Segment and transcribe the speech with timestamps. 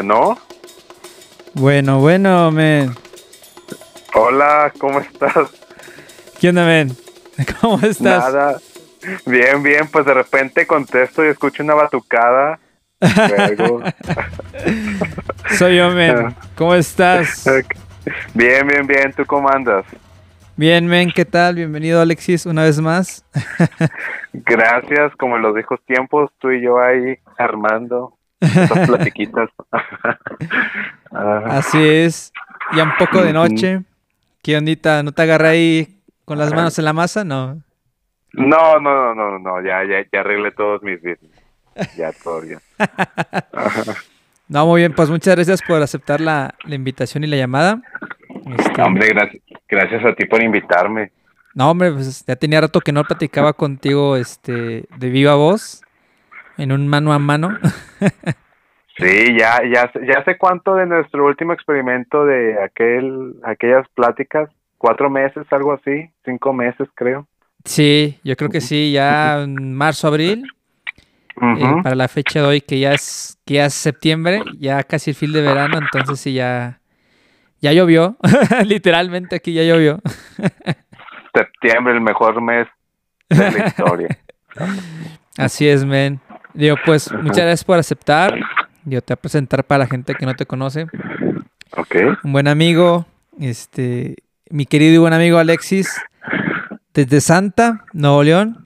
[0.00, 0.38] Bueno,
[1.54, 2.94] Bueno, bueno, men.
[4.14, 5.50] hola, ¿cómo estás?
[6.40, 6.96] ¿Qué onda, men?
[7.60, 8.00] ¿Cómo estás?
[8.00, 8.58] Nada.
[9.26, 12.60] Bien, bien, pues de repente contesto y escucho una batucada.
[15.58, 16.32] Soy yo, men.
[16.54, 17.44] ¿Cómo estás?
[18.34, 19.84] bien, bien, bien, ¿tú cómo andas?
[20.54, 21.56] Bien, men, ¿qué tal?
[21.56, 23.24] Bienvenido, Alexis, una vez más.
[24.32, 29.50] Gracias, como en los viejos tiempos, tú y yo ahí armando esas platiquitas.
[31.10, 32.32] Ah, Así es.
[32.76, 33.80] Ya un poco de noche.
[34.42, 35.02] ¿Qué ondita?
[35.02, 37.24] ¿No te agarré ahí con las manos en la masa?
[37.24, 37.62] No.
[38.34, 41.32] no, no, no, no, no, ya, ya, ya arreglé todos mis business.
[41.96, 42.58] Ya, todo bien.
[44.48, 44.94] No, muy bien.
[44.94, 47.82] Pues muchas gracias por aceptar la, la invitación y la llamada.
[48.58, 51.10] Este, Hombre, gracias, gracias a ti por invitarme.
[51.54, 55.82] no, hombre, pues ya tenía rato que no platicaba contigo este, de viva voz.
[56.58, 57.56] En un mano a mano.
[58.98, 64.50] Sí, ya, ya, sé- ya sé cuánto de nuestro último experimento de aquel, aquellas pláticas,
[64.76, 67.28] cuatro meses, algo así, cinco meses creo.
[67.64, 70.42] Sí, yo creo que sí, ya en marzo, abril.
[71.40, 75.10] eh, para la fecha de hoy, que ya es, que ya es septiembre, ya casi
[75.10, 76.80] el fin de verano, entonces sí ya,
[77.60, 78.16] ya llovió,
[78.64, 80.00] literalmente aquí ya llovió.
[81.32, 82.66] Septiembre, el mejor mes
[83.28, 84.08] de la historia.
[85.36, 86.20] Así es, men.
[86.58, 88.34] Digo, pues muchas gracias por aceptar.
[88.84, 90.88] Yo te voy a presentar para la gente que no te conoce.
[91.76, 93.06] Ok, Un buen amigo,
[93.38, 94.16] este,
[94.50, 96.02] mi querido y buen amigo Alexis,
[96.94, 98.64] desde Santa, Nuevo León.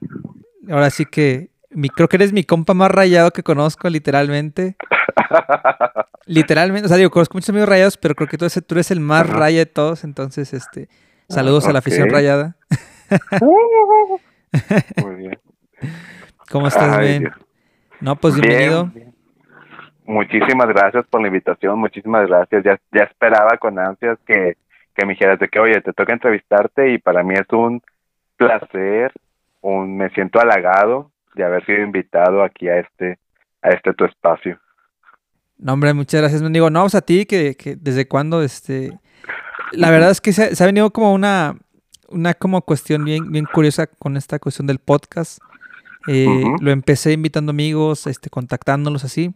[0.71, 4.75] Ahora sí que mi, creo que eres mi compa más rayado que conozco, literalmente.
[6.25, 8.89] Literalmente, o sea, digo, conozco muchos amigos rayados, pero creo que tú eres, tú eres
[8.89, 9.37] el más Ajá.
[9.37, 10.89] raya de todos, entonces, este,
[11.29, 12.55] saludos a la afición rayada.
[15.03, 15.39] muy bien.
[16.49, 17.21] ¿Cómo estás, Ay, men?
[17.23, 17.33] Dios.
[18.03, 18.85] No, pues Bien, bienvenido.
[18.93, 19.15] bien.
[20.05, 22.61] Muchísimas gracias por la invitación, muchísimas gracias.
[22.65, 24.57] Ya, ya esperaba con ansias que,
[24.93, 27.81] que me dijeras de que, oye, te toca entrevistarte y para mí es un
[28.35, 29.13] placer,
[29.61, 33.19] un, me siento halagado de haber sido invitado aquí a este,
[33.61, 34.59] a este tu espacio.
[35.57, 36.51] No, hombre, muchas gracias, men.
[36.51, 38.99] Digo, no, pues a ti, que, que desde cuándo, este...
[39.71, 41.55] La verdad es que se, se ha venido como una,
[42.09, 45.39] una como cuestión bien, bien curiosa con esta cuestión del podcast.
[46.07, 46.43] Eh.
[46.59, 49.33] Lo empecé invitando amigos, este, contactándolos así.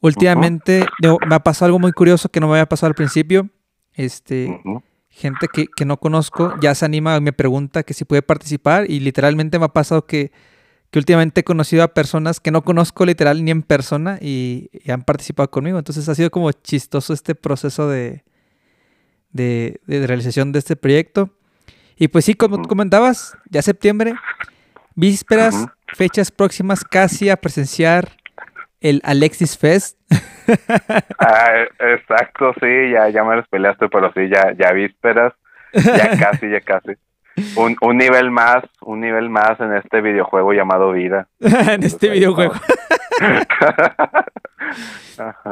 [0.00, 0.84] Últimamente
[1.26, 3.48] me ha pasado algo muy curioso que no me había pasado al principio.
[3.94, 4.60] Este,
[5.08, 8.90] gente que, que no conozco ya se anima y me pregunta que si puede participar
[8.90, 10.32] y literalmente me ha pasado que,
[10.90, 14.90] que últimamente he conocido a personas que no conozco literal ni en persona y, y
[14.90, 15.78] han participado conmigo.
[15.78, 18.24] Entonces ha sido como chistoso este proceso de,
[19.30, 21.30] de, de realización de este proyecto.
[21.96, 24.14] Y pues sí, como comentabas, ya septiembre,
[24.96, 25.66] vísperas.
[25.94, 28.08] Fechas próximas casi a presenciar
[28.80, 29.98] el Alexis Fest.
[31.18, 35.32] Ah, exacto, sí, ya, ya me los peleaste, pero sí, ya, ya vísperas,
[35.72, 36.92] ya casi, ya casi.
[37.56, 41.28] Un, un nivel más, un nivel más en este videojuego llamado vida.
[41.40, 42.52] en este videojuego.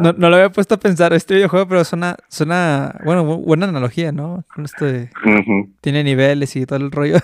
[0.00, 3.66] No, no lo había puesto a pensar este videojuego, pero suena, suena, bueno, bu- buena
[3.68, 4.44] analogía, ¿no?
[4.54, 5.70] Con esto de- Ujú.
[5.80, 7.16] tiene niveles y todo el rollo.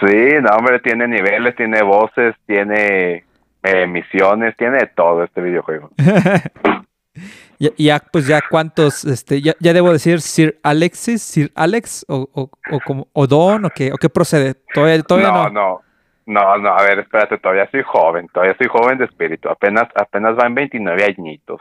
[0.00, 3.24] Sí, no, hombre, tiene niveles, tiene voces, tiene
[3.62, 5.90] eh, misiones, tiene todo este videojuego.
[7.58, 12.28] ya, ya, pues ya cuántos, este, ya, ya debo decir Sir Alexis, Sir Alex, o,
[12.32, 14.54] o, o como, o Don, o qué, o qué procede.
[14.72, 15.82] Todavía, todavía no, no.
[16.26, 19.88] no, no, no, a ver, espérate, todavía soy joven, todavía soy joven de espíritu, apenas,
[19.94, 21.60] apenas van 29 añitos.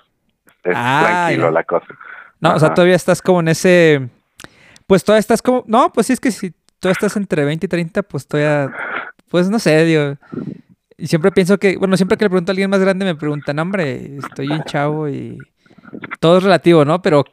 [0.63, 1.51] Es Ah, tranquilo ya.
[1.51, 1.87] la cosa.
[2.39, 4.07] No, o sea, todavía estás como en ese,
[4.87, 7.69] pues todavía estás como, no, pues sí es que si todavía estás entre 20 y
[7.69, 8.71] 30, pues todavía,
[9.29, 10.15] pues no sé, digo,
[10.97, 13.59] y siempre pienso que, bueno, siempre que le pregunto a alguien más grande me preguntan,
[13.59, 15.37] hombre, estoy bien chavo y
[16.19, 17.01] todo es relativo, ¿no?
[17.01, 17.23] Pero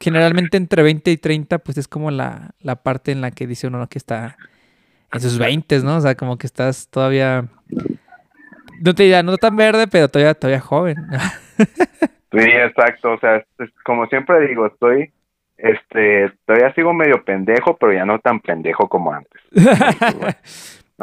[0.00, 3.68] generalmente entre 20 y 30, pues es como la, la parte en la que dice
[3.68, 3.88] uno ¿no?
[3.88, 4.36] que está
[5.12, 5.96] en sus 20, ¿no?
[5.96, 7.48] O sea, como que estás todavía
[8.82, 10.96] no te diría, no tan verde, pero todavía, todavía joven.
[11.56, 13.12] sí, exacto.
[13.12, 13.44] O sea,
[13.84, 15.12] como siempre digo, estoy,
[15.62, 19.40] este, todavía sigo medio pendejo, pero ya no tan pendejo como antes.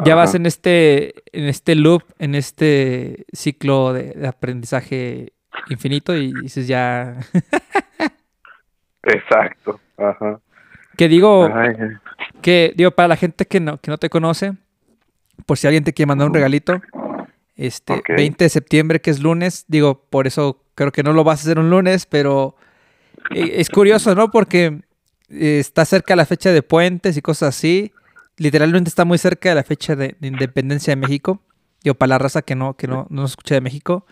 [0.04, 5.32] ya vas en este, en este loop, en este ciclo de, aprendizaje
[5.70, 7.16] infinito y dices ya.
[9.02, 9.80] exacto.
[9.96, 10.40] Ajá.
[10.98, 11.48] Que digo,
[12.42, 14.52] que digo, para la gente que no, que no te conoce,
[15.46, 16.82] por si alguien te quiere mandar un regalito,
[17.56, 21.40] este 20 de septiembre, que es lunes, digo, por eso creo que no lo vas
[21.40, 22.56] a hacer un lunes, pero
[23.30, 24.30] es curioso, ¿no?
[24.30, 24.80] Porque
[25.28, 27.92] eh, está cerca la fecha de puentes y cosas así.
[28.36, 31.42] Literalmente está muy cerca de la fecha de, independencia de México.
[31.82, 34.06] Digo, para la raza que no, que no, no nos escucha de México.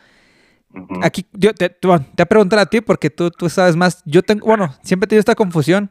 [1.03, 4.03] Aquí, yo te, te, voy a preguntar a ti porque tú, tú sabes más.
[4.05, 5.91] Yo tengo, bueno, siempre he tenido esta confusión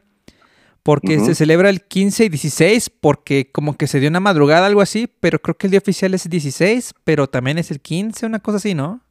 [0.88, 4.80] porque se celebra el 15 y 16, porque como que se dio una madrugada, algo
[4.80, 8.24] así, pero creo que el día oficial es el 16, pero también es el 15,
[8.24, 9.02] una cosa así, ¿no?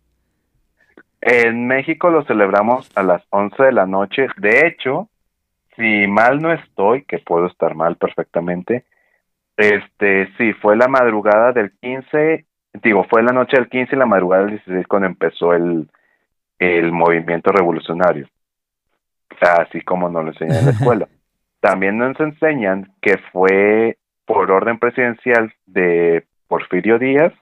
[1.22, 4.28] En México lo celebramos a las 11 de la noche.
[4.38, 5.10] De hecho,
[5.76, 8.86] si mal no estoy, que puedo estar mal perfectamente,
[9.56, 12.46] este, sí, fue la madrugada del 15,
[12.84, 15.90] digo, fue la noche del 15 y la madrugada del 16 cuando empezó el,
[16.60, 18.28] el movimiento revolucionario.
[19.42, 21.08] Así como nos lo enseñan en la escuela.
[21.60, 27.34] También nos enseñan que fue por orden presidencial de Porfirio Díaz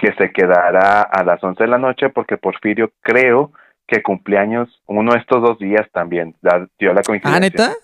[0.00, 3.52] que se quedara a las 11 de la noche porque Porfirio creo
[3.86, 6.34] que cumpleaños uno de estos dos días también
[6.78, 7.36] dio la coincidencia.
[7.36, 7.74] ¿Ah, neta?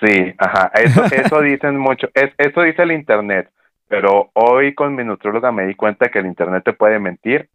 [0.00, 3.50] Sí, ajá, eso, eso dicen mucho, es, eso dice el internet,
[3.86, 7.50] pero hoy con mi nutrióloga me di cuenta que el internet te puede mentir,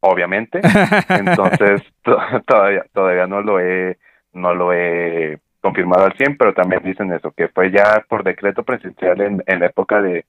[0.00, 0.60] obviamente,
[1.08, 1.82] entonces
[2.46, 3.96] todavía, todavía no lo he,
[4.34, 8.62] no lo he confirmado al 100, pero también dicen eso, que fue ya por decreto
[8.62, 10.24] presidencial en, la época de,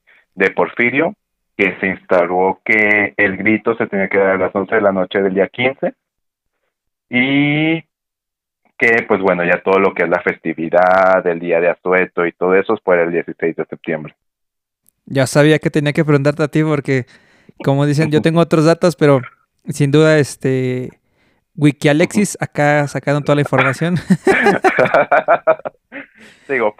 [0.55, 1.15] Porfirio,
[1.57, 4.91] que se instaló que el grito se tenía que dar a las 11 de la
[4.91, 5.93] noche del día 15
[7.09, 7.81] y
[8.77, 12.31] que pues bueno, ya todo lo que es la festividad del día de asueto y
[12.33, 14.15] todo eso fue el 16 de septiembre.
[15.07, 17.07] Ya sabía que tenía que preguntarte a ti porque
[17.63, 19.21] como dicen, yo tengo otros datos, pero
[19.67, 20.91] sin duda este
[21.55, 23.95] Wiki Alexis, acá sacando toda la información.
[26.47, 26.75] Digo,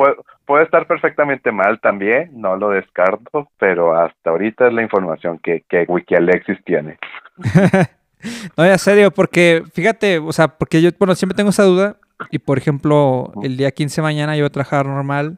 [0.45, 5.63] puede, estar perfectamente mal también, no lo descarto, pero hasta ahorita es la información que,
[5.69, 6.97] que Wiki Alexis tiene.
[8.57, 11.97] no, ya serio, porque fíjate, o sea, porque yo, bueno, siempre tengo esa duda,
[12.31, 15.37] y por ejemplo, el día 15 de mañana yo voy a trabajar normal,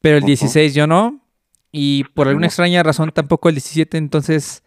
[0.00, 1.20] pero el 16 yo no,
[1.72, 4.62] y por alguna extraña razón tampoco el 17, entonces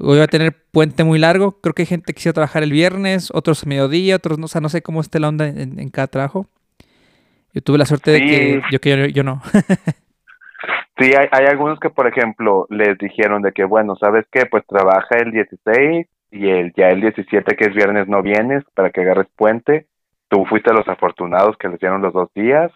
[0.00, 1.60] va a tener puente muy largo.
[1.60, 4.46] Creo que hay gente que quisiera trabajar el viernes, otros a mediodía, otros no.
[4.46, 6.46] O sea, no sé cómo esté la onda en, cada trabajo.
[7.52, 9.42] Yo tuve la suerte de que yo, que yo, no.
[10.98, 14.46] sí, hay, hay, algunos que, por ejemplo, les dijeron de que, bueno, ¿sabes qué?
[14.46, 18.90] Pues trabaja el 16 y el ya el 17, que es viernes, no vienes para
[18.90, 19.86] que agarres puente.
[20.28, 22.72] Tú fuiste los afortunados que les dieron los dos días.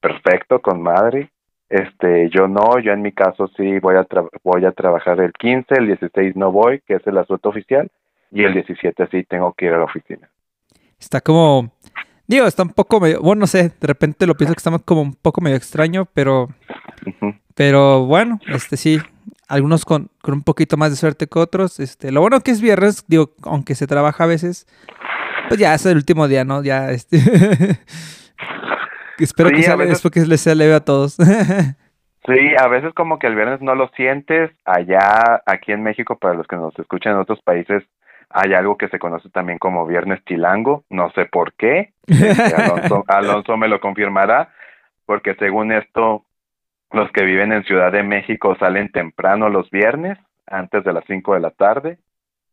[0.00, 1.30] Perfecto, con madre.
[1.68, 4.06] Este, yo no, yo en mi caso sí voy a
[4.42, 7.90] voy a trabajar el 15, el 16 no voy, que es el asueto oficial,
[8.30, 10.30] y el 17 sí tengo que ir a la oficina.
[10.98, 11.70] Está como,
[12.28, 15.02] digo, está un poco medio, bueno, no sé, de repente lo pienso que está como
[15.02, 16.48] un poco medio extraño, pero,
[17.54, 19.00] pero bueno, este sí,
[19.48, 22.60] algunos con, con, un poquito más de suerte que otros, este, lo bueno que es
[22.60, 24.66] viernes, digo, aunque se trabaja a veces,
[25.48, 26.62] pues ya es el último día, ¿no?
[26.62, 27.18] Ya, este...
[29.18, 30.10] Espero que, sea, veces...
[30.12, 31.14] que les sea leve a todos.
[32.26, 34.50] sí, a veces como que el viernes no lo sientes.
[34.64, 37.82] Allá, aquí en México, para los que nos escuchan en otros países,
[38.30, 40.84] hay algo que se conoce también como viernes chilango.
[40.90, 41.92] No sé por qué.
[42.06, 44.52] Este, Alonso, Alonso me lo confirmará,
[45.06, 46.24] porque según esto,
[46.92, 51.34] los que viven en Ciudad de México salen temprano los viernes, antes de las 5
[51.34, 51.98] de la tarde.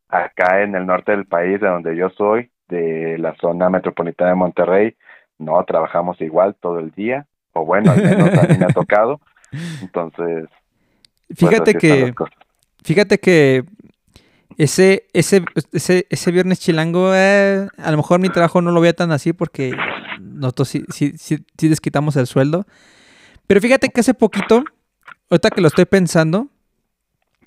[0.07, 4.35] Acá en el norte del país, de donde yo soy, de la zona metropolitana de
[4.35, 4.95] Monterrey,
[5.37, 9.19] no, trabajamos igual todo el día, o bueno, al menos a mí me ha tocado.
[9.81, 10.47] Entonces,
[11.27, 12.13] pues, fíjate que,
[12.83, 13.63] fíjate que
[14.57, 18.93] ese, ese, ese, ese viernes chilango, eh, a lo mejor mi trabajo no lo vea
[18.93, 19.75] tan así porque
[20.19, 22.65] nosotros sí, sí, sí, sí desquitamos el sueldo.
[23.47, 24.63] Pero fíjate que hace poquito,
[25.29, 26.47] ahorita que lo estoy pensando,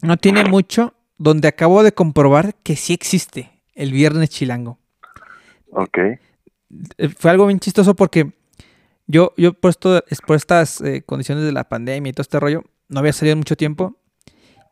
[0.02, 4.78] no tiene mucho donde acabo de comprobar que sí existe el viernes chilango.
[5.70, 5.98] Ok.
[5.98, 8.32] Eh, fue algo bien chistoso porque
[9.06, 12.64] yo, yo por, esto, por estas eh, condiciones de la pandemia y todo este rollo,
[12.88, 13.97] no había salido mucho tiempo.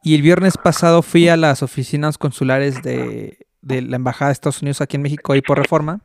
[0.07, 4.81] Y el viernes pasado fui a las oficinas consulares de, la Embajada de Estados Unidos
[4.81, 6.01] aquí en México, ahí por Reforma,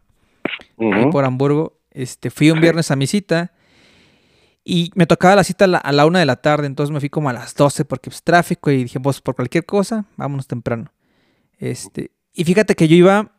[0.79, 1.79] ahí por Hamburgo.
[1.91, 3.53] Este, fui un viernes a mi cita.
[4.63, 6.99] Y me tocaba la cita a la, a la una de la tarde, entonces me
[6.99, 10.47] fui como a las 12 porque pues tráfico y dije, pues por cualquier cosa, vámonos
[10.47, 10.91] temprano.
[11.59, 13.33] Este, y fíjate que yo iba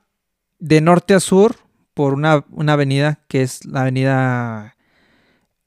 [0.60, 1.56] de norte a sur
[1.92, 4.76] por una, una avenida que es la avenida,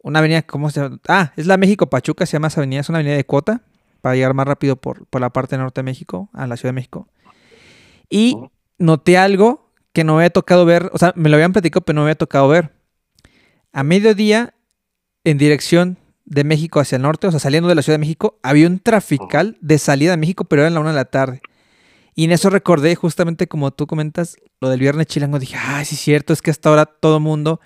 [0.01, 1.01] una avenida, ¿cómo se llama?
[1.09, 3.61] Ah, es la México Pachuca, se llama esa avenida, es una avenida de cuota
[4.05, 6.75] para llegar más rápido por, por la parte norte de México, a la Ciudad de
[6.75, 7.07] México.
[8.07, 8.37] Y
[8.77, 12.03] noté algo que no había tocado ver, o sea, me lo habían platicado, pero no
[12.03, 12.71] había tocado ver.
[13.73, 14.53] A mediodía,
[15.23, 18.37] en dirección de México hacia el norte, o sea, saliendo de la Ciudad de México,
[18.43, 21.41] había un trafical de salida de México, pero era en la una de la tarde.
[22.13, 25.39] Y en eso recordé, justamente como tú comentas, lo del viernes chilango.
[25.39, 27.59] Dije, ah, sí es cierto, es que hasta ahora todo mundo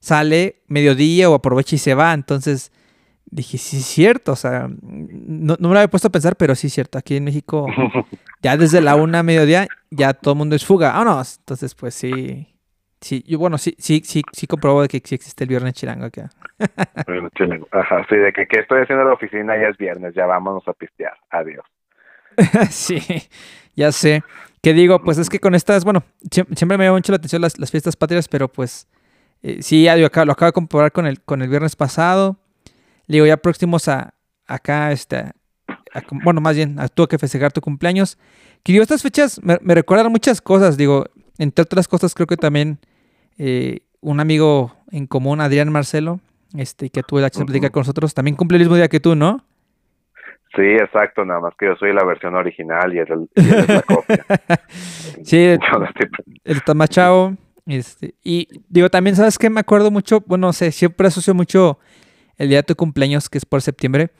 [0.00, 2.12] sale mediodía o aprovecha y se va.
[2.14, 2.72] Entonces
[3.36, 6.54] dije, sí es cierto, o sea, no, no me lo había puesto a pensar, pero
[6.54, 6.98] sí es cierto.
[6.98, 7.66] Aquí en México,
[8.42, 10.92] ya desde la una a mediodía, ya todo el mundo es fuga.
[10.92, 11.38] Vámonos.
[11.38, 12.48] Entonces, pues sí.
[13.00, 16.06] Sí, yo, bueno, sí, sí, sí, sí comprobo de que sí existe el viernes chilango
[16.06, 16.30] acá.
[17.36, 17.68] Chilango.
[17.70, 20.66] Ajá, sí, de que, que estoy haciendo en la oficina ya es viernes, ya vámonos
[20.68, 21.12] a pistear.
[21.30, 21.64] Adiós.
[22.70, 23.00] sí,
[23.74, 24.22] ya sé.
[24.62, 27.42] Que digo, pues es que con estas, bueno, siem- siempre me llama mucho la atención
[27.42, 28.88] las, las fiestas patrias, pero pues
[29.42, 32.38] eh, sí, ya acá, lo acabo de comprobar con el, con el viernes pasado.
[33.06, 34.14] Le digo, ya próximos a
[34.46, 35.32] acá, este, a-
[36.24, 38.18] bueno, más bien, a, tuve que festejar tu cumpleaños.
[38.62, 41.06] Que digo, estas fechas me, me recuerdan muchas cosas, digo,
[41.38, 42.78] entre otras cosas creo que también
[43.38, 46.20] eh, un amigo en común, Adrián Marcelo,
[46.56, 49.00] este, que tuve la chance de platicar con nosotros, también cumple el mismo día que
[49.00, 49.44] tú, ¿no?
[50.54, 53.82] Sí, exacto, nada más que yo soy la versión original y él, él es la
[53.82, 54.24] copia.
[55.24, 56.08] Sí, no estoy-
[56.44, 57.36] el Tamachao.
[57.66, 59.48] Este, y digo, también, ¿sabes qué?
[59.50, 61.78] Me acuerdo mucho, bueno, no sé, siempre asocio mucho
[62.38, 64.10] el día de tu cumpleaños, que es por septiembre,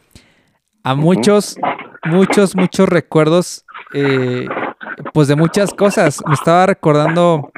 [0.82, 1.56] a muchos,
[2.04, 4.46] muchos, muchos recuerdos, eh,
[5.12, 6.22] pues de muchas cosas.
[6.26, 7.50] Me estaba recordando,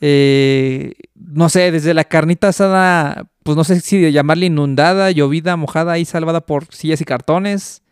[0.00, 5.56] eh, no sé, desde la carnita asada, pues no sé si de llamarle inundada, llovida,
[5.56, 7.82] mojada y salvada por sillas y cartones,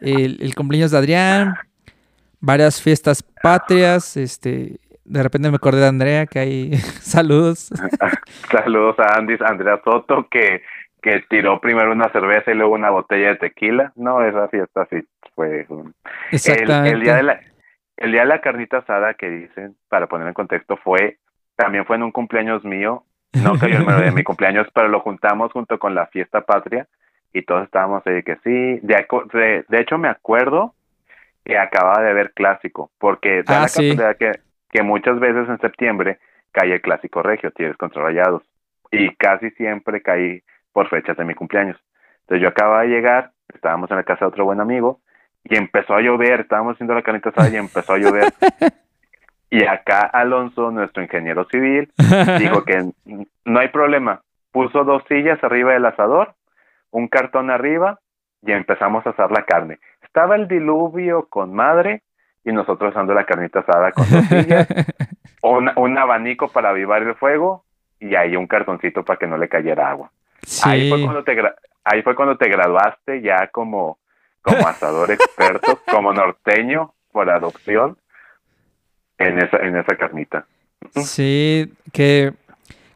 [0.00, 1.54] el, el cumpleaños de Adrián,
[2.40, 7.70] varias fiestas patrias, este, de repente me acordé de Andrea, que hay saludos.
[8.50, 10.62] Saludos a Andy, Andrea Soto, que,
[11.02, 13.92] que tiró primero una cerveza y luego una botella de tequila.
[13.96, 15.02] No, esa fiesta sí
[15.34, 15.94] fue un...
[16.46, 16.90] El, Exactamente.
[16.90, 17.40] el día de la,
[17.96, 21.18] el día de la carnita asada que dicen, para poner en contexto, fue,
[21.56, 25.52] también fue en un cumpleaños mío, no cayó el de mi cumpleaños, pero lo juntamos
[25.52, 26.86] junto con la fiesta patria
[27.32, 30.74] y todos estábamos ahí que sí, de, de, de hecho me acuerdo
[31.44, 33.96] que acababa de ver clásico, porque da Ah, la sí.
[34.18, 34.32] que,
[34.70, 36.18] que muchas veces en septiembre
[36.52, 38.42] cae el clásico regio, Tigres contra Rayados,
[38.90, 41.78] y casi siempre caí por fechas de mi cumpleaños.
[42.22, 45.00] Entonces yo acababa de llegar, estábamos en la casa de otro buen amigo,
[45.44, 48.32] y empezó a llover, estábamos haciendo la carnita asada y empezó a llover.
[49.52, 51.92] Y acá Alonso, nuestro ingeniero civil,
[52.38, 52.90] dijo que
[53.44, 54.22] no hay problema.
[54.50, 56.32] Puso dos sillas arriba del asador,
[56.90, 57.98] un cartón arriba
[58.40, 59.78] y empezamos a asar la carne.
[60.02, 62.00] Estaba el diluvio con madre
[62.46, 64.66] y nosotros asando la carnita asada con dos sillas,
[65.42, 67.66] un, un abanico para avivar el fuego
[68.00, 70.10] y ahí un cartoncito para que no le cayera agua.
[70.64, 71.36] Ahí fue cuando te
[71.84, 73.98] ahí fue cuando te graduaste ya como
[74.42, 77.96] como asador experto, como norteño por adopción
[79.18, 80.46] en esa en esa carnita.
[80.96, 82.32] Sí, que,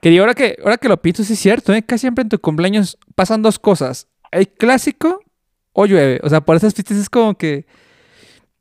[0.00, 1.82] que digo, ahora que, ahora que lo pienso, sí es cierto, ¿eh?
[1.82, 4.08] Casi siempre en tu cumpleaños pasan dos cosas.
[4.30, 5.20] El clásico
[5.72, 6.20] o llueve.
[6.22, 7.66] O sea, por esas fiestas es como que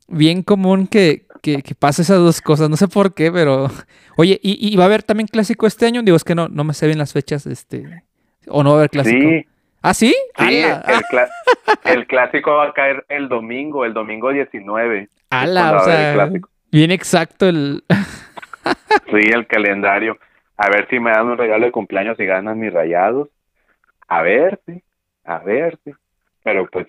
[0.06, 2.70] bien común que, que, que pase esas dos cosas.
[2.70, 3.70] No sé por qué, pero...
[4.16, 6.02] Oye, ¿y, y va a haber también clásico este año?
[6.02, 8.04] Digo, es que no, no me sé bien las fechas, este...
[8.48, 9.18] O no va a haber clásico.
[9.20, 9.46] Sí,
[9.82, 10.14] ¿Ah, sí?
[10.38, 10.64] el,
[11.84, 15.02] el clásico va a caer el domingo, el domingo 19.
[15.02, 15.72] es ¡Hala!
[15.72, 16.30] O el sea,
[16.72, 17.84] bien exacto el...
[19.10, 20.18] Sí, el calendario.
[20.56, 23.28] A ver si me dan un regalo de cumpleaños y ganan mis rayados.
[24.08, 24.82] A ver, sí.
[25.24, 25.92] A ver, sí.
[26.42, 26.88] Pero pues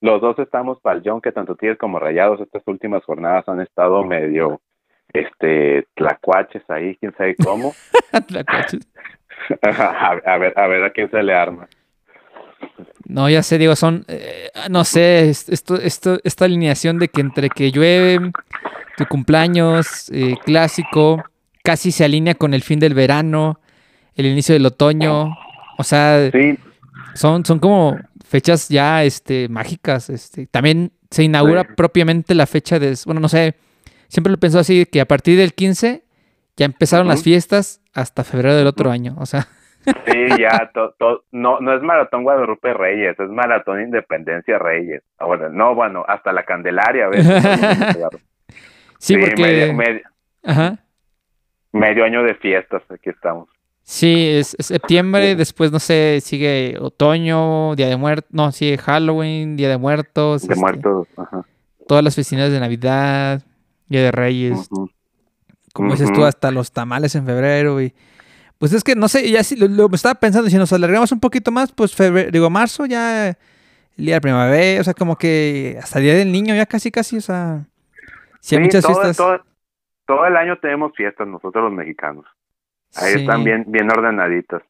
[0.00, 4.04] los dos estamos pa'l John, que tanto Tigres como Rayados estas últimas jornadas han estado
[4.04, 4.60] medio,
[5.12, 7.74] este, tlacuaches ahí, quién sabe cómo.
[9.62, 11.68] a, a ver, a ver a quién se le arma.
[13.06, 17.20] No, ya sé, digo, son, eh, no sé, es- esto, esto, esta alineación de que
[17.20, 18.30] entre que llueve,
[18.96, 21.22] tu cumpleaños, eh, clásico,
[21.62, 23.60] casi se alinea con el fin del verano,
[24.14, 25.36] el inicio del otoño,
[25.78, 26.58] o sea, Sí,
[27.14, 27.96] son, son como
[28.26, 31.68] fechas ya, este, mágicas, este, también se inaugura Sí.
[31.76, 33.54] propiamente la fecha de, bueno, no sé,
[34.08, 36.02] siempre lo pensó así, que a partir del 15
[36.56, 39.46] ya empezaron las fiestas hasta febrero del otro año, o sea,
[39.84, 45.02] sí, ya, to- to- no, no es Maratón Guadalupe Reyes, es Maratón Independencia Reyes.
[45.18, 47.42] Ahora, no, bueno, hasta la Candelaria a veces.
[48.98, 49.40] sí, porque...
[49.42, 50.00] medio, medio,
[50.44, 50.78] Ajá.
[51.72, 53.48] medio año de fiestas, aquí estamos.
[53.82, 59.56] Sí, es, es septiembre, después, no sé, sigue otoño, Día de Muertos, no, sigue Halloween,
[59.56, 60.42] Día de Muertos.
[60.46, 61.46] De este, muertos, ajá.
[61.86, 63.42] Todas las festividades de Navidad,
[63.88, 64.68] Día de Reyes,
[65.72, 67.94] como dices tú, hasta los tamales en febrero y...
[68.58, 71.20] Pues es que, no sé, ya sí, lo, lo- estaba pensando, si nos alargamos un
[71.20, 73.36] poquito más, pues febrero, digo, marzo ya, el
[73.96, 77.18] día de primavera, o sea, como que hasta el día del niño ya casi, casi,
[77.18, 77.64] o sea...
[78.40, 79.16] Sí, hay muchas todo, fiestas.
[79.16, 79.40] todo,
[80.06, 82.24] todo el año tenemos fiestas nosotros los mexicanos.
[82.96, 83.20] Ahí Sí.
[83.20, 84.62] están bien, bien ordenaditas.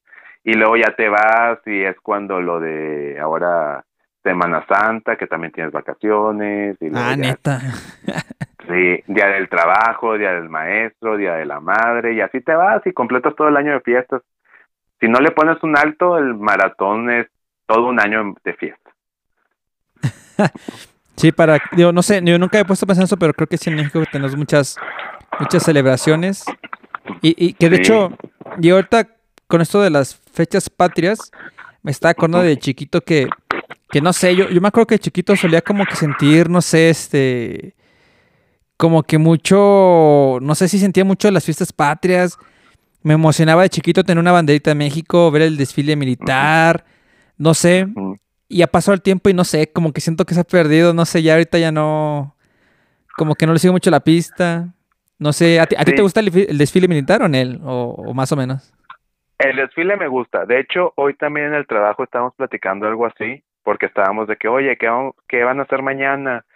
[0.45, 3.85] Y luego ya te vas y es cuando lo de ahora
[4.29, 6.77] Semana Santa, que también tienes vacaciones.
[6.81, 7.61] Y Ah, neta.
[8.69, 12.87] Sí, día del trabajo, día del maestro, día de la madre, y así te vas
[12.87, 14.21] y completas todo el año de fiestas.
[15.01, 17.29] Si no le pones un alto, el maratón es
[17.67, 18.91] todo un año de fiesta.
[21.17, 23.49] Sí, para, digo, no sé, yo nunca he puesto a pensar en eso, pero creo
[23.49, 24.77] que sí en México tenemos muchas,
[25.41, 26.45] muchas celebraciones.
[27.23, 27.83] Y, y que de Sí.
[27.83, 28.13] hecho,
[28.59, 29.09] yo ahorita
[29.49, 31.33] con esto de las fechas patrias,
[31.83, 33.27] me estaba acordando de chiquito que,
[33.90, 36.61] que no sé, yo, yo me acuerdo que de chiquito solía como que sentir, no
[36.61, 37.75] sé, este,
[38.76, 42.38] como que mucho, no sé si sentía mucho las fiestas patrias.
[43.02, 46.85] Me emocionaba de chiquito tener una banderita de México, ver el desfile militar,
[47.38, 47.88] no sé.
[48.49, 50.92] Y ha pasado el tiempo y no sé, como que siento que se ha perdido,
[50.92, 52.37] no sé, ya ahorita ya no,
[53.16, 54.75] como que no le sigo mucho la pista.
[55.18, 57.61] No sé, ¿a ti, a ti te gusta el, el desfile militar o en él?
[57.64, 58.73] O, o más o menos.
[59.38, 60.45] El desfile me gusta.
[60.47, 64.49] De hecho, hoy también en el trabajo estábamos platicando algo así, porque estábamos de que,
[64.49, 66.47] oye, ¿qué, vamos- qué van a hacer mañana?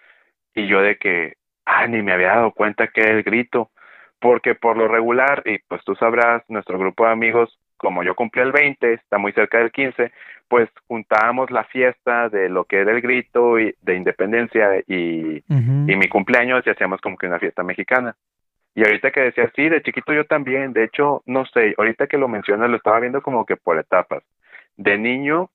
[0.54, 1.35] Y yo de que,
[1.66, 3.71] ah, ni me había dado cuenta que era el grito,
[4.19, 8.40] porque por lo regular, y pues tú sabrás, nuestro grupo de amigos, como yo cumplí
[8.40, 10.11] el 20, está muy cerca del 15,
[10.49, 15.45] pues juntábamos la fiesta de lo que era el grito y de independencia y,
[15.90, 18.16] y mi cumpleaños y hacíamos como que una fiesta mexicana.
[18.75, 22.16] Y ahorita que decía, sí, de chiquito yo también, de hecho, no sé, ahorita que
[22.16, 24.23] lo mencionas lo estaba viendo como que por etapas.
[24.78, 25.50] De niño,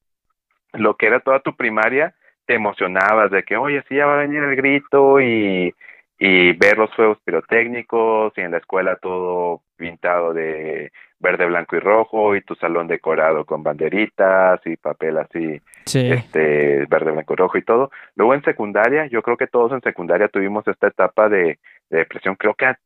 [0.74, 2.14] lo que era toda tu primaria,
[2.46, 5.74] te emocionabas de que, oye, sí, ya va a venir el grito y,
[6.20, 11.80] y ver los fuegos pirotécnicos y en la escuela todo pintado de verde, blanco y
[11.80, 16.12] rojo y tu salón decorado con banderitas y papel así Sí.
[16.12, 17.92] este verde, blanco y rojo y todo.
[18.16, 22.36] Luego en secundaria, yo creo que todos en secundaria tuvimos esta etapa de, de depresión.
[22.36, 22.78] Creo que a,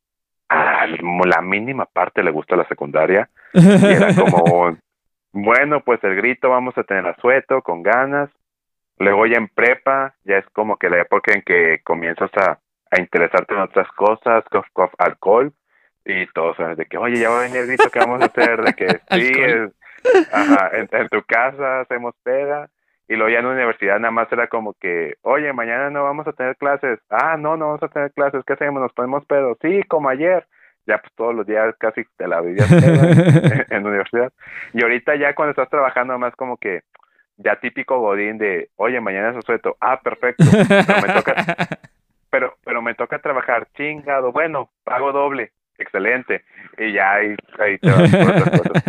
[0.50, 3.28] a la mínima parte le gusta la secundaria.
[3.54, 4.78] Y era como,
[5.34, 8.30] bueno, pues el grito vamos a tener asueto, con ganas.
[8.98, 12.60] Luego ya en prepa, ya es como que la época en que comienzas a,
[12.92, 15.54] a interesarte en otras cosas, cof, cof, alcohol.
[16.06, 18.26] Y todos saben de que, oye, ya va a venir el grito que vamos a
[18.26, 19.72] hacer, de que sí, es,
[20.32, 22.70] ajá, en, en tu casa hacemos peda.
[23.08, 26.28] Y luego ya en la universidad nada más era como que, oye, mañana no vamos
[26.28, 27.00] a tener clases.
[27.10, 28.44] Ah, no, no vamos a tener clases.
[28.46, 28.82] ¿Qué hacemos?
[28.82, 29.58] ¿Nos ponemos pedos?
[29.62, 30.48] Sí, como ayer.
[30.88, 34.34] Ya pues todos los días casi te la vivías en, en la universidad.
[34.74, 36.82] Y ahorita ya cuando estás trabajando más como que
[37.38, 39.78] ya típico godín de, oye, mañana es asueto.
[39.80, 40.44] Ah, perfecto.
[40.68, 41.36] Pero me toca,
[42.30, 44.32] pero, pero me toca trabajar chingado.
[44.32, 45.52] Bueno, pago doble.
[45.78, 46.44] Excelente.
[46.78, 48.84] Y ya ahí, ahí te vas por otras cosas.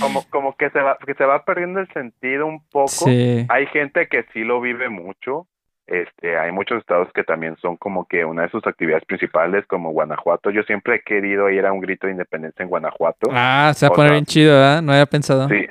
[0.00, 2.88] Como, como que se va, que se va perdiendo el sentido un poco.
[2.88, 3.46] Sí.
[3.48, 5.46] Hay gente que sí lo vive mucho.
[5.86, 9.92] Este, hay muchos estados que también son como que una de sus actividades principales, como
[9.92, 10.50] Guanajuato.
[10.50, 13.30] Yo siempre he querido ir a un grito de independencia en Guanajuato.
[13.32, 14.82] Ah, se va a poner sea, bien chido, ¿verdad?
[14.82, 15.46] No había pensado.
[15.48, 15.66] Sí,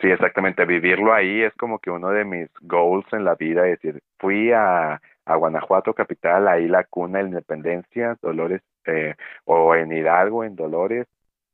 [0.00, 0.64] sí, exactamente.
[0.64, 3.66] Vivirlo ahí es como que uno de mis goals en la vida.
[3.66, 9.14] Es decir, fui a, a Guanajuato capital, ahí la cuna de la independencia, Dolores, eh,
[9.44, 11.06] o en Hidalgo, en Dolores,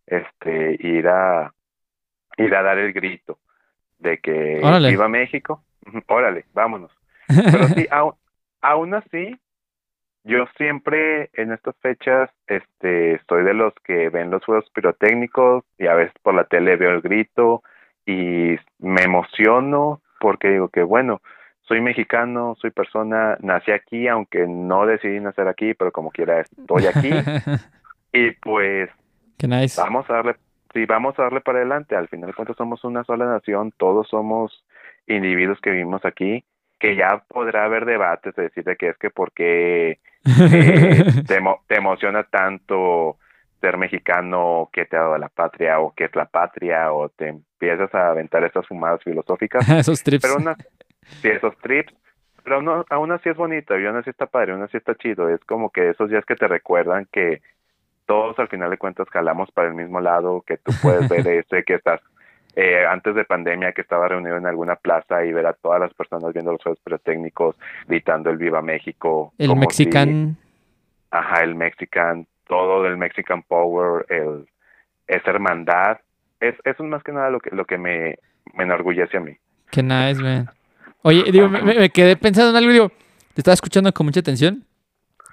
[0.07, 1.53] este, ir a,
[2.37, 3.39] ir a dar el grito
[3.99, 4.91] de que Órale.
[4.91, 5.63] viva México.
[6.07, 6.98] Órale, vámonos.
[7.29, 8.15] Pero sí, aún,
[8.61, 9.39] aún así,
[10.25, 15.87] yo siempre en estas fechas, este, soy de los que ven los juegos pirotécnicos y
[15.87, 17.63] a veces por la tele veo el grito
[18.05, 21.21] y me emociono porque digo que bueno,
[21.63, 26.87] soy mexicano, soy persona, nací aquí, aunque no decidí nacer aquí, pero como quiera estoy
[26.87, 27.11] aquí
[28.13, 28.91] y pues
[29.47, 29.81] nice.
[29.81, 30.37] vamos a darle,
[30.73, 31.95] sí, vamos a darle para adelante.
[31.95, 34.65] Al final de cuentas somos una sola nación, todos somos
[35.07, 36.45] individuos que vivimos aquí,
[36.79, 39.99] que ya podrá haber debates de decir de que es que por qué eh,
[41.27, 43.17] te, emo- te emociona tanto
[43.61, 47.29] ser mexicano, que te ha dado la patria o qué es la patria, o te
[47.29, 49.69] empiezas a aventar estas fumadas filosóficas.
[49.79, 50.23] Esos trips.
[50.23, 50.57] Pero una,
[51.21, 51.93] sí, esos trips,
[52.45, 55.29] pero no, aún así es bonito, y aún así está padre, aún así está chido.
[55.29, 57.43] Es como que esos días que te recuerdan que
[58.07, 61.65] todos al final de cuentas jalamos para el mismo lado, que tú puedes ver ese
[61.65, 62.01] que estás
[62.57, 65.95] eh, antes de pandemia que estaba reunido en alguna plaza y ver a todas las
[65.95, 67.57] personas viendo los juegos pirotécnicos,
[67.87, 69.33] gritando el Viva México.
[69.39, 70.37] el como si- mexican.
[71.11, 74.49] ajá, el Mexican, todo del Mexican Power, el,
[75.07, 75.99] esa hermandad,
[76.41, 78.17] es, eso es más que nada lo que, lo que me,
[78.55, 79.37] me enorgullece a mí.
[79.71, 80.49] Qué nice, man.
[81.03, 82.89] Oye, digo, me, me quedé pensando en algo, digo,
[83.35, 84.65] te estaba escuchando con mucha atención.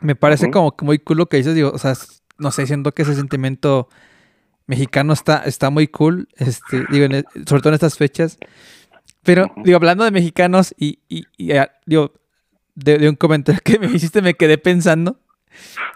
[0.01, 0.51] Me parece Ujú.
[0.53, 1.93] como que muy cool lo que dices, digo, o sea,
[2.37, 3.87] no sé, siento que ese sentimiento
[4.67, 8.37] mexicano está, está muy cool, este, digo, en e- sobre todo en estas fechas.
[9.23, 11.51] Pero, digo, hablando de mexicanos y, y, y,
[11.85, 12.13] digo,
[12.75, 15.19] de, de un comentario que me hiciste, me quedé pensando.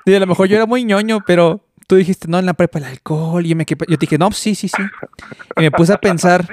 [0.06, 2.80] Digo, a lo mejor yo era muy ñoño, pero tú dijiste, no, en la prepa
[2.80, 3.46] el alcohol.
[3.46, 4.82] Y yo, me quedé- yo dije, no, sí, sí, sí.
[5.58, 6.48] Y me puse a pensar,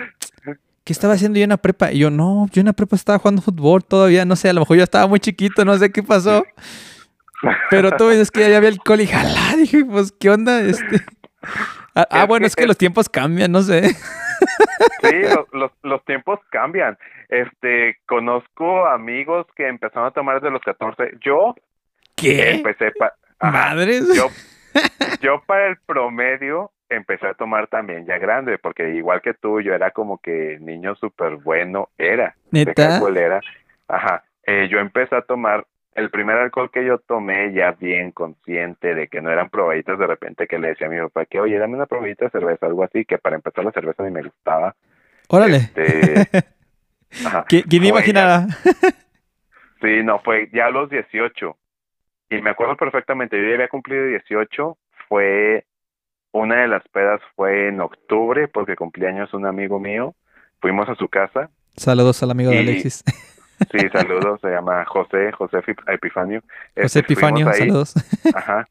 [0.84, 1.92] ¿qué estaba haciendo yo en la prepa?
[1.92, 4.60] Y yo, no, yo en la prepa estaba jugando fútbol todavía, no sé, a lo
[4.60, 6.44] mejor yo estaba muy chiquito, no sé qué pasó.
[7.70, 10.60] Pero tú dices que ya había alcohol y jalá, dije, pues, ¿qué onda?
[10.60, 11.04] Este...
[11.96, 13.82] Ah, ah, Es bueno, que es que es- los tiempos cambian, no sé.
[15.02, 16.98] Sí, los, los, los tiempos cambian.
[17.28, 21.12] Este, conozco amigos que empezaron a tomar desde los 14.
[21.24, 21.54] Yo
[22.14, 22.50] ¿Qué?
[22.56, 24.06] empecé pa- ajá, Madres.
[24.14, 24.28] yo,
[25.22, 29.72] yo para el promedio empecé a tomar también ya grande, porque igual que tú, yo
[29.74, 32.36] era como que niño súper bueno, era.
[32.50, 32.94] de ¿Neta?
[32.96, 33.40] alcohol era.
[33.88, 34.22] Ajá.
[34.46, 39.08] Eh, yo empecé a tomar, el primer alcohol que yo tomé ya bien consciente de
[39.08, 41.74] que no eran probaditas de repente que le decía a mi papá que, oye, dame
[41.74, 44.74] una probadita de cerveza, algo así, que para empezar la cerveza ni me gustaba.
[45.28, 45.56] Órale.
[45.56, 46.28] Este,
[47.26, 47.44] ajá.
[47.48, 48.46] ¿Qui- ¿Quién ya- imaginara?
[49.82, 51.54] Sí, no, fue ya a los 18.
[52.30, 55.64] Y me acuerdo perfectamente, yo ya había cumplido 18, fue
[56.32, 60.14] una de las pedas fue en octubre porque cumplía años un amigo mío.
[60.60, 61.50] Fuimos a su casa.
[61.76, 63.04] Saludos al amigo de Alexis.
[63.70, 66.40] Sí, saludos, se llama José, José Ep- Epifanio.
[66.74, 67.94] José Este, fuimos Epifanio, ahí, saludos.
[68.34, 68.68] Ajá.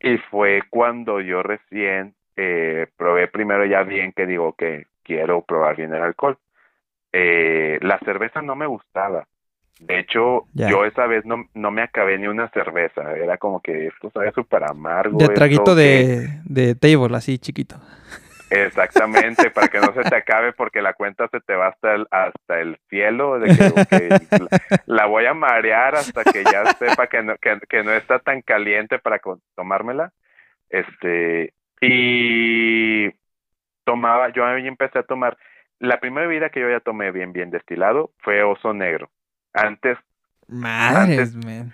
[0.00, 5.76] Y fue cuando yo recién eh, probé primero ya bien que digo que quiero probar
[5.76, 6.38] bien el alcohol.
[7.12, 9.26] Eh, la cerveza no me gustaba.
[9.78, 13.14] De hecho, yo esa vez no, no me acabé ni una cerveza.
[13.14, 15.18] Era como que esto sabe súper amargo.
[15.18, 17.76] De traguito de, de table, así chiquito.
[18.50, 22.06] Exactamente, para que no se te acabe porque la cuenta se te va hasta el,
[22.10, 27.22] hasta el cielo, de que, la, la voy a marear hasta que ya sepa que
[27.22, 29.20] no, que, que no está tan caliente para
[29.56, 30.12] tomármela.
[30.68, 33.10] Este, y
[33.84, 35.36] tomaba, yo ahí empecé a tomar,
[35.78, 39.10] la primera bebida que yo ya tomé bien, bien destilado fue oso negro.
[39.52, 39.98] Antes,
[40.48, 41.72] Madres, man.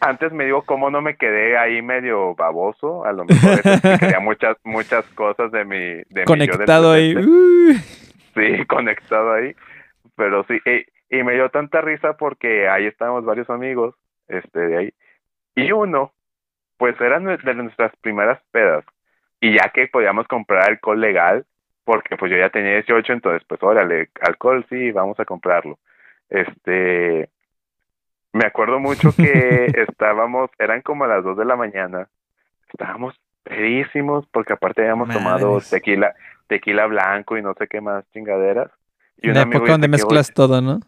[0.00, 3.62] Antes me digo cómo no me quedé ahí medio baboso, a lo mejor
[3.98, 7.14] quería muchas, muchas cosas de mi, de mi yo del Conectado ahí.
[8.34, 9.54] Sí, conectado ahí.
[10.16, 13.94] Pero sí, y, y me dio tanta risa porque ahí estábamos varios amigos,
[14.28, 14.94] este, de ahí.
[15.54, 16.12] Y uno,
[16.78, 18.84] pues era nue- de nuestras primeras pedas.
[19.40, 21.44] Y ya que podíamos comprar alcohol legal,
[21.84, 25.78] porque pues yo ya tenía 18, entonces pues órale, alcohol sí, vamos a comprarlo.
[26.30, 27.28] Este,
[28.36, 32.08] me acuerdo mucho que estábamos, eran como las 2 de la mañana,
[32.70, 36.14] estábamos pedísimos porque aparte habíamos tomado tequila,
[36.46, 38.70] tequila blanco y no sé qué más chingaderas.
[39.18, 40.80] Y La época donde mezclas todo, ¿no?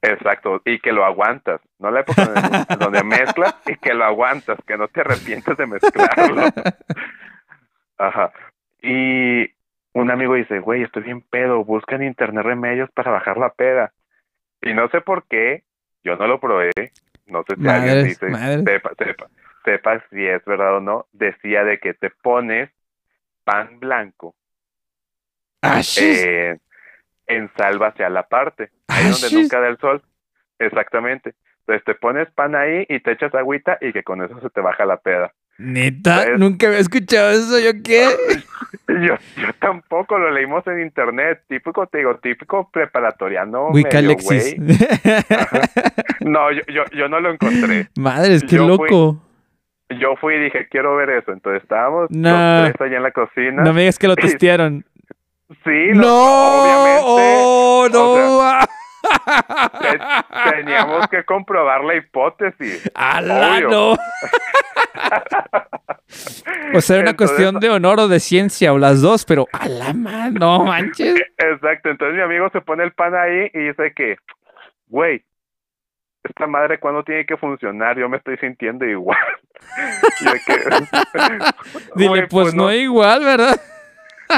[0.00, 4.58] Exacto, y que lo aguantas, no la época donde, donde mezclas y que lo aguantas,
[4.66, 6.42] que no te arrepientes de mezclarlo.
[7.98, 8.32] Ajá.
[8.80, 9.50] Y
[9.92, 13.92] un amigo dice, güey, estoy bien pedo, busca en internet remedios para bajar la peda.
[14.62, 15.64] Y no sé por qué,
[16.04, 16.70] yo no lo probé,
[17.26, 18.64] no sé si alguien dice, madres.
[18.64, 19.26] sepa, sepa,
[19.64, 22.70] sepa si es verdad o no, decía de que te pones
[23.44, 24.34] pan blanco
[25.62, 26.56] Ah, eh,
[27.26, 30.02] en salva hacia la parte, ahí Ah, donde nunca da el sol.
[30.58, 31.34] Exactamente.
[31.60, 34.60] Entonces te pones pan ahí y te echas agüita y que con eso se te
[34.60, 35.32] baja la peda.
[35.58, 37.58] Neta, nunca había escuchado eso.
[37.58, 38.06] ¿Yo qué?
[38.88, 43.68] Yo, yo tampoco lo leímos en internet, típico, te digo, típico preparatoriano.
[43.68, 44.56] Wicca medio Alexis.
[44.58, 44.76] güey.
[46.20, 47.88] No, yo, yo, yo no lo encontré.
[47.98, 49.22] Madres, qué Yo fui- loco.
[49.98, 51.32] Yo fui y dije, quiero ver eso.
[51.32, 52.28] Entonces estábamos No.
[52.62, 53.62] los tres allá en la cocina.
[53.62, 54.84] No me digas que lo testearon.
[55.64, 57.02] Sí, lo- no, obviamente.
[57.06, 58.12] oh, no.
[58.12, 58.67] o
[60.50, 62.90] teníamos que comprobar la hipótesis.
[62.94, 63.96] ¡Ala, no!
[66.74, 69.46] O sea, era una Entonces- cuestión de honor o de ciencia, o las dos, pero
[69.52, 71.20] a la man, no manches.
[71.36, 74.16] Exacto, entonces mi amigo se pone el pan ahí y dice que,
[74.86, 75.24] güey,
[76.24, 79.18] esta madre cuándo tiene que funcionar, yo me estoy sintiendo igual.
[80.46, 80.58] Que,
[81.94, 83.60] Dile, güey, pues, no, igual, ¿verdad?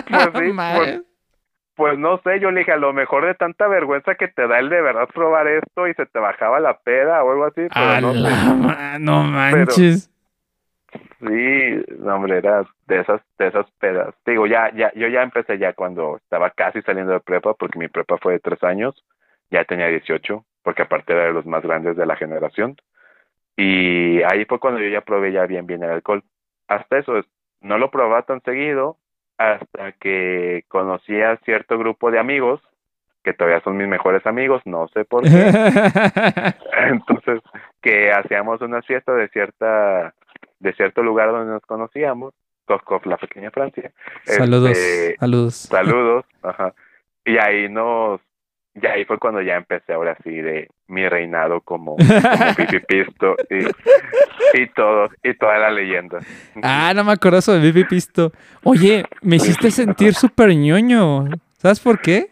[0.09, 1.02] Pues sí, Madre.
[1.80, 4.58] Pues no sé, yo le dije, a lo mejor de tanta vergüenza que te da
[4.58, 7.92] el de verdad probar esto y se te bajaba la peda o algo así, pero
[7.92, 8.36] A no la sé.
[8.56, 10.10] ma- no manches.
[11.20, 14.14] Sí, no, hombre, era de esas, de esas pedas.
[14.26, 17.88] Digo, ya, ya, yo ya empecé ya cuando estaba casi saliendo de prepa, porque mi
[17.88, 19.04] prepa fue de tres años,
[19.50, 22.76] ya tenía 18, porque aparte era de los más grandes de la generación.
[23.56, 26.22] Y ahí fue cuando yo ya probé ya bien, bien el alcohol.
[26.68, 27.26] Hasta eso, es-
[27.60, 28.96] no lo probaba tan seguido,
[29.40, 32.61] hasta que conocí a cierto grupo de amigos
[33.24, 35.31] que todavía son mis mejores amigos, no sé por qué.
[36.88, 37.40] Entonces,
[37.81, 40.14] que hacíamos una fiesta de cierta
[40.59, 42.35] de cierto lugar donde nos conocíamos,
[42.66, 43.92] Koskov, la pequeña Francia.
[44.24, 45.55] Saludos, Este, saludos.
[45.55, 46.74] Saludos, ajá.
[47.24, 48.20] Y ahí nos
[48.82, 54.62] y ahí fue cuando ya empecé ahora sí de mi reinado como, como pipipisto y,
[54.62, 56.18] y todo, y toda la leyenda.
[56.62, 58.32] Ah, no me acuerdo eso de Bibi Pisto.
[58.62, 61.26] Oye, me hiciste sentir súper ñoño.
[61.58, 62.28] ¿Sabes por qué?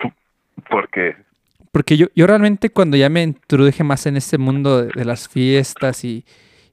[0.70, 1.16] Porque
[1.72, 5.28] Porque yo, yo realmente cuando ya me introduje más en este mundo de, de las
[5.28, 6.24] fiestas y,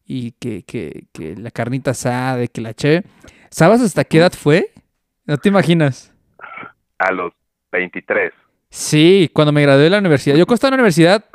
[0.06, 3.04] y que, que, que la carnita asada, de que la che,
[3.50, 4.72] ¿sabes hasta qué edad fue?
[5.26, 6.14] No te imaginas.
[7.00, 7.34] a los
[7.72, 8.32] 23.
[8.70, 10.36] Sí, cuando me gradué de la universidad.
[10.36, 11.26] Yo cuando estaba en la universidad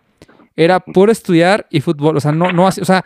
[0.57, 2.17] era puro estudiar y fútbol.
[2.17, 3.05] O sea, no, no o sea,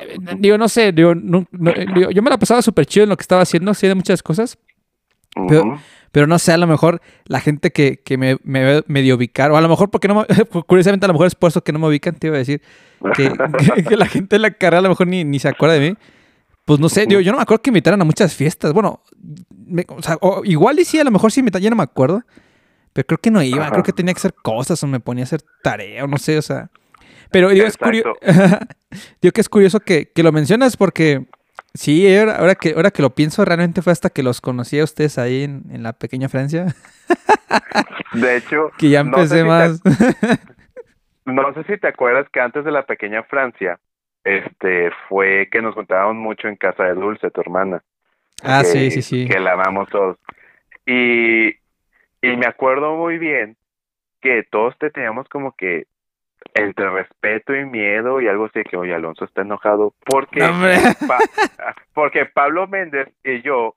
[0.00, 3.04] eh, digo, no sé, digo, no- no- eh, digo, yo me la pasaba súper chido
[3.04, 4.58] en lo que estaba haciendo, hacía de muchas cosas.
[5.48, 5.78] Pero-.
[6.12, 9.56] Pero no sé, a lo mejor la gente que, que me, me medio ubicar, o
[9.56, 10.26] a lo mejor porque no me,
[10.66, 12.60] curiosamente a lo mejor es por eso que no me ubican, te iba a decir,
[13.16, 13.32] que,
[13.74, 15.90] que- que la gente en la carrera a lo mejor ni, ni se acuerda de
[15.90, 15.96] mí.
[16.66, 18.74] Pues no sé, digo, yo no me acuerdo que invitaran a muchas fiestas.
[18.74, 19.02] Bueno,
[19.66, 21.82] me- o sea, o igual y sí, a lo mejor sí me ya no me
[21.82, 22.22] acuerdo.
[22.92, 23.70] Pero creo que no iba, Ajá.
[23.72, 26.36] creo que tenía que hacer cosas o me ponía a hacer tarea o no sé,
[26.38, 26.68] o sea.
[27.30, 28.14] Pero digo, es curioso.
[29.22, 31.24] digo que es curioso que, que lo mencionas porque
[31.72, 34.84] sí, ahora, ahora que, ahora que lo pienso, realmente fue hasta que los conocí a
[34.84, 36.74] ustedes ahí en, en la pequeña Francia.
[38.12, 40.38] De hecho, Que ya no sé empecé si te- más.
[41.24, 43.78] No sé si te acuerdas que antes de la pequeña Francia,
[44.24, 47.80] este, fue que nos juntábamos mucho en casa de Dulce, tu hermana.
[48.42, 49.28] ah, que- sí, sí, sí.
[49.28, 50.16] Que la amamos todos.
[50.84, 51.54] Y,
[52.22, 53.56] y me acuerdo muy bien
[54.20, 55.86] que todos te teníamos como que
[56.54, 60.40] entre respeto y miedo y algo así de que, oye, Alonso está enojado porque.
[61.08, 61.18] Pa-
[61.94, 63.74] porque Pablo Méndez y yo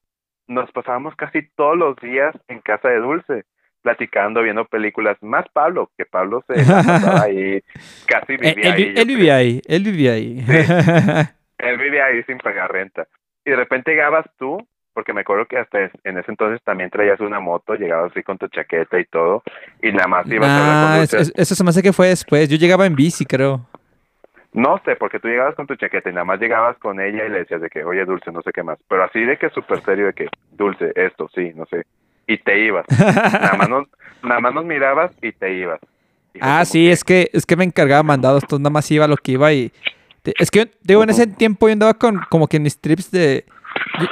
[0.48, 3.44] nos pasábamos casi todos los días en casa de Dulce
[3.82, 7.62] platicando, viendo películas, más Pablo, que Pablo se pasaba ahí,
[8.08, 8.94] casi Eh, vivía él, ahí.
[8.98, 10.46] él vivía ahí, él vivía ahí.
[11.60, 13.08] él vivía ahí sin pagar renta.
[13.46, 14.58] Y de repente llegabas tú,
[14.96, 18.38] porque me acuerdo que hasta en ese entonces también traías una moto, llegabas así con
[18.40, 19.44] tu chaqueta y todo,
[19.84, 21.94] y nada más ibas a hablar Ah, con es- es- eso se me hace que
[21.94, 22.50] fue después.
[22.50, 23.68] Yo llegaba en bici, creo.
[24.54, 27.30] No sé, porque tú llegabas con tu chaqueta y nada más llegabas con ella y
[27.30, 28.80] le decías de que, oye, Dulce, no sé qué más.
[28.88, 31.84] Pero así de que súper serio, de que, Dulce, esto, sí, no sé.
[32.26, 32.86] Y te ibas.
[32.90, 33.88] nada, más nos,
[34.24, 35.80] nada más nos mirabas y te ibas.
[36.34, 39.08] Y Ah, sí, que- es que es que me encargaba mandados, entonces nada más iba
[39.08, 39.72] lo que iba y
[40.24, 43.46] es que digo en ese tiempo yo andaba con como que en mis trips de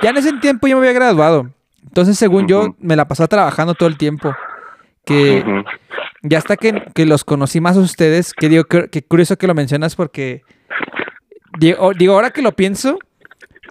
[0.02, 1.50] ya en ese tiempo yo me había graduado.
[1.84, 4.34] Entonces, según yo me la pasaba trabajando todo el tiempo.
[5.06, 5.44] Que
[6.22, 9.48] ya hasta que, que los conocí más a ustedes, que digo que, que curioso que
[9.48, 10.44] lo mencionas porque
[11.60, 12.98] digo, digo, ahora que lo pienso,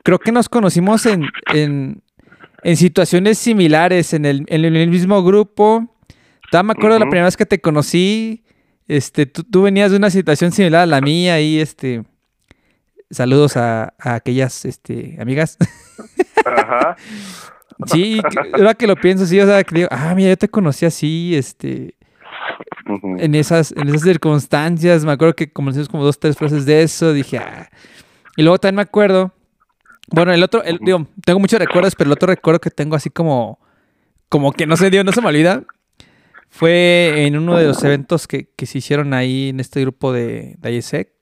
[0.03, 2.03] creo que nos conocimos en, en,
[2.63, 5.89] en situaciones similares, en el, en el mismo grupo.
[6.51, 8.45] Todavía me acuerdo de la primera vez que te conocí.
[8.87, 12.05] Este, tú, tú venías de una situación similar a la mía y este.
[13.13, 15.57] Saludos a, a aquellas este, amigas.
[16.45, 16.97] Ajá.
[17.87, 18.21] Sí,
[18.53, 21.35] ahora que lo pienso, sí, o sea, que digo, ah, mira, yo te conocí así,
[21.35, 21.97] este,
[23.19, 25.05] en esas, en esas circunstancias.
[25.05, 27.13] Me acuerdo que conocimos como dos, tres frases de eso.
[27.13, 27.69] Dije, ah.
[28.37, 29.33] Y luego también me acuerdo.
[30.09, 33.11] Bueno, el otro, el, digo, tengo muchos recuerdos, pero el otro recuerdo que tengo así
[33.11, 33.59] como,
[34.29, 35.65] como que no sé, digo, no se me olvida.
[36.49, 40.57] Fue en uno de los eventos que, que se hicieron ahí en este grupo de,
[40.59, 41.13] de.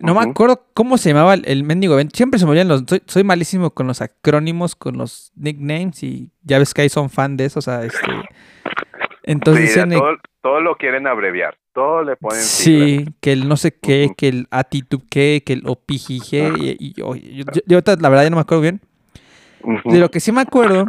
[0.00, 2.16] No me acuerdo cómo se llamaba el, el mendigo evento.
[2.16, 2.84] Siempre se me olvidan los.
[2.88, 7.10] Soy, soy malísimo con los acrónimos, con los nicknames y ya ves que ahí son
[7.10, 7.58] fan de eso.
[7.58, 7.98] O sea, este.
[9.24, 11.56] Entonces Sí, todo, todo lo quieren abreviar.
[11.74, 12.88] Todo le ponen siglas.
[12.88, 16.52] Sí, que el no sé qué, que el actitud qué, que el opijije.
[16.58, 18.80] Y, y yo, yo- yo la verdad ya no me acuerdo bien.
[19.84, 20.86] De lo que sí me acuerdo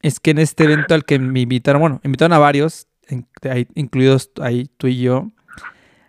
[0.00, 2.86] es que en este evento al que me invitaron, bueno, invitaron a varios,
[3.74, 5.30] incluidos ahí tú y yo.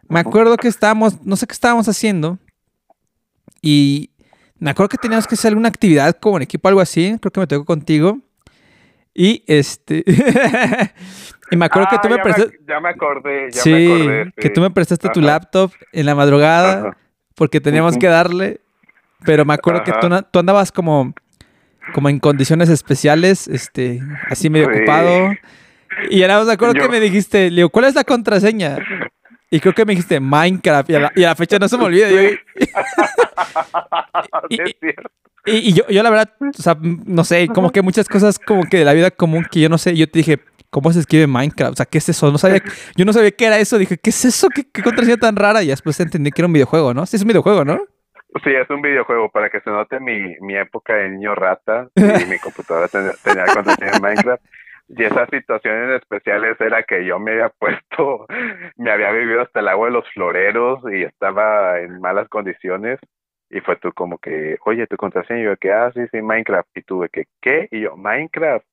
[0.10, 2.38] Me acuerdo que estábamos, no sé qué estábamos haciendo.
[3.62, 4.10] Y
[4.60, 7.18] me acuerdo que teníamos que hacer alguna actividad como en equipo, algo así.
[7.20, 8.20] Creo que me tocó contigo.
[9.14, 10.04] Y este.
[11.52, 12.60] y me acuerdo que Ah, tú me ya prestaste.
[12.68, 14.34] ya me acordé, ya sí, me acordé.
[14.38, 14.54] que sí.
[14.54, 16.98] tú me prestaste tu laptop en la madrugada Ajá.
[17.36, 18.62] porque teníamos que darle.
[19.26, 21.14] Pero me acuerdo que tú, andabas como,
[21.96, 24.78] como en condiciones especiales, este, así medio Sí.
[24.78, 25.32] ocupado.
[26.12, 28.78] Y ahora me acuerdo que me dijiste, le digo, ¿cuál es la contraseña?
[29.50, 30.90] Y creo que me dijiste Minecraft.
[30.90, 32.08] Y a la, y a la fecha no se me olvida.
[34.50, 35.12] Y, Sí, Y- es cierto.
[35.46, 38.64] y- y yo, yo la verdad, o sea, no sé, como que muchas cosas como
[38.64, 39.96] que de la vida común que yo no sé.
[39.96, 41.72] Yo te dije, ¿cómo se escribe Minecraft?
[41.74, 42.32] O sea, ¿qué es eso?
[42.32, 42.62] No sabía,
[42.96, 43.78] yo no sabía qué era eso.
[43.78, 44.50] Dije, ¿qué es eso?
[44.50, 45.64] ¿Qué, qué contraseña tan rara?
[45.64, 47.06] Y después entendí que era un videojuego, ¿no?
[47.06, 47.80] Sí, es un videojuego, ¿no?
[48.44, 52.26] Sí, es un videojuego para que se note mi, mi época de niño rata y
[52.26, 54.44] mi computadora tenía, tenía contraseña en Minecraft.
[54.90, 58.26] Y esas situaciones especiales era que yo me había puesto,
[58.78, 63.00] me había vivido hasta el agua de los floreros y estaba en malas condiciones.
[63.50, 66.68] Y fue tú como que, oye, tu contraseña, y yo que, ah, sí, sí, Minecraft.
[66.76, 67.68] Y tú de que, ¿qué?
[67.72, 68.66] Y yo, Minecraft.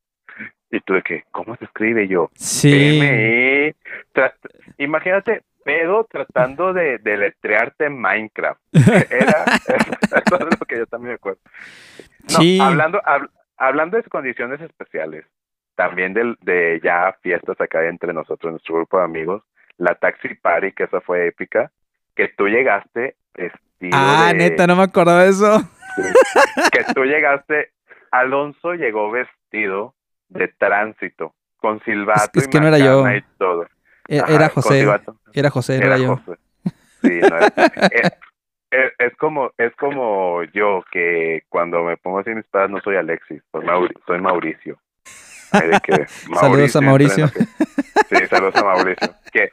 [0.70, 2.05] Y tú de que, ¿cómo se escribe?
[2.05, 3.72] Y yo, Sí.
[4.79, 8.61] Imagínate, pedo tratando de deletrearte Minecraft.
[9.11, 11.40] Era, eso es lo que yo también me acuerdo.
[12.33, 12.59] No, Sí.
[12.61, 15.24] hablando, hab- hablando de condiciones especiales,
[15.74, 19.42] también del, de ya fiestas acá entre nosotros, nuestro grupo de amigos,
[19.76, 21.70] la Taxi Party, que esa fue épica,
[22.14, 25.60] que tú llegaste vestido Ah, de- neta, no me acordaba de eso.
[26.72, 27.70] que tú llegaste,
[28.10, 29.94] Alonso llegó vestido
[30.28, 33.02] de tránsito, con silbato Es- es y que no era yo.
[33.02, 33.66] macana y todo.
[34.08, 34.87] E- Ajá, Era José.
[35.32, 36.16] Era José, no Era era yo.
[36.18, 36.38] José.
[37.02, 37.52] Sí, no era- es,
[38.70, 42.96] es- es como es como yo que cuando me pongo así mis padres no soy
[42.96, 44.78] Alexis, soy Mauricio.
[45.83, 46.07] Que
[46.40, 47.28] Saludos a Mauricio.
[47.28, 49.09] sí, saludos a Mauricio.
[49.33, 49.50] Que,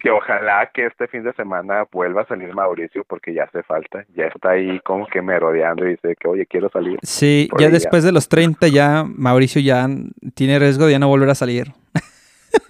[0.00, 4.04] que ojalá que este fin de semana vuelva a salir Mauricio porque ya hace falta.
[4.14, 6.98] Ya está ahí como que merodeando y dice que, oye, quiero salir.
[7.02, 9.86] Sí, ya después de los 30 ya Mauricio ya
[10.34, 11.72] tiene riesgo de ya no volver a salir.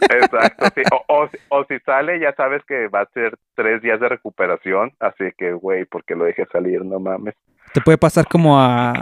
[0.01, 0.83] Exacto, sí.
[0.93, 4.09] O, o, si- o si sale, ya sabes que va a ser tres días de
[4.09, 4.93] recuperación.
[5.01, 7.35] Así que, güey, porque lo deje salir, no mames.
[7.73, 8.93] Te puede pasar como a...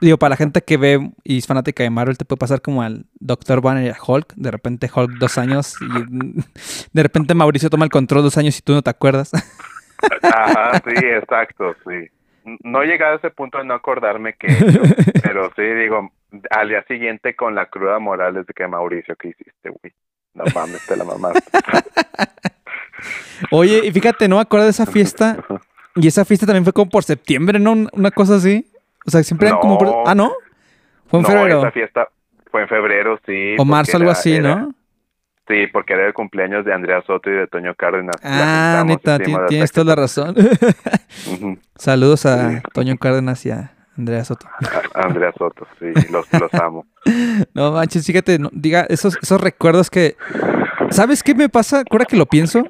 [0.00, 2.82] Digo, para la gente que ve y es fanática de Marvel, te puede pasar como
[2.82, 3.60] al Dr.
[3.60, 4.32] Banner y a Hulk.
[4.34, 6.42] De repente Hulk dos años y
[6.92, 9.30] de repente Mauricio toma el control dos años y tú no te acuerdas.
[10.22, 12.08] Ajá, sí, exacto, sí.
[12.64, 14.80] No he llegado a ese punto de no acordarme que, he hecho,
[15.22, 16.10] pero sí, digo,
[16.50, 19.92] al día siguiente con la cruda moral es de que Mauricio, ¿qué hiciste, güey?
[20.32, 21.42] No mames, te la mamaste.
[23.50, 25.44] Oye, y fíjate, no me acuerdo de esa fiesta.
[25.96, 27.72] Y esa fiesta también fue como por septiembre, ¿no?
[27.72, 28.69] Un- Una cosa así.
[29.06, 30.04] O sea, siempre eran como...
[30.06, 30.32] Ah, ¿no?
[31.08, 31.58] Fue en no, febrero.
[31.60, 32.08] esa fiesta
[32.50, 33.54] fue en febrero, sí.
[33.58, 34.74] O marzo, algo era- así, era- ¿no?
[35.48, 38.14] Sí, porque era el cumpleaños de Andrea Soto y de Toño Cárdenas.
[38.22, 40.36] Ah, neta, tienes toda la razón.
[41.76, 44.46] Saludos a Toño Cárdenas y a Andrea Soto.
[44.94, 46.86] Andrea Soto, sí, los, los amo.
[47.54, 50.16] No manches, fíjate, no, diga, esos, esos recuerdos que.
[50.90, 51.82] ¿Sabes qué me pasa?
[51.90, 52.64] Ahora que lo pienso,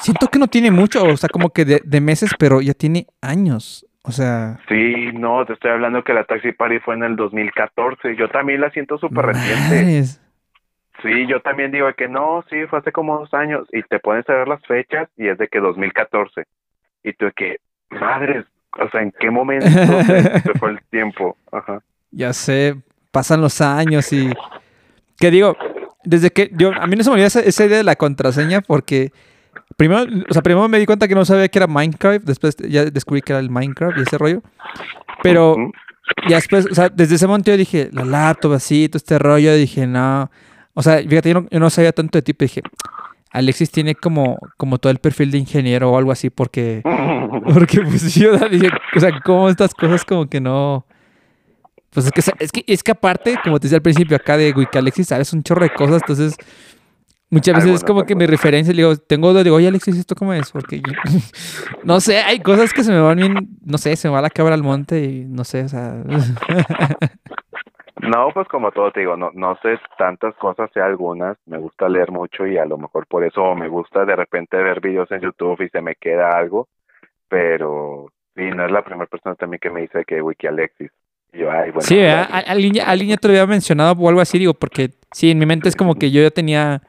[0.00, 3.06] siento que no tiene mucho, o sea, como que de, de meses, pero ya tiene
[3.20, 3.84] años.
[4.06, 8.14] O sea, Sí, no, te estoy hablando que la Taxi Party fue en el 2014.
[8.16, 10.04] Yo también la siento súper reciente.
[11.02, 13.66] Sí, yo también digo que no, sí, fue hace como dos años.
[13.72, 16.44] Y te pones a ver las fechas y es de que 2014.
[17.02, 17.56] Y tú de que,
[17.90, 18.46] madres,
[18.78, 19.66] o sea, ¿en qué momento
[20.06, 21.36] se, se fue el tiempo?
[21.50, 21.80] Ajá.
[22.10, 22.76] Ya sé,
[23.10, 24.30] pasan los años y.
[25.18, 25.56] Que digo,
[26.04, 26.50] desde que.
[26.52, 29.10] yo A mí no se me olvida esa, esa idea de la contraseña porque.
[29.76, 32.84] Primero, o sea, primero me di cuenta que no sabía que era Minecraft, después ya
[32.84, 34.42] descubrí que era el Minecraft y ese rollo.
[35.22, 35.56] Pero
[36.28, 39.54] ya después, o sea, desde ese momento yo dije, la laptop, así, todo este rollo,
[39.54, 40.30] dije, no.
[40.74, 42.62] O sea, fíjate, yo no, yo no sabía tanto de ti, pero dije,
[43.36, 46.82] Alexis tiene como, como todo el perfil de ingeniero o algo así, porque,
[47.52, 50.86] porque pues yo dije, o sea, como estas cosas como que no.
[51.90, 54.52] Pues es que, es que, es que aparte, como te decía al principio acá de
[54.52, 56.36] Wiki Alexis, sabes un chorro de cosas, entonces
[57.30, 60.32] muchas veces es como que mi referencia, le digo, tengo digo, oye Alexis, ¿esto cómo
[60.32, 60.50] es?
[60.50, 60.92] Porque yo-
[61.84, 64.30] no sé, hay cosas que se me van bien, no sé, se me va la
[64.30, 66.02] cabra al monte y no sé, o sea.
[68.02, 71.88] No, pues como todo te digo, no, no sé tantas cosas, sé algunas, me gusta
[71.88, 75.22] leer mucho y a lo mejor por eso me gusta de repente ver videos en
[75.22, 76.68] YouTube y se me queda algo,
[77.28, 80.90] pero sí, no es la primera persona también que me dice que Wiki Alexis.
[81.32, 81.80] Y yo, ay, bueno.
[81.80, 82.28] Sí, ¿verdad?
[82.46, 85.46] alguien, alguien ya te lo había mencionado o algo así, digo, porque sí, en mi
[85.46, 86.82] mente es como que yo ya tenía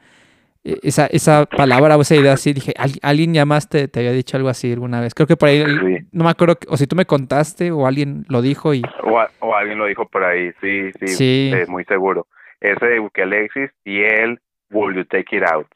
[0.82, 4.12] esa, esa palabra o esa idea así, dije, "Al- alguien ya más te, te había
[4.12, 5.14] dicho algo así alguna vez.
[5.14, 6.06] Creo que por ahí, Sí.
[6.12, 8.82] no me acuerdo, o si tú me contaste o alguien lo dijo y...
[9.02, 11.50] O, a- o alguien lo dijo por ahí, sí, sí, Sí.
[11.54, 12.26] eh, muy seguro.
[12.60, 15.68] Ese de Wiki Alexis y el Will You Take It Out.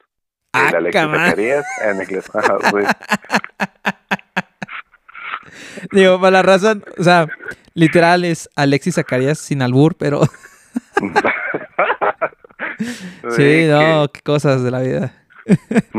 [0.53, 1.03] Ah, el Alexis.
[1.03, 2.31] Zacarías en inglés.
[2.35, 2.77] Ajá, sí.
[5.93, 7.27] Digo, para la razón, o sea,
[7.75, 10.21] literal es Alexis Zacarías sin albur, pero
[13.37, 15.13] sí, no, qué cosas de la vida.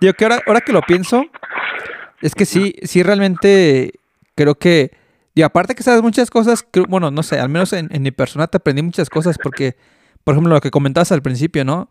[0.00, 1.24] Digo que ahora, ahora que lo pienso,
[2.20, 3.92] es que sí, sí realmente
[4.34, 4.90] creo que,
[5.34, 8.10] y aparte que sabes muchas cosas, creo- bueno, no sé, al menos en, en mi
[8.10, 9.76] persona te aprendí muchas cosas porque,
[10.24, 11.88] por ejemplo, lo que comentabas al principio, ¿no?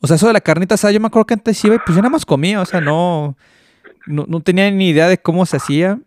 [0.00, 1.96] O sea, eso de la carnita asada, yo me acuerdo que antes iba y pues
[1.96, 3.36] yo nada más comía, o sea, no,
[4.06, 5.98] no, no tenía ni idea de cómo se hacía.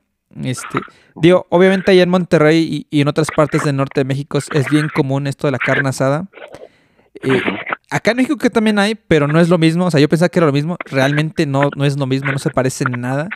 [0.43, 0.79] Este,
[1.15, 4.47] digo, obviamente allá en Monterrey y, y en otras partes del norte de México es,
[4.53, 6.27] es bien común esto de la carne asada.
[7.23, 7.41] Eh,
[7.89, 9.85] acá en México que también hay, pero no es lo mismo.
[9.85, 10.77] O sea, yo pensaba que era lo mismo.
[10.85, 13.29] Realmente no, no es lo mismo, no se parece en nada.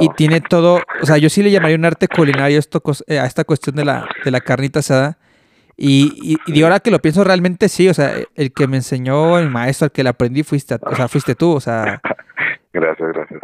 [0.00, 3.24] Y tiene todo, o sea, yo sí le llamaría un arte culinario esto, eh, a
[3.24, 5.18] esta cuestión de la, de la carnita asada.
[5.76, 9.38] Y, y, y, ahora que lo pienso realmente sí, o sea, el que me enseñó,
[9.38, 12.02] el maestro, al que le aprendí, fuiste, o sea, fuiste tú, o sea.
[12.72, 13.40] gracias, gracias.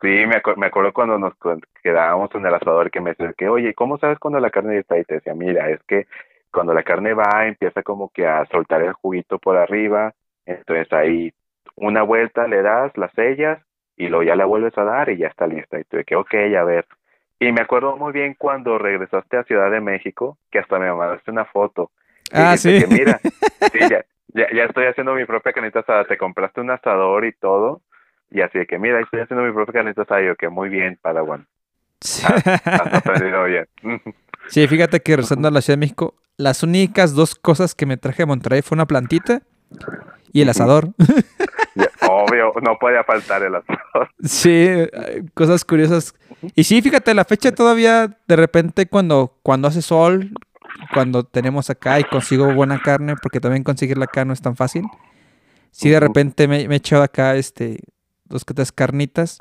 [0.00, 1.34] Sí, me, me acuerdo cuando nos
[1.82, 4.98] quedábamos en el asador que me decía que, oye, ¿cómo sabes cuando la carne está?
[4.98, 6.06] Y te decía, mira, es que
[6.52, 10.12] cuando la carne va, empieza como que a soltar el juguito por arriba,
[10.46, 11.32] entonces ahí
[11.76, 13.60] una vuelta le das, la sellas
[13.96, 15.78] y luego ya la vuelves a dar y ya está lista.
[15.78, 16.86] Y tuve que, ok, a ver.
[17.38, 21.30] Y me acuerdo muy bien cuando regresaste a Ciudad de México, que hasta me mandaste
[21.30, 21.90] una foto.
[22.32, 22.80] Ah, sí.
[22.80, 23.18] Que, mira,
[23.72, 24.04] sí, ya,
[24.52, 27.80] ya, estoy haciendo mi propia canita asada, te compraste un asador y todo.
[28.32, 29.82] Y así de que, mira, estoy haciendo mi propia.
[29.82, 31.46] Y yo, que muy bien, Padawan.
[32.00, 32.24] Sí.
[32.26, 33.66] Has, aprendido bien.
[34.48, 37.96] sí, fíjate que regresando a la Ciudad de México, las únicas dos cosas que me
[37.96, 39.42] traje a Monterrey fue una plantita
[40.32, 40.88] y el asador.
[42.08, 44.10] Obvio, no podía faltar el asador.
[44.24, 44.68] Sí,
[45.34, 46.14] cosas curiosas.
[46.54, 50.30] Y sí, fíjate, la fecha todavía, de repente, cuando, cuando hace sol,
[50.92, 54.84] cuando tenemos acá y consigo buena carne, porque también conseguirla acá no es tan fácil.
[55.70, 57.78] Sí, de repente me, me he echado acá este,
[58.32, 59.38] dos que tres carnitas.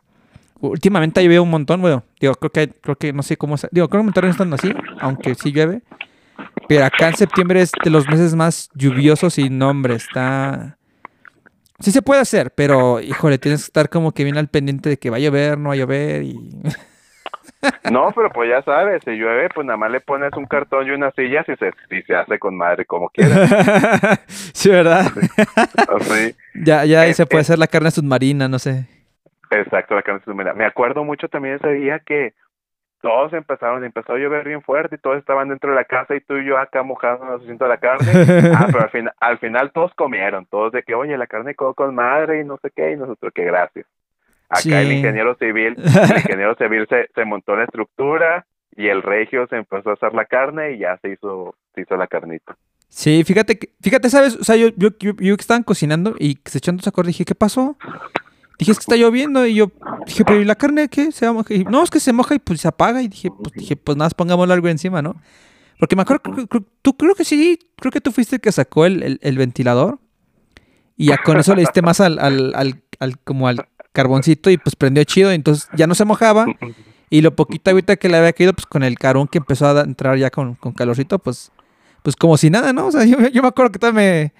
[0.59, 4.01] Últimamente llueve un montón, bueno, digo, creo que, creo que no sé cómo, digo, creo
[4.01, 5.81] que Monterrey no están así, aunque sí llueve.
[6.67, 10.77] Pero acá en septiembre es de los meses más lluviosos y nombre, está...
[11.79, 14.97] Sí se puede hacer, pero híjole, tienes que estar como que bien al pendiente de
[14.97, 16.37] que va a llover, no va a llover y...
[17.91, 20.91] No, pero pues ya sabes, si llueve, pues nada más le pones un cartón y
[20.91, 23.49] unas sillas y se, y se hace con madre como quieras.
[24.27, 25.05] sí, ¿verdad?
[26.01, 26.35] Sí.
[26.55, 28.85] Ya, ya ahí se puede hacer la carne submarina, no sé.
[29.49, 30.53] Exacto, la carne submarina.
[30.53, 32.33] Me acuerdo mucho también ese día que
[33.01, 36.21] todos empezaron, empezó a llover bien fuerte y todos estaban dentro de la casa y
[36.21, 38.11] tú y yo acá mojándonos haciendo la carne.
[38.55, 41.73] Ah, pero al, final al final todos comieron, todos de que, oye, la carne quedó
[41.73, 43.85] con madre y no sé qué, y nosotros que gracias.
[44.51, 45.83] Acá el ingeniero civil, el
[46.17, 48.45] ingeniero civil se, se montó la estructura
[48.75, 51.95] y el regio se empezó a hacer la carne y ya se hizo, se hizo
[51.95, 52.55] la carnita.
[52.89, 54.35] Sí, fíjate, fíjate, ¿sabes?
[54.35, 57.35] O sea, yo, yo, yo, yo que estaban cocinando y se echando esa dije, ¿qué
[57.35, 57.77] pasó?
[58.59, 59.45] Dije, es que está lloviendo.
[59.47, 59.71] Y yo
[60.05, 61.11] dije, pero ¿y la carne qué?
[61.11, 63.01] ¿Se va Y, no, es que se moja y pues se apaga.
[63.01, 65.15] Y dije, pues, dije, pues nada, pongamos algo encima, ¿no?
[65.79, 66.21] Porque me acuerdo,
[66.83, 69.97] tú creo que sí, creo que tú fuiste el que sacó el, el, ventilador.
[70.95, 72.53] Y ya con eso le diste más al, al,
[72.99, 75.31] al, como al carboncito y pues prendió chido.
[75.31, 76.45] Entonces ya no se mojaba.
[77.09, 79.81] Y lo poquito ahorita que le había caído, pues con el carbón que empezó a
[79.81, 81.51] entrar ya con, con calorcito, pues,
[82.03, 82.87] pues como si nada, ¿no?
[82.87, 84.33] O sea, yo, yo me acuerdo que también me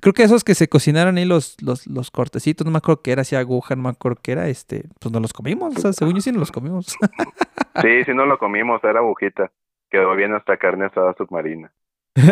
[0.00, 3.12] Creo que esos que se cocinaron ahí los, los, los cortecitos, no me acuerdo qué
[3.12, 5.92] era, si aguja, no me acuerdo qué era, este, pues no los comimos, o sea,
[5.92, 6.86] según yo sí no los comimos.
[7.82, 9.50] sí, sí no lo comimos, era agujita.
[9.90, 11.70] Quedó bien hasta carne asada submarina.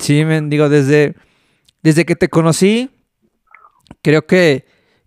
[0.00, 1.14] sí, men, digo, desde,
[1.82, 2.90] desde que te conocí,
[4.02, 4.64] creo que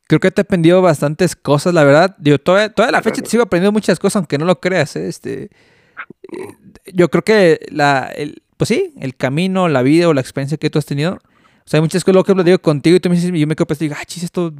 [0.07, 2.15] creo que te he aprendido bastantes cosas, la verdad.
[2.17, 5.07] Digo, toda, toda la fecha te sigo aprendiendo muchas cosas, aunque no lo creas, ¿eh?
[5.07, 5.43] este.
[5.43, 6.47] Eh,
[6.93, 10.69] yo creo que la, el, pues sí, el camino, la vida o la experiencia que
[10.71, 11.13] tú has tenido.
[11.13, 13.55] O sea, hay muchas cosas que lo digo contigo y tú me dices, yo me
[13.55, 14.51] quedo pensando, ah, chis, esto,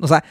[0.00, 0.24] o sea,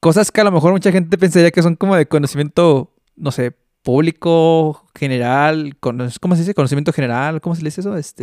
[0.00, 3.54] cosas que a lo mejor mucha gente pensaría que son como de conocimiento, no sé,
[3.82, 6.52] público, general, ¿cómo se dice?
[6.52, 7.96] Conocimiento general, ¿cómo se le dice eso?
[7.96, 8.22] Este,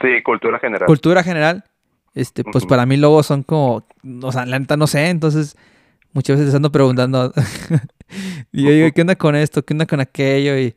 [0.00, 0.86] Sí, cultura general.
[0.86, 1.64] Cultura general.
[2.18, 3.86] Este, pues para mí luego son como,
[4.22, 5.56] o sea, la neta no sé, entonces
[6.12, 7.32] muchas veces ando preguntando,
[8.52, 9.64] y yo digo, ¿qué onda con esto?
[9.64, 10.58] ¿Qué onda con aquello?
[10.58, 10.74] Y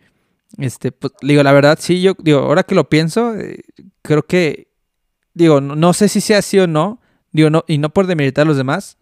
[0.59, 3.63] este, pues, digo, la verdad, sí, yo, digo, ahora que lo pienso, eh,
[4.03, 4.67] creo que,
[5.33, 8.47] digo, no, sé si sea así o no, digo, no, y no por demeritar a
[8.47, 8.99] los demás,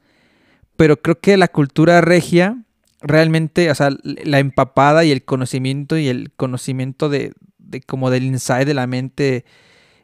[0.77, 2.63] pero creo que la cultura regia,
[3.01, 8.23] realmente, o sea, la empapada y el conocimiento y el conocimiento de, de como del
[8.23, 9.43] inside de la mente,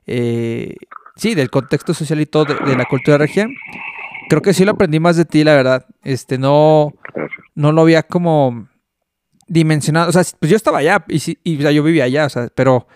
[0.06, 0.76] eh,
[1.16, 3.48] sí, del contexto social y todo de, la cultura regia,
[4.30, 5.86] creo que sí lo aprendí más de ti, la verdad.
[6.04, 6.94] Este, no,
[7.54, 8.68] no lo veía como
[9.48, 10.10] dimensionado.
[10.10, 12.50] O sea, pues yo estaba allá y, y o sea, yo vivía allá, o sea,
[12.56, 12.88] pero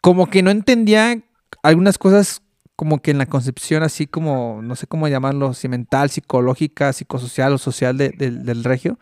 [0.00, 1.18] como que no entendía
[1.62, 2.42] algunas cosas
[2.76, 7.52] como que en la concepción así como, no sé cómo llamarlo, si mental, psicológica, psicosocial
[7.52, 8.98] o social del regio,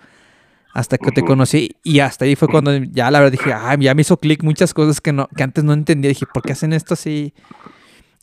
[0.74, 3.94] hasta que te conocí y hasta ahí fue cuando ya la verdad dije, ah, ya
[3.94, 6.72] me hizo clic muchas cosas que, no, que antes no entendía, dije, ¿por qué hacen
[6.72, 7.34] esto así?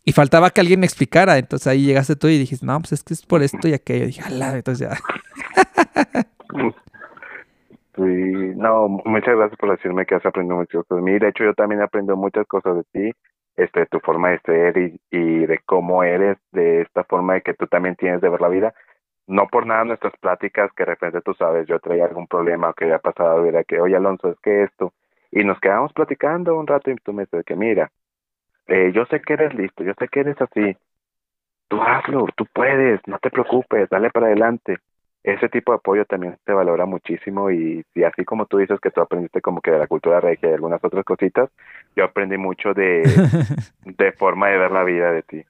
[0.04, 3.04] Y faltaba que alguien me explicara, entonces ahí llegaste tú y dijiste, no, pues es
[3.04, 4.96] que es por esto y aquello, y dije, ala, entonces ya.
[7.96, 11.18] Sí, no, muchas gracias por decirme que has aprendido muchas cosas de mí.
[11.18, 13.12] De hecho, yo también he aprendido muchas cosas de ti,
[13.56, 17.52] este, tu forma de ser y, y de cómo eres, de esta forma de que
[17.52, 18.72] tú también tienes de ver la vida.
[19.26, 22.74] No por nada nuestras pláticas, que de repente tú sabes, yo traía algún problema o
[22.74, 24.94] que había pasado, era que, oye Alonso, es que esto,
[25.30, 27.90] y nos quedamos platicando un rato y tú me dices que mira,
[28.70, 30.76] eh, yo sé que eres listo, yo sé que eres así,
[31.68, 34.78] tú hazlo, tú puedes, no te preocupes, dale para adelante.
[35.24, 38.90] ese tipo de apoyo también se valora muchísimo y, y así como tú dices que
[38.90, 41.50] tú aprendiste como que de la cultura regia y algunas otras cositas,
[41.96, 43.02] yo aprendí mucho de,
[43.84, 45.42] de forma de ver la vida de ti.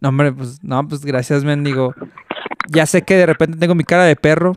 [0.00, 1.94] No, hombre, pues, no, pues gracias, mendigo.
[2.68, 4.52] Ya sé que de repente tengo mi cara de perro.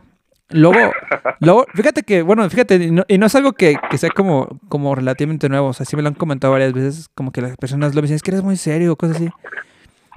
[0.50, 0.92] Luego,
[1.38, 4.60] luego, fíjate que, bueno, fíjate, y no, y no es algo que, que sea como,
[4.68, 5.68] como relativamente nuevo.
[5.68, 8.16] O sea, sí me lo han comentado varias veces, como que las personas lo dicen,
[8.16, 9.28] es que eres muy serio, cosas así.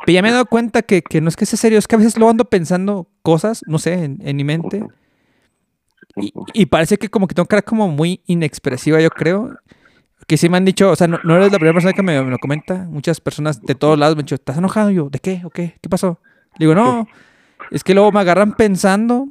[0.05, 1.95] Pero ya me he dado cuenta que, que no es que sea serio, es que
[1.95, 4.83] a veces lo ando pensando cosas, no sé, en, en mi mente.
[6.15, 9.55] Y, y parece que como que tengo cara como muy inexpresiva, yo creo.
[10.25, 12.21] Que sí me han dicho, o sea, no, no eres la primera persona que me,
[12.23, 12.87] me lo comenta.
[12.89, 14.89] Muchas personas de todos lados me han dicho, ¿estás enojado?
[14.89, 15.41] Y yo, ¿de qué?
[15.43, 15.75] ¿O qué?
[15.81, 16.19] ¿Qué pasó?
[16.57, 17.07] Digo, no,
[17.71, 19.27] es que luego me agarran pensando.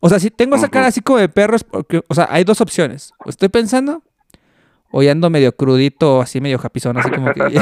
[0.00, 2.44] O sea, si tengo esa cara así como de perro, es porque, o sea, hay
[2.44, 3.12] dos opciones.
[3.24, 4.02] O estoy pensando,
[4.90, 7.40] o ya ando medio crudito, así medio japizón, así como que...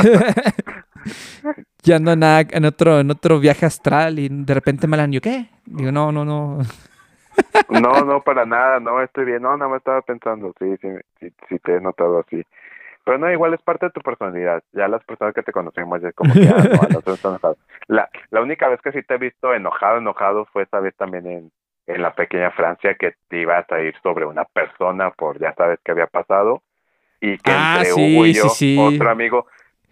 [1.82, 5.06] ya ando en, nada- en otro, en otro viaje astral y de repente me la
[5.06, 5.48] yo, ¿qué?
[5.64, 6.58] Digo, no, no, no.
[7.68, 9.42] No, no, para nada, no, estoy bien.
[9.42, 10.88] No, no me estaba pensando, sí, sí,
[11.20, 12.42] sí, sí te he notado así.
[13.04, 14.62] Pero no, igual es parte de tu personalidad.
[14.72, 17.56] Ya las personas que te conocemos ya es como que, ah, no, no estás enojado.
[17.86, 21.26] La, la única vez que sí te he visto enojado, enojado fue esa vez también
[21.26, 21.52] en,
[21.86, 25.78] en la pequeña Francia que te ibas a ir sobre una persona por ya sabes
[25.84, 26.62] qué había pasado
[27.20, 28.78] y que Ah, entre sí, Hugo y yo, sí, sí.
[28.78, 29.46] otro amigo,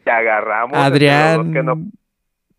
[0.05, 0.73] te agarramos.
[0.73, 1.79] entre los Adrián, que no-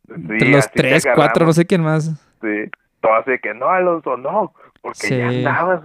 [0.09, 2.05] entre los así te tres, cuatro, no sé quién más.
[2.41, 2.69] Sí,
[3.01, 5.81] todo así de que no, Alonso, no, porque ya andabas.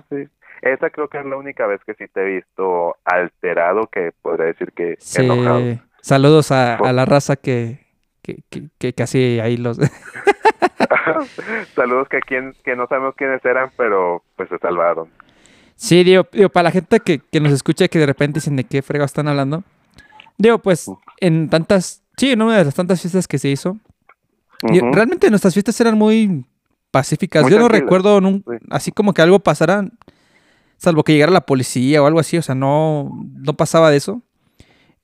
[0.62, 4.46] Esa creo que es la única vez que sí te he visto alterado, que podría
[4.46, 5.62] decir que enojado.
[6.02, 7.86] Saludos a, a la raza que,
[8.22, 9.78] que, que, que casi ahí los...
[11.74, 15.08] Saludos que, quien, que no sabemos quiénes eran, pero pues se salvaron.
[15.76, 18.56] Sí, digo, digo, para la gente que, que nos escucha y que de repente dicen
[18.56, 19.64] de qué fregados están hablando.
[20.36, 20.90] Digo, pues,
[21.20, 23.78] en tantas, sí, en una de las tantas fiestas que se hizo.
[24.62, 26.44] digo, realmente nuestras fiestas eran muy
[26.90, 27.42] pacíficas.
[27.42, 28.42] Muy Yo no recuerdo sí.
[28.70, 29.84] así como que algo pasara,
[30.76, 32.36] salvo que llegara la policía o algo así.
[32.36, 34.22] O sea, no, no pasaba de eso.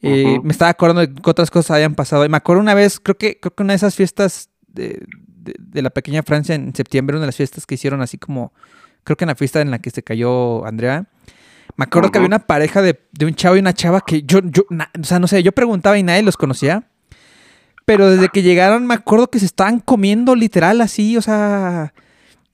[0.03, 0.39] Eh.
[0.43, 2.25] Me estaba acordando de que otras cosas habían pasado.
[2.25, 5.07] Y me acuerdo una vez, creo que, creo que una de esas fiestas de,
[5.47, 8.53] de- de la pequeña Francia en septiembre, una de las fiestas que hicieron así como,
[9.05, 11.05] creo que en la fiesta en la que se cayó Andrea.
[11.77, 14.41] Me acuerdo que había una pareja de, de un chavo y una chava que yo,
[14.45, 16.85] yo, na- o sea, no sé, yo preguntaba y nadie los conocía.
[17.85, 21.93] Pero desde que llegaron me acuerdo que se estaban comiendo literal así, o sea,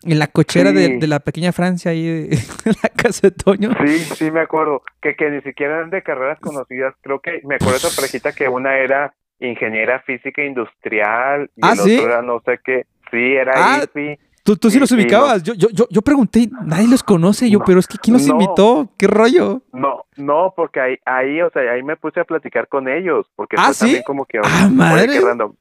[0.05, 2.25] en la cochera de, de la pequeña Francia ahí de,
[2.65, 3.71] en la casa de Toño.
[3.87, 4.83] Sí, sí me acuerdo.
[5.01, 6.95] Que, que ni siquiera eran de carreras conocidas.
[7.03, 9.15] Creo que me acuerdo de esa parejita que una era
[9.47, 11.97] ingeniera física industrial y Ah, el ¿sí?
[11.99, 12.87] otro era no sé qué.
[13.11, 14.19] Sí, era Ah, IFI.
[14.45, 15.43] Tú, tú sí los ubicabas.
[15.45, 17.49] Yo, yo, yo, yo pregunté, nadie los conoce.
[17.49, 18.35] Yo, No, pero es que ¿quién los no.
[18.35, 18.89] invitó?
[18.99, 19.63] ¿Qué rollo?
[19.73, 23.55] No, no, porque ahí, ahí, o sea, ahí me puse a platicar con ellos, porque
[23.59, 23.81] ¿Ah, sí?
[23.81, 25.21] también como que ¡Ah, madre!
[25.21, 25.55] random.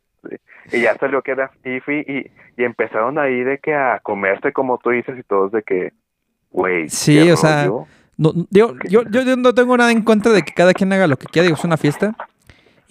[0.71, 4.77] Y ya salió que era IFI y, y empezaron ahí de que a comerse como
[4.79, 5.91] tú dices y todos de que,
[6.49, 7.65] güey, Sí, o sea.
[8.17, 11.07] No, digo, yo, yo, yo no tengo nada en contra de que cada quien haga
[11.07, 11.45] lo que quiera.
[11.45, 12.15] Digo, es una fiesta.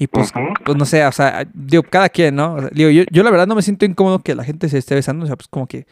[0.01, 0.33] Y pues,
[0.65, 2.55] pues no sé, o sea, digo, cada quien, ¿no?
[2.55, 4.79] O sea, digo, yo, yo la verdad no me siento incómodo que la gente se
[4.79, 5.25] esté besando.
[5.25, 5.87] O sea, pues como que.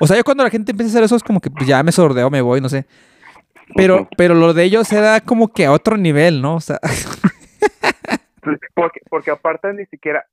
[0.00, 1.82] O sea, yo cuando la gente empieza a hacer eso es como que pues, ya
[1.82, 2.86] me sordeo, me voy, no sé.
[3.76, 6.54] Pero, pero lo de ellos era como que a otro nivel, ¿no?
[6.54, 6.80] O sea,
[8.74, 10.24] Porque, porque aparte ni siquiera,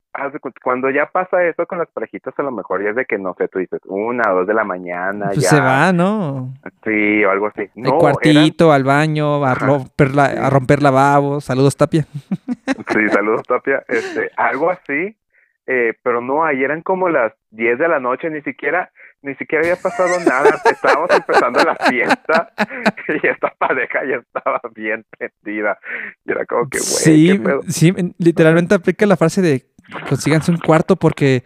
[0.64, 3.34] cuando ya pasa eso con las parejitas, a lo mejor ya es de que, no
[3.38, 6.54] sé, tú dices, una o dos de la mañana, pues ya, se va, ¿no?
[6.84, 7.70] sí, o algo así.
[7.76, 11.44] No, eran- cuartito, al baño, a romper, la, a romper lavabos.
[11.46, 12.06] Saludos, Tapia.
[12.94, 13.84] Sí, saludos, Tapia.
[13.88, 15.18] Este, algo así,
[15.66, 18.92] eh, pero no, ahí eran como las 10 de la noche, ni siquiera,
[19.22, 20.62] ni siquiera había pasado nada.
[20.66, 22.52] Estábamos empezando la fiesta
[23.24, 25.78] y esta pareja ya estaba bien tendida.
[26.26, 29.66] Y era como que, güey, Sí, sí, en- literalmente aplica la frase de
[30.10, 31.44] consíganse un cuarto porque,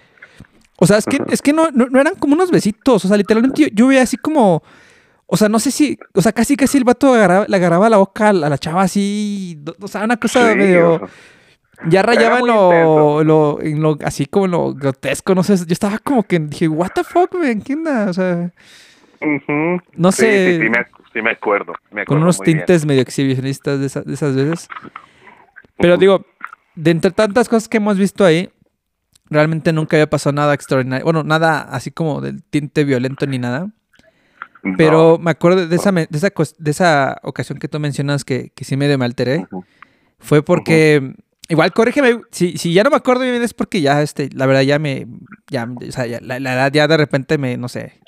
[0.78, 3.16] o sea, es que, es que no, no, no eran como unos besitos, o sea,
[3.18, 4.64] literalmente yo, yo veía así como,
[5.28, 7.98] o sea, no sé si, o sea, casi casi el vato agarraba- le agarraba la
[7.98, 11.08] boca a la, a la chava así, o sea, una cosa Sí, medio,
[11.90, 15.66] ya rayaba en lo, lo, en lo, así como en lo grotesco, no sé, yo
[15.74, 18.10] estaba como que dije, what the fuck, man, ¿qué onda?
[18.10, 18.52] O sea,
[19.22, 19.82] ujú.
[19.96, 21.74] no Sí, sé, sí, sí, me, sí me acuerdo.
[21.92, 22.58] Me con acuerdo unos muy bien.
[22.60, 24.68] tintes medio exhibicionistas de, esa- de esas veces.
[25.78, 26.26] Pero digo,
[26.76, 28.50] de entre tantas cosas que hemos visto ahí,
[29.30, 31.04] realmente nunca había pasado nada extraordinario.
[31.04, 33.70] Bueno, nada así como del tinte violento ni nada.
[34.64, 34.78] No.
[34.78, 36.30] Pero me acuerdo de esa, de esa,
[36.60, 39.40] de esa ocasión que tú mencionas que, que sí medio me alteré.
[39.52, 39.66] Ujú.
[40.20, 41.16] Fue porque,
[41.52, 44.62] igual corrígeme, si, si ya no me acuerdo bien es porque ya, este, la verdad
[44.62, 45.06] ya me,
[45.50, 48.00] ya, o sea, ya la, la edad ya de repente me, no sé,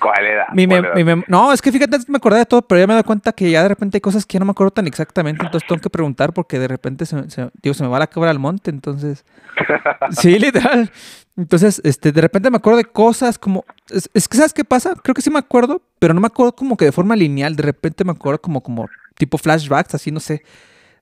[0.00, 0.46] ¿Cuál era?
[0.52, 1.16] Mi ¿Cuál mem- era?
[1.16, 3.04] mi no, es que fíjate, antes me acordaba de todo, pero ya me he dado
[3.06, 5.66] cuenta que ya de repente hay cosas que ya no me acuerdo tan exactamente, entonces
[5.68, 8.38] tengo que preguntar porque de repente se, se- digo, se me va la cabra al
[8.38, 9.24] monte, entonces...
[10.10, 10.90] Sí, literal.
[11.36, 13.64] Entonces, este, de repente me acuerdo de cosas como...
[13.90, 14.94] Es, es que, ¿sabes qué pasa?
[15.02, 17.62] Creo que sí me acuerdo, pero no me acuerdo como que de forma lineal, de
[17.62, 20.42] repente me acuerdo como, como tipo flashbacks, así, no sé.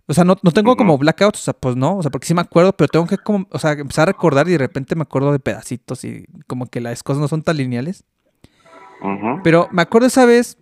[0.06, 2.34] O sea, no, no tengo como blackouts, o sea, pues no, o sea, porque sí
[2.34, 5.02] me acuerdo, pero tengo que como, o sea, empezar a recordar y de repente me
[5.02, 8.04] acuerdo de pedacitos y como que las cosas no son tan lineales.
[9.00, 9.40] Ujú.
[9.42, 10.58] Pero me acuerdo esa vez,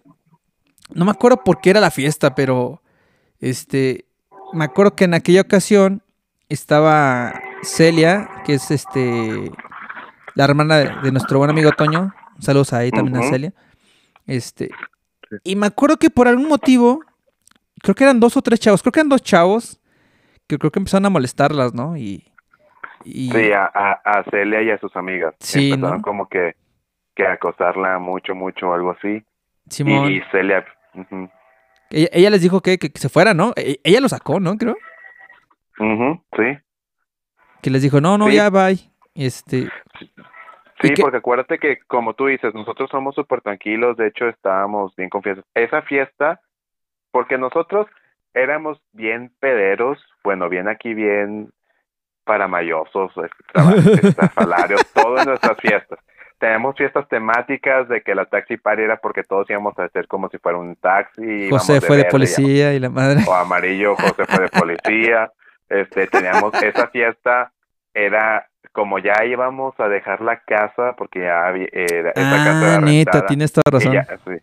[0.94, 2.82] no me acuerdo por qué era la fiesta, pero
[3.40, 4.06] este,
[4.52, 6.02] me acuerdo que en aquella ocasión
[6.48, 9.50] estaba Celia, que es este,
[10.34, 12.14] la hermana de, de nuestro buen amigo Toño.
[12.38, 13.28] Saludos ahí también a.
[13.28, 13.52] Celia.
[14.26, 14.70] Este,
[15.44, 17.00] y me acuerdo que por algún motivo,
[17.82, 19.80] creo que eran dos o tres chavos, creo que eran dos chavos,
[20.48, 21.96] que creo que empezaron a molestarlas, ¿no?
[21.96, 22.24] Y,
[23.04, 25.34] y Sí, a, a, a Celia y a sus amigas.
[25.40, 26.02] Sí, Empezaron ¿no?
[26.02, 26.54] como que,
[27.14, 29.24] que a acosarla mucho, mucho o algo así.
[29.68, 30.64] Simón, Y, y Celia,
[30.94, 31.28] ujú,
[31.90, 33.52] ella, ella les dijo que, que, que se fuera, ¿no?
[33.56, 34.56] E- Ella lo sacó, ¿no?
[34.56, 34.76] Creo.
[35.78, 36.58] sí.
[37.60, 38.34] Que les dijo, no, no, Sí.
[38.36, 38.78] ya bye.
[39.14, 41.02] Este, ¿Y Sí, qué?
[41.02, 45.44] porque acuérdate que, como tú dices, nosotros somos súper tranquilos, de hecho estábamos bien confiados.
[45.54, 46.40] Esa fiesta,
[47.12, 47.86] porque nosotros
[48.34, 51.52] éramos bien pederos, bueno, bien aquí, bien
[52.24, 53.12] paramayosos,
[54.02, 55.98] estrafalarios, todo en nuestras fiestas.
[56.38, 60.28] Tenemos fiestas temáticas de que la taxi party era porque todos íbamos a hacer como
[60.28, 61.48] si fuera un taxi.
[61.48, 63.20] José fue de policía y la madre.
[63.26, 65.30] o amarillo, José fue de policía.
[65.68, 67.52] Este, teníamos esa fiesta,
[67.94, 72.72] era como ya íbamos a dejar la casa, porque ya había, era- esa casa Ah,
[72.72, 73.92] era neta, rentada, tienes toda razón.
[73.92, 74.42] ya- sí,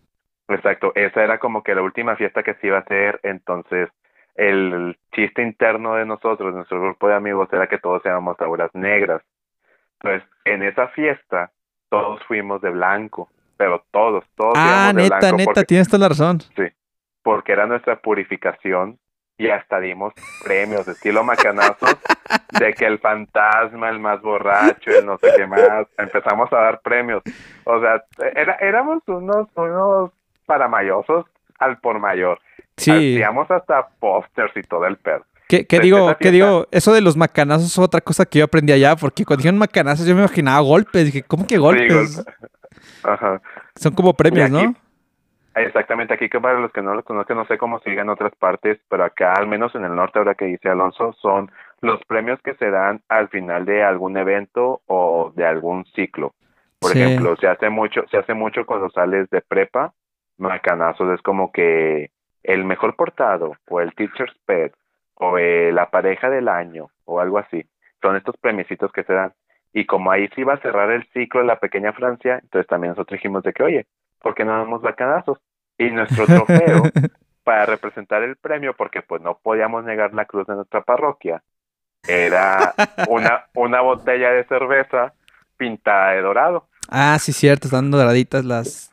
[0.50, 3.90] exacto, esa era como que la última fiesta que se iba a hacer, entonces
[4.36, 9.22] el chiste interno de nosotros, nuestro grupo de amigos, era que todos éramos auras negras.
[10.02, 11.52] Entonces, en esa fiesta,
[11.90, 15.88] todos fuimos de blanco, pero todos, todos Ah, íbamos de neta, blanco neta, porque- tienes
[15.90, 16.40] toda la razón.
[17.22, 18.98] porque era nuestra purificación
[19.38, 21.98] y hasta dimos premios estilo macanazos
[22.60, 26.80] de que el fantasma, el más borracho, el no sé qué más, empezamos a dar
[26.82, 27.22] premios.
[27.66, 28.04] O sea,
[28.36, 30.12] era, éramos unos, unos
[30.54, 31.26] paramayosos
[31.60, 32.40] al por mayor.
[32.76, 32.92] Sí.
[32.92, 35.24] Hacíamos hasta pósters y todo el pedo.
[35.48, 36.16] ¿Qué, qué digo?
[36.20, 36.68] ¿Qué digo?
[36.72, 40.06] Eso de los macanazos es otra cosa que yo aprendí allá, porque cuando dijeron macanazos
[40.08, 41.06] yo me imaginaba golpes.
[41.06, 42.18] Dije, ¿cómo que golpes?
[42.18, 42.32] golpe.
[43.04, 43.42] Ajá.
[43.76, 44.76] Son como premios, aquí- ¿no?
[45.56, 48.34] Exactamente, aquí que para los que no lo conozcan, no sé cómo sigue en otras
[48.36, 52.40] partes, pero acá, al menos en el norte, ahora que dice Alonso, son los premios
[52.44, 56.34] que se dan al final de algún evento o de algún ciclo.
[56.80, 57.02] Por Sí.
[57.02, 59.92] ejemplo, se hace mucho, se hace mucho cuando sales de prepa,
[60.40, 62.12] macanazos es como que
[62.44, 64.74] el mejor portado, o el teacher's pet,
[65.16, 67.66] o eh, la pareja del año, o algo así.
[68.02, 69.34] Son estos premiecitos que se dan.
[69.74, 72.92] Y como ahí se iba a cerrar el ciclo de la pequeña Francia, entonces también
[72.92, 73.86] nosotros dijimos de que, oye,
[74.20, 75.40] ¿por qué no damos bacanazos?
[75.78, 76.84] Y nuestro trofeo
[77.44, 81.44] para representar el premio, porque pues no podíamos negar la cruz de nuestra parroquia,
[82.08, 82.74] era
[83.10, 85.14] una, una botella de cerveza
[85.58, 86.68] pintada de dorado.
[86.90, 88.92] Ah, sí, cierto, están doraditas las.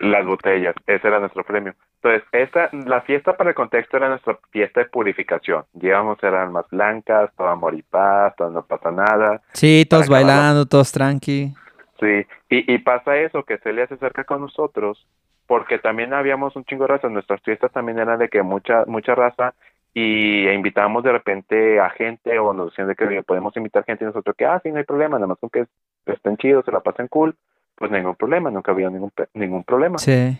[0.00, 1.74] Las botellas, ese era nuestro premio.
[2.02, 5.64] Entonces, esta, la fiesta para el contexto era nuestra fiesta de purificación.
[5.74, 9.40] Llevamos a ser almas blancas, todo amor y paz, todo no pasa nada.
[9.52, 10.40] Sí, todos Para acabarlo.
[10.40, 11.54] bailando, todos tranqui.
[12.00, 15.06] Sí, y, y pasa eso, que Celia se acerca con nosotros,
[15.46, 19.14] porque también habíamos un chingo de raza, nuestras fiestas también eran de que mucha, mucha
[19.14, 19.54] raza,
[19.94, 24.06] y invitábamos de repente a gente, o nos decían de que podemos invitar gente, y
[24.06, 25.66] nosotros que, ah, sí, no hay problema, nada más con que
[26.06, 27.36] estén chidos, se la pasen cool,
[27.82, 29.98] pues ningún problema, nunca había ningún, ningún problema.
[29.98, 30.38] Sí.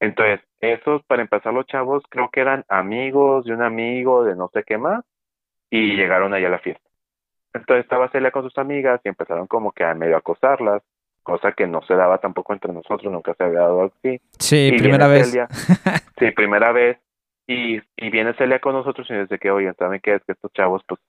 [0.00, 4.50] Entonces, esos, para empezar, los chavos creo que eran amigos de un amigo, de no
[4.52, 5.04] sé qué más,
[5.70, 6.82] y llegaron allá a la fiesta.
[7.54, 10.82] Entonces estaba Celia con sus amigas y empezaron como que a medio acosarlas,
[11.22, 14.20] cosa que no se daba tampoco entre nosotros, nunca se había dado así.
[14.40, 15.28] Sí, Y primera vez.
[15.28, 15.46] Celia,
[16.18, 16.98] sí, primera vez.
[17.46, 20.16] Y, y viene Celia con nosotros y dice que, oye, ¿saben qué?
[20.16, 21.00] Es que estos chavos pues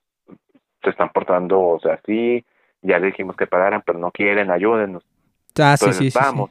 [0.84, 2.44] se están portando, o sea, así,
[2.82, 5.04] ya le dijimos que pararan, pero no quieren, ayúdennos.
[5.58, 6.50] Ah, sí, Entonces, sí, vamos.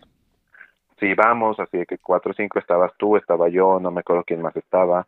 [1.00, 4.24] Sí, vamos, así de que cuatro o cinco estabas tú, estaba yo, no me acuerdo
[4.26, 5.08] quién más estaba.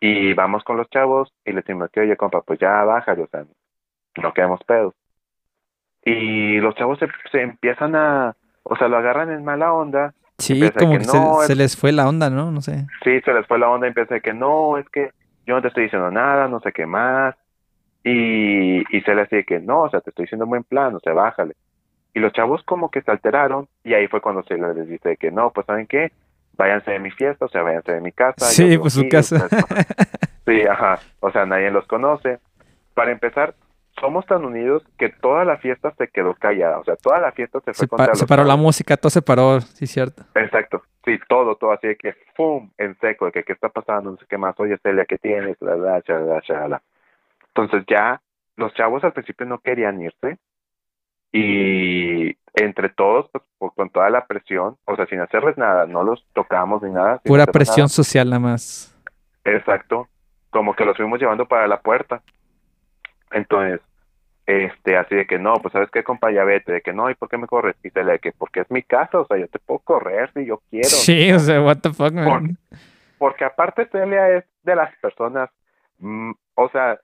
[0.00, 3.28] Y vamos con los chavos y le decimos que, oye, compa, pues ya bájale, o
[3.28, 3.44] sea,
[4.22, 4.94] no quedemos pedos.
[6.04, 10.14] Y los chavos se, se empiezan a, o sea, lo agarran en mala onda.
[10.38, 12.50] Sí, como que que se, no, se es- les fue la onda, ¿no?
[12.50, 12.86] No sé.
[13.04, 15.10] Sí, se les fue la onda y empieza de que no, es que
[15.46, 17.34] yo no te estoy diciendo nada, no sé qué más.
[18.04, 20.94] Y, y se les dice que no, o sea, te estoy diciendo en buen plan,
[20.94, 21.54] o sea, bájale.
[22.18, 25.30] Y los chavos como que se alteraron y ahí fue cuando se les dice que
[25.30, 26.10] no, pues ¿saben qué?
[26.54, 28.46] Váyanse de mi fiesta, o sea, váyanse de mi casa.
[28.46, 29.46] Sí, pues su casa.
[30.44, 32.38] Sí, ajá, o sea, nadie los conoce.
[32.94, 33.54] Para empezar,
[34.00, 36.78] somos tan unidos que toda la fiesta se quedó callada.
[36.78, 39.20] O sea, toda la fiesta se fue Se, contra se paró la música, todo se
[39.20, 40.24] paró, sí, cierto.
[40.34, 40.82] Exacto.
[41.04, 42.70] Sí, todo, todo así de que, ¡pum!
[42.78, 44.58] En seco, de que qué está pasando, no sé qué más.
[44.58, 45.58] Oye, Celia, ¿qué tienes?
[45.60, 46.82] La, la, chalala, chalala.
[47.48, 48.20] Entonces ya
[48.56, 50.38] los chavos al principio no querían irse
[51.32, 56.02] y entre todos, pues, por- con toda la presión, o sea, sin hacerles nada, no
[56.02, 57.20] los tocamos ni nada.
[57.24, 57.88] Pura presión nada.
[57.88, 58.94] social nada más.
[59.44, 60.08] Exacto.
[60.50, 62.22] Como que los fuimos llevando para la puerta.
[63.30, 63.80] Entonces,
[64.46, 67.14] este, así de que no, pues sabes qué, compa, ya vete, de que no, ¿y
[67.14, 67.76] por qué me corres?
[67.84, 70.30] Y se le de que porque es mi casa, o sea, yo te puedo correr
[70.32, 70.88] si yo quiero.
[70.88, 72.56] Sí, o sea, what the fuck, man.
[73.18, 75.50] Porque aparte Celia es de las personas,
[75.98, 76.98] mm, o sea,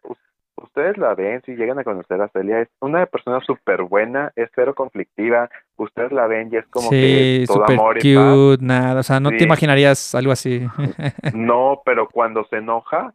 [0.57, 4.50] ustedes la ven, si llegan a conocer a Celia, es una persona súper buena, es
[4.55, 8.48] cero conflictiva, ustedes la ven y es como Sí, que todo amor y paz.
[8.57, 9.00] cute, nada.
[9.00, 10.66] O sea, no te imaginarías algo así.
[11.32, 13.14] No, pero cuando se enoja,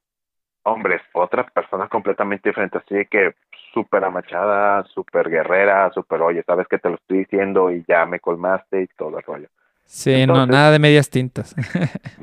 [0.64, 3.36] hombre, es otra persona completamente diferente, así de que
[3.74, 8.20] súper amachada, súper guerrera, súper, oye, sabes que te lo estoy diciendo y ya me
[8.20, 9.48] colmaste y todo el rollo.
[9.86, 11.56] Sí, no, nada de medias tintas.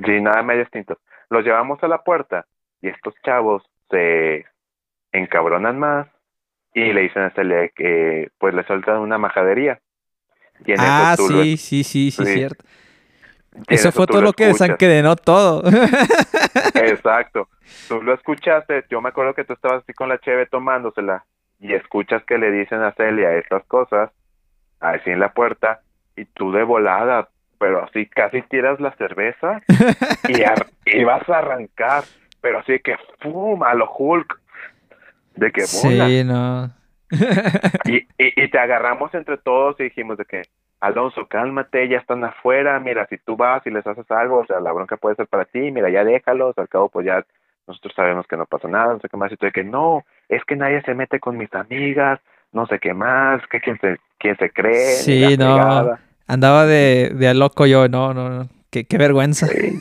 [0.05, 0.99] Sí, nada medio distinto.
[1.31, 2.47] Los llevamos a la puerta
[2.81, 4.45] y estos chavos se
[5.19, 6.07] encabronan más
[6.75, 9.81] y le dicen a Celia que pues le sueltan una majadería.
[10.65, 12.33] Y en Ah, eso tú lo- sí, sí, sí, sí, sí.
[12.35, 12.65] cierto.
[13.69, 14.69] Eso fue todo lo que escuchas.
[14.69, 15.63] desencadenó todo.
[16.75, 17.49] Exacto.
[17.89, 21.25] Tú lo escuchaste, yo me acuerdo que tú estabas así con la cheve tomándosela
[21.59, 24.11] y escuchas que le dicen a Celia estas cosas,
[24.81, 25.81] así en la puerta,
[26.17, 29.63] y tú de volada, pero así casi tiras la cerveza
[30.29, 30.43] y,
[30.99, 32.05] y vas a arrancar,
[32.41, 33.63] pero así que ¡pum!
[33.63, 34.39] a lo Hulk,
[35.37, 36.07] de que bola.
[36.07, 36.71] Sí, no.
[37.85, 40.43] Y, y, y te agarramos entre todos y dijimos de que,
[40.81, 44.61] Alonso, cálmate, ya están afuera, mira, si tú vas y les haces algo, o sea,
[44.61, 47.25] la bronca puede ser para ti, mira, ya déjalos, al cabo pues ya
[47.67, 50.05] nosotros sabemos que no pasa nada, no sé qué más, y tú de que no,
[50.29, 52.21] es que nadie se mete con mis amigas,
[52.53, 55.97] no sé qué más, que quién se, quién se cree, Sí, no.
[56.29, 58.49] Andaba de, de a loco yo, no, no, no.
[58.77, 59.47] Qué, qué vergüenza.
[59.47, 59.79] Sí.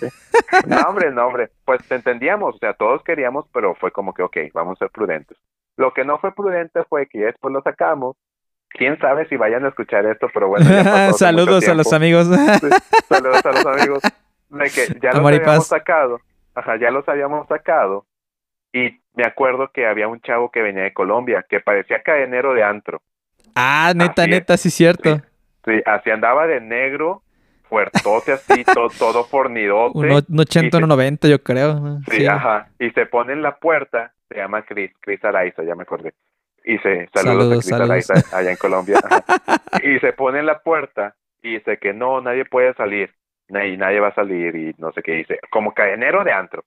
[0.68, 4.24] No, hombre, no, hombre, pues te entendíamos, o sea, todos queríamos, pero fue como que,
[4.24, 5.38] ok, vamos a ser prudentes.
[5.76, 8.16] Lo que no fue prudente fue que después lo sacamos,
[8.70, 10.66] quién sabe si vayan a escuchar esto, pero bueno.
[10.70, 12.28] ya Saludos a los amigos.
[12.28, 12.70] Sí,
[13.10, 14.04] saludos a los amigos.
[14.50, 16.22] De que ya los Amor y habíamos sacado.
[16.54, 18.06] Ajá, ya los habíamos sacado.
[18.72, 22.64] Y me acuerdo que había un chavo que venía de Colombia, que parecía cadenero de
[22.64, 23.02] antro.
[23.56, 25.20] Ah, neta, Así neta, sí, cierto.
[25.66, 27.24] Sí, así andaba de negro,
[27.76, 29.98] fuertote así, to- todo fornidote.
[29.98, 32.00] Un, o- un 80, y un 90, yo creo.
[32.10, 32.26] Sí, Sí.
[32.26, 32.70] ajá.
[32.80, 36.14] Y se pone en la puerta, se llama Chris, Chris Araiza, ya me acordé.
[36.64, 37.90] Y se, saludos, Saludos, a saludos.
[37.90, 39.00] Araiza allá en Colombia.
[39.04, 39.24] ajá.
[39.84, 43.14] Y se pone en la puerta y dice que no, nadie puede salir.
[43.50, 45.40] Y nadie va a salir y no sé qué dice.
[45.52, 46.64] Como cadenero de antro.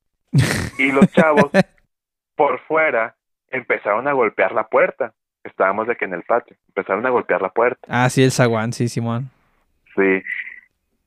[0.79, 1.51] Y los chavos
[2.37, 3.17] por fuera
[3.51, 5.13] empezaron a golpear la puerta.
[5.43, 6.57] Estábamos de que en el patio.
[6.69, 7.81] Empezaron a golpear la puerta.
[7.89, 9.31] Ah, sí, el zaguán, sí, Simón.
[9.97, 10.23] Sí.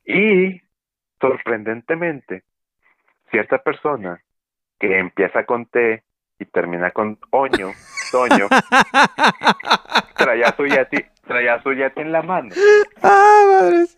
[0.06, 0.62] Y
[1.20, 2.44] sorprendentemente,
[3.30, 4.22] cierta persona
[4.80, 6.04] que empieza con T
[6.40, 7.70] y termina con oño,
[8.12, 8.48] toño,
[10.18, 12.50] traía su yeti, traía su yeti en la mano
[13.04, 13.96] ah, madres.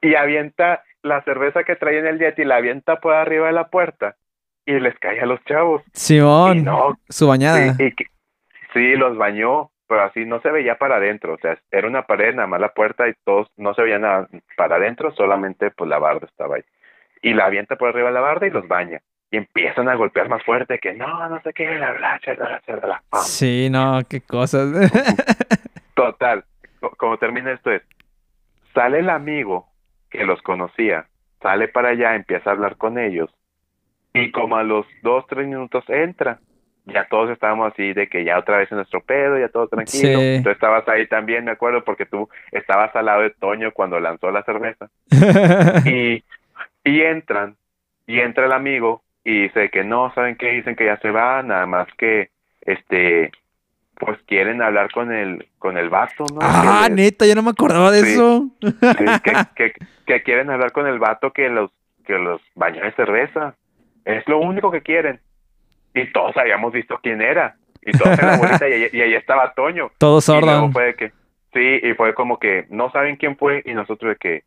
[0.00, 3.68] y avienta la cerveza que traía en el yeti, la avienta por arriba de la
[3.68, 4.14] puerta
[4.64, 5.82] y les cae a los chavos.
[5.92, 7.74] Simón, no, su bañada.
[7.74, 8.06] sí, y que-
[8.72, 12.34] sí, los bañó, pero así no se veía para adentro, o sea, era una pared,
[12.34, 14.26] nada más la puerta y todos no se veía nada
[14.56, 16.62] para adentro, solamente pues la barda estaba ahí.
[17.20, 19.02] Y la avienta por arriba de la barda y los baña.
[19.30, 22.76] Y empiezan a golpear más fuerte que no, no sé qué, bla, bla, bla, bla,
[22.78, 23.02] bla.
[23.20, 24.70] Sí, no, qué cosas.
[25.94, 26.42] Total,
[26.80, 27.82] co- como termina esto es,
[28.72, 29.66] sale el amigo
[30.10, 31.04] que los conocía,
[31.42, 33.28] sale para allá, empieza a hablar con ellos
[34.14, 36.38] y como a los dos, tres minutos entra.
[36.84, 40.18] Ya todos estábamos así de que ya otra vez en nuestro pedo, ya todo tranquilo.
[40.18, 40.40] Sí.
[40.42, 44.30] Tú estabas ahí también, me acuerdo, porque tú estabas al lado de Toño cuando lanzó
[44.30, 44.88] la cerveza.
[45.86, 46.24] Y,
[46.84, 47.56] y entran,
[48.06, 50.50] y entra el amigo y dice que no, ¿saben qué?
[50.52, 52.30] Dicen que ya se va, nada más que,
[52.62, 53.30] este,
[53.94, 56.40] pues quieren hablar con el, con el vato, ¿no?
[56.42, 58.12] ah, Que neta, yo no me acordaba de Sí.
[58.14, 58.48] eso.
[58.60, 59.72] Sí, que, que,
[60.06, 61.70] que quieren hablar con el vato que los,
[62.04, 63.54] que los bañó de cerveza.
[64.04, 65.20] Es lo único que quieren.
[65.94, 67.56] Y todos habíamos visto quién era.
[67.84, 69.90] Y todos en la bolita y, y ahí estaba Toño.
[69.98, 70.72] Todo Y luego sordo.
[70.72, 71.12] fue de que,
[71.52, 74.44] sí, y fue como que no saben quién fue y nosotros de que,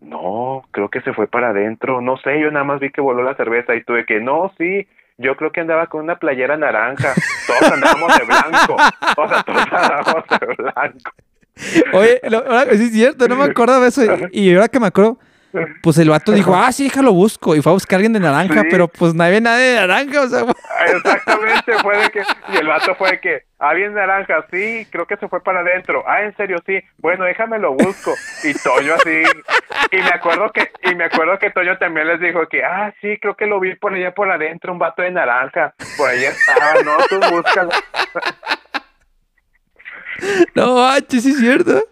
[0.00, 3.22] no, creo que se fue para adentro, no sé, yo nada más vi que voló
[3.22, 4.88] la cerveza y tuve que, no, sí,
[5.18, 7.12] yo creo que andaba con una playera naranja,
[7.46, 8.76] todos andábamos de blanco,
[9.18, 11.12] o sea, todos andábamos de blanco.
[11.92, 14.02] Oye, lo- ahora- sí es cierto, no me acordaba de eso.
[14.32, 15.18] Y ahora que me acuerdo,
[15.82, 17.54] pues el vato dijo, ah, sí, déjalo busco.
[17.56, 20.20] Y fue a buscar a alguien de naranja, pero pues no había nadie de naranja,
[20.22, 20.40] o sea.
[20.94, 25.06] Exactamente, fue de que, y el vato fue de que, ah, bien naranja, sí, creo
[25.06, 26.04] que se fue para adentro.
[26.06, 28.14] Ah, en serio, sí, bueno, déjame lo busco.
[28.44, 29.22] Y Toño así,
[29.92, 33.18] y me acuerdo que, y me acuerdo que Toño también les dijo que, ah, sí,
[33.20, 35.74] creo que lo vi por allá por adentro, un vato de naranja.
[35.96, 37.70] Por ahí estaba, no, tú búscalo.
[40.54, 41.82] No, sí, sí es cierto.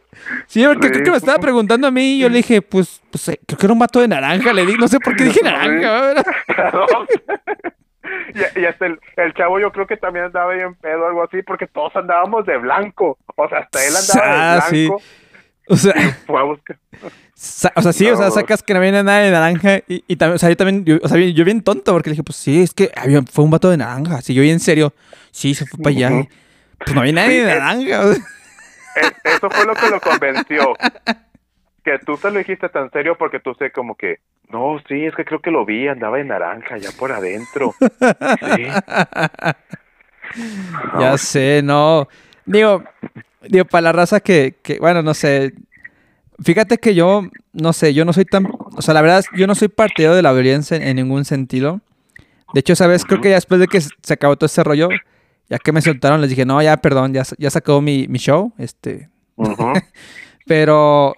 [0.47, 3.29] Sí, porque creo que me estaba preguntando a mí y yo le dije, pues, pues
[3.29, 5.41] eh, creo que era un vato de naranja, le di, no sé por qué dije
[5.43, 6.15] naranja,
[8.35, 11.43] y, y, hasta el, el, chavo yo creo que también andaba bien pedo algo así,
[11.43, 13.19] porque todos andábamos de blanco.
[13.37, 15.03] O sea, hasta él andaba de blanco.
[15.71, 15.95] O sea,
[16.27, 16.79] fue a buscar.
[17.77, 20.37] O sea, sí, o sea, sacas que no había nada de naranja y, y también,
[20.37, 22.63] o sea, yo también, yo, o sea, yo bien tonto porque le dije, pues sí,
[22.63, 24.17] es que había, fue un vato de naranja.
[24.17, 24.95] Así yo en serio,
[25.31, 26.29] sí, se fue para allá.
[26.79, 28.15] Pues no había nadie de naranja.
[29.25, 30.75] Eso fue lo que lo convenció.
[31.85, 34.19] Que tú te lo dijiste tan serio porque tú sé como que,
[34.51, 37.75] no, sí, es que creo que lo vi, andaba en naranja ya por adentro.
[37.81, 38.67] Sí.
[40.99, 42.09] Ya sé, no.
[42.45, 42.85] Digo,
[43.43, 45.55] digo, para la raza que, que, bueno, no sé.
[46.43, 47.23] Fíjate que yo,
[47.53, 50.23] no sé, yo no soy tan, o sea, la verdad, yo no soy partidario de
[50.23, 51.81] la violencia en, ningún sentido.
[52.55, 53.05] De hecho, ¿sabes?
[53.05, 54.89] Creo que ya después de que se acabó todo ese rollo,
[55.49, 58.53] ya que me soltaron, les dije, no, ya, perdón, ya, ya sacó mi, mi show.
[58.59, 59.09] Este.
[60.47, 61.15] Pero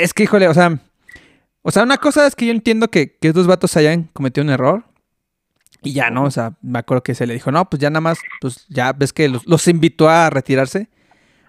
[0.00, 0.78] es que, híjole, o sea.
[1.66, 4.50] O sea, una cosa es que yo entiendo que, que estos vatos hayan cometido un
[4.50, 4.84] error.
[5.82, 6.24] Y ya, ¿no?
[6.24, 8.92] O sea, me acuerdo que se le dijo, no, pues ya nada más, pues ya
[8.92, 10.88] ves que los, invitó a retirarse.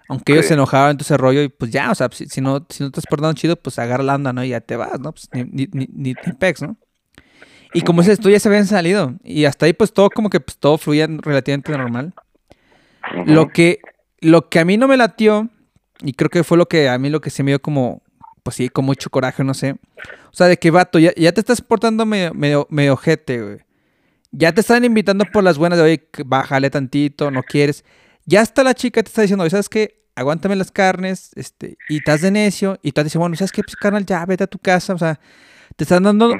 [0.08, 2.84] Aunque ellos se enojaban en ese rollo y pues ya, o sea, si, no, si
[2.84, 4.44] no te has portado chido, pues agarra la onda, ¿no?
[4.44, 5.12] Y ya te vas, ¿no?
[5.12, 6.76] Pues ni, ni, ni, ni pex, ¿no?
[7.76, 9.14] Y como dices tú, ya se habían salido.
[9.22, 12.14] Y hasta ahí, pues todo como que pues, todo fluía relativamente normal.
[13.26, 13.80] Lo que,
[14.20, 15.50] lo que a mí no me latió,
[16.00, 18.02] y creo que fue lo que a mí lo que se me dio como,
[18.42, 19.72] pues sí, con mucho coraje, no sé.
[19.72, 23.58] O sea, de que vato, ya, ya te estás portando medio, medio, medio ojete, güey.
[24.32, 27.84] Ya te están invitando por las buenas de, oye, bájale tantito, no quieres.
[28.24, 30.02] Ya hasta la chica te está diciendo, ¿sabes qué?
[30.14, 33.62] Aguántame las carnes, este, y estás de necio, y tú dices, bueno, ¿sabes qué?
[33.62, 35.20] Pues carnal, ya vete a tu casa, o sea,
[35.76, 36.34] te están dando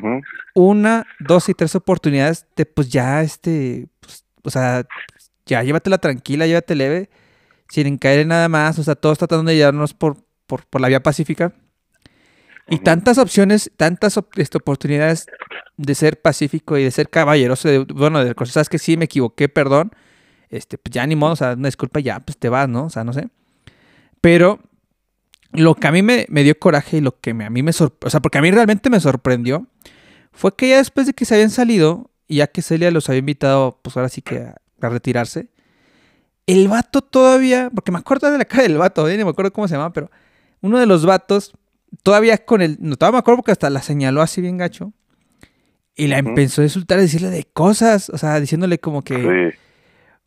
[0.55, 4.87] una, dos y tres oportunidades de pues ya, este, pues, o sea,
[5.45, 7.11] ya llévatela tranquila, llévate leve,
[7.68, 10.16] sin caer en nada más, o sea, todos tratando de llevarnos por,
[10.47, 11.53] por, la vía pacífica.
[12.68, 15.26] Y tantas opciones, tantas este, oportunidades
[15.76, 19.49] de ser pacífico y de ser caballeroso, de, bueno, de cosas, que sí me equivoqué,
[19.49, 19.93] perdón,
[20.49, 22.87] este, pues ya ni modo, o sea, una disculpa, ya, pues te vas, ¿no?
[22.87, 23.28] O sea, no sé.
[24.20, 24.61] Pero
[25.57, 28.11] lo que a mí me, dio coraje y lo que a mí me sorprendió, o
[28.11, 29.67] sea, porque a mí realmente me sorprendió,
[30.33, 33.21] fue que ya después de que se habían salido, y ya que Celia los había
[33.21, 35.49] invitado, pues ahora sí que a, retirarse,
[36.47, 39.17] el vato todavía, porque me acuerdo de la cara del vato, ¿eh?
[39.17, 40.11] ni me acuerdo cómo se llama, pero
[40.61, 41.53] uno de los vatos,
[42.03, 44.93] todavía con el, no todavía me acuerdo porque hasta la señaló así bien gacho,
[45.97, 49.55] y la empezó a insultar, a decirle de cosas, o sea, diciéndole como que...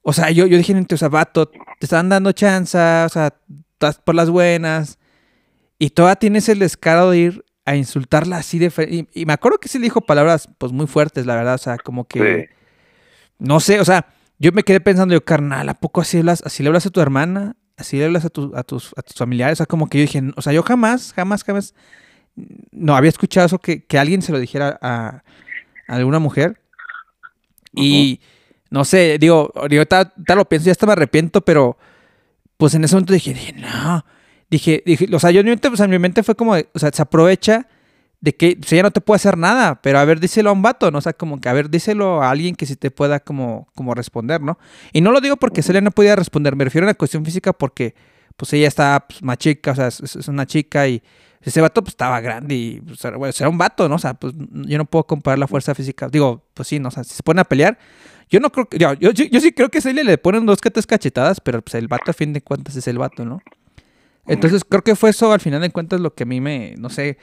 [0.01, 3.35] O sea, yo, yo dije, o sea, vato, te están dando chance, o sea,
[3.73, 4.97] estás por las buenas,
[5.79, 8.71] y todavía tienes el descaro de ir a insultarla así de...
[8.89, 11.55] Y, y, me acuerdo que sí le dijo palabras pues muy fuertes, la verdad.
[11.55, 12.49] O sea, como que...
[13.37, 14.07] No sé, o sea,
[14.37, 16.99] yo me quedé pensando, yo, carnal, ¿a poco así, hablas, así le hablas a tu
[16.99, 17.55] hermana?
[17.77, 19.53] ¿Así le hablas a, tu, a, tus, a tus familiares?
[19.53, 21.73] O sea, como que yo dije, o sea, yo jamás, jamás, jamás...
[22.71, 25.23] No había escuchado eso, que, que alguien se lo dijera a,
[25.87, 26.59] a alguna mujer.
[27.73, 28.19] Y...
[28.71, 31.77] No sé, digo, ahorita lo pienso, ya hasta me arrepiento, pero
[32.57, 34.05] pues en ese momento dije, dije no,
[34.49, 37.67] dije, dije, o sea, yo mente, fue como, o sea, se aprovecha
[38.21, 40.53] de que o sea, ya no te puede hacer nada, pero a ver, díselo a
[40.53, 40.97] un vato, ¿no?
[40.97, 43.95] O sea, como que a ver, díselo a alguien que sí te pueda como, como
[43.95, 44.59] responder, ¿no?
[44.91, 47.53] Y no lo digo porque Celia no podía responder, me refiero a una cuestión física
[47.53, 47.95] porque
[48.35, 51.01] pues ella está pues, más chica, o sea, es, una chica y
[51.41, 53.95] ese vato pues estaba grande y pues, bueno, será un vato, ¿no?
[53.95, 56.09] O sea, pues yo no puedo comparar la fuerza física.
[56.09, 56.89] Digo, pues sí, ¿no?
[56.89, 57.77] O sea, si se pone a pelear,
[58.29, 60.71] yo no creo que, yo, yo, yo sí creo que Celia le ponen dos que
[60.71, 63.41] cachetadas, pero pues el vato a fin de cuentas es el vato, ¿no?
[64.29, 66.89] Entonces creo que fue eso al final de cuentas lo que a mí me, no
[66.89, 67.17] sé,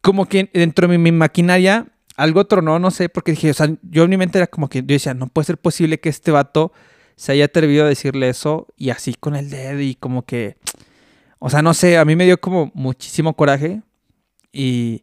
[0.00, 4.04] como que dentro de mi, maquinaria algo tronó, no sé, porque dije, o sea, yo
[4.04, 6.72] en mi mente era como que yo decía, no puede ser posible que este vato
[7.16, 10.56] se haya atrevido a decirle eso y así con el dedo y como que,
[11.38, 13.82] o sea, no sé, a mí me dio como muchísimo coraje
[14.52, 15.02] y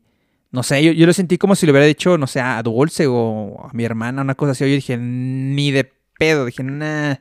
[0.52, 3.06] no sé, yo, yo lo sentí como si le hubiera dicho, no sé, a Dulce
[3.08, 4.64] o a mi hermana, una cosa así.
[4.64, 5.92] Yo dije, ni de
[6.24, 7.16] pedo, dije, nah.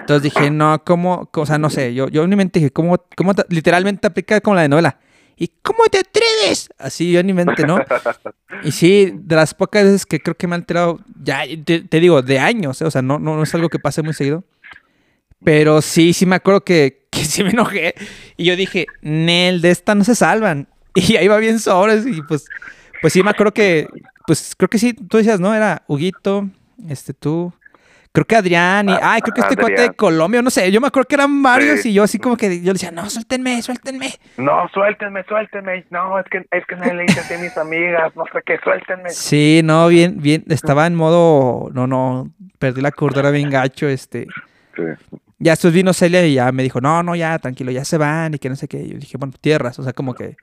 [0.00, 1.30] Entonces dije, no, ¿cómo?
[1.32, 4.56] O sea, no sé, yo, yo en mi mente dije, ¿cómo, cómo literalmente aplica como
[4.56, 4.98] la de novela?
[5.36, 6.68] ¿Y cómo te atreves?
[6.76, 7.78] Así yo en mi mente, ¿no?
[8.64, 12.20] Y sí, de las pocas veces que creo que me ha alterado, ya te, digo,
[12.20, 12.84] de años, ¿eh?
[12.84, 14.44] o sea, no, no, es algo que pase muy seguido.
[15.42, 17.94] Pero sí, sí me acuerdo que, que sí me enojé.
[18.36, 20.68] Y yo dije, Nel, de esta no se salvan.
[20.94, 22.46] Y ahí va bien sobres y pues,
[23.00, 23.86] pues sí, me acuerdo que,
[24.26, 25.54] pues creo que sí, tú decías, ¿no?
[25.54, 26.50] Era Huguito,
[26.88, 27.52] este, tú,
[28.12, 29.90] creo que Adrián y, Ah, ay, creo que este cuate de.
[29.92, 31.90] Colombia, no sé, yo me acuerdo que eran varios Sí.
[31.90, 34.12] y yo así como que, yo le decía, no, suéltenme, suéltenme.
[34.36, 35.84] No, suéltenme, suéltenme.
[35.90, 38.14] No, es que, es que nadie le así a mis amigas.
[38.16, 39.10] No sé qué, suéltenme.
[39.10, 44.26] Sí, no, bien, bien, estaba en modo, no, no, perdí la cordura bien gacho, este.
[44.76, 44.82] Sí.
[45.38, 48.34] Ya después vino Celia y ya me dijo, no, no, ya, tranquilo, ya se van
[48.34, 48.86] y que no sé qué.
[48.86, 50.36] Yo dije, bueno, tierras, o sea, como que,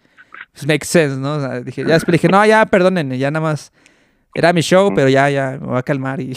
[0.53, 1.36] pues makes sense, ¿no?
[1.36, 3.72] O sea, dije, ya después dije, no, ya, perdónenme, ya nada más,
[4.34, 6.34] era mi show, pero ya, ya, me voy a calmar y...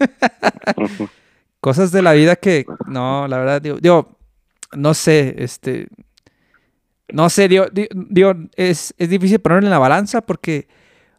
[1.60, 4.16] Cosas de la vida que, no, la verdad, digo, digo
[4.72, 5.88] no sé, este,
[7.12, 10.68] no sé, digo, di- digo, es, es difícil ponerlo en la balanza porque,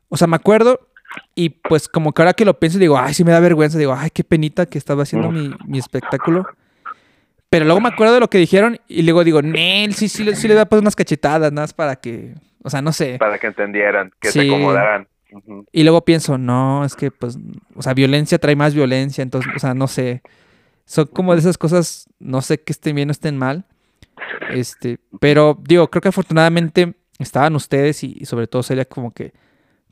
[0.09, 0.79] o sea, me acuerdo
[1.35, 3.93] y pues como que ahora que lo pienso digo, ay, sí me da vergüenza, digo,
[3.93, 6.45] ay, qué penita que estaba haciendo mi, mi espectáculo.
[7.49, 10.35] Pero luego me acuerdo de lo que dijeron y luego digo, Nel, sí, sí, le-
[10.37, 13.17] sí le voy a poner unas cachetadas, nada más para que, o sea, no sé.
[13.19, 14.49] Para que entendieran, que se Sí.
[15.71, 17.37] Y luego pienso, no, es que pues,
[17.75, 20.21] o sea, violencia trae más violencia, entonces, o sea, no sé.
[20.85, 23.65] Son como de esas cosas, no sé que estén bien o estén mal.
[24.51, 29.33] Este, pero digo, creo que afortunadamente estaban ustedes y, y sobre todo Celia como que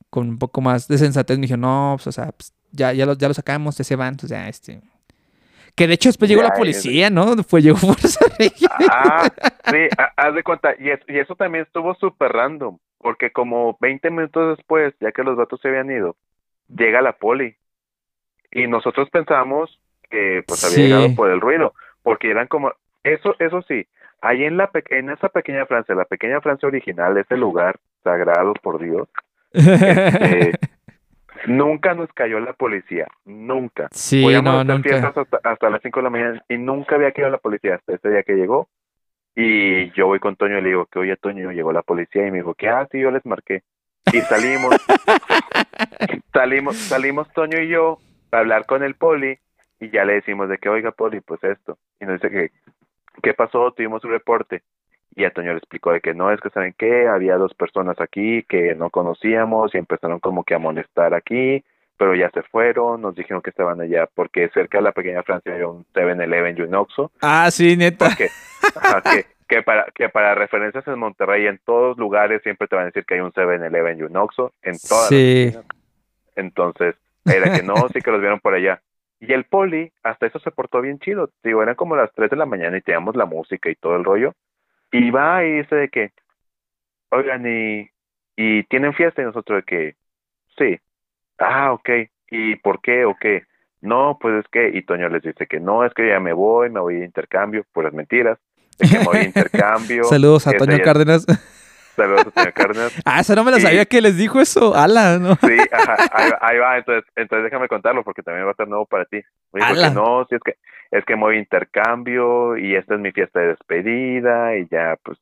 [0.09, 3.05] con un poco más de sensatez me dijo, no, pues, o sea, pues, ya, ya,
[3.05, 4.81] lo, ya lo sacamos, ya se van, entonces ya, este.
[5.80, 7.36] Que de hecho después llegó Ya, la policía, ¿no?
[7.43, 8.25] Fue, llegó Fuerza.
[8.91, 9.30] Ah,
[9.71, 10.75] sí, ha- haz de cuenta.
[10.77, 12.77] Y, es- y eso también estuvo súper random.
[12.97, 16.15] Porque como 20 minutos después, ya que los vatos se habían ido,
[16.67, 17.55] llega la poli.
[18.51, 20.82] Y nosotros pensamos que pues había Sí.
[20.84, 21.73] llegado por el ruido.
[22.03, 22.73] Porque eran como...
[23.03, 23.88] Eso, eso sí,
[24.21, 28.53] ahí en, la, pe- en esa pequeña Francia, la pequeña Francia original, ese lugar sagrado
[28.61, 29.07] por Dios,
[29.53, 30.51] este,
[31.47, 33.07] nunca nos cayó la policía.
[33.25, 33.87] Nunca.
[33.91, 34.89] sí, Podíamos no, hacer nunca.
[34.89, 37.93] fiestas hasta, hasta las 5 de la mañana y nunca había caído la policía hasta
[37.93, 38.69] ese día que llegó.
[39.35, 42.31] Y yo voy con Toño y le digo que oye Toño, llegó la policía y
[42.31, 43.63] me dijo que ah, sí, yo les marqué.
[44.11, 44.75] Y salimos,
[46.33, 47.99] salimos, salimos Toño y yo
[48.31, 49.37] a hablar con el poli
[49.79, 51.77] y ya le decimos de que oiga poli, pues esto.
[51.99, 52.51] Y nos dice que,
[53.21, 53.71] ¿qué pasó?
[53.71, 54.63] Tuvimos un reporte.
[55.16, 57.99] Y a Toño le explicó de que no, es que saben qué, había dos personas
[57.99, 61.64] aquí que no conocíamos y empezaron como que a molestar aquí,
[61.97, 65.51] pero ya se fueron, nos dijeron que estaban allá porque cerca de la pequeña Francia
[65.53, 68.05] había un 7-Eleven y un Oxxo, Ah, sí, neta.
[68.05, 68.30] porque
[69.12, 72.86] que, que para que para referencias en Monterrey en todos lugares siempre te van a
[72.88, 75.51] decir que hay un 7-Eleven y un Oxxo en todas Sí.
[76.36, 76.95] Entonces,
[77.26, 78.82] era que no, sí que los vieron por allá.
[79.20, 81.30] Y el poli, hasta eso se portó bien chido.
[81.43, 84.05] Digo, eran como las 3 de la mañana y teníamos la música y todo el
[84.05, 84.34] rollo.
[84.91, 86.11] Y va y dice de que,
[87.11, 87.89] oigan, y,
[88.35, 89.95] y tienen fiesta y nosotros de que,
[90.57, 90.79] sí.
[91.37, 91.89] Ah, ok.
[92.31, 93.43] ¿Y por qué o qué?
[93.81, 96.69] No, pues es que, y Toño les dice que no, es que ya me voy,
[96.69, 98.37] me voy de intercambio, puras mentiras,
[98.77, 100.03] de que me voy de intercambio.
[100.09, 101.25] Saludos a Toño Cárdenas.
[101.95, 102.91] Saludos a Toño Cárdenas.
[103.05, 103.61] Ah, esa no me Sí.
[103.61, 104.75] sabía que les dijo eso.
[104.75, 105.35] Ala, ¿no?
[105.35, 108.67] Sí, ajá, ahí, va- ahí va, entonces, entonces déjame contarlo porque también va a ser
[108.67, 109.21] nuevo para ti.
[109.53, 109.89] Me dijo ¡Hala!
[109.89, 110.55] que no, si es que
[110.91, 114.97] es que me voy a intercambio y esta es mi fiesta de despedida y ya
[115.03, 115.17] pues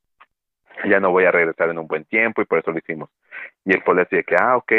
[0.86, 3.09] ya no voy a regresar en un buen tiempo y por eso lo hicimos.
[3.65, 4.74] Y el poli decía que ah, ok,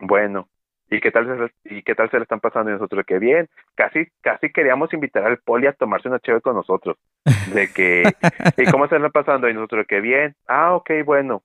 [0.00, 0.48] bueno,
[0.90, 3.18] ¿y qué tal se, le- y qué tal se le están pasando y nosotros que
[3.18, 3.48] bien?
[3.74, 6.96] Casi casi queríamos invitar al poli a tomarse una chévere con nosotros.
[7.44, 8.16] De que
[8.56, 9.48] ¿Y cómo se le está pasando?
[9.48, 10.36] Y nosotros que bien.
[10.46, 11.42] Ah, ok, bueno.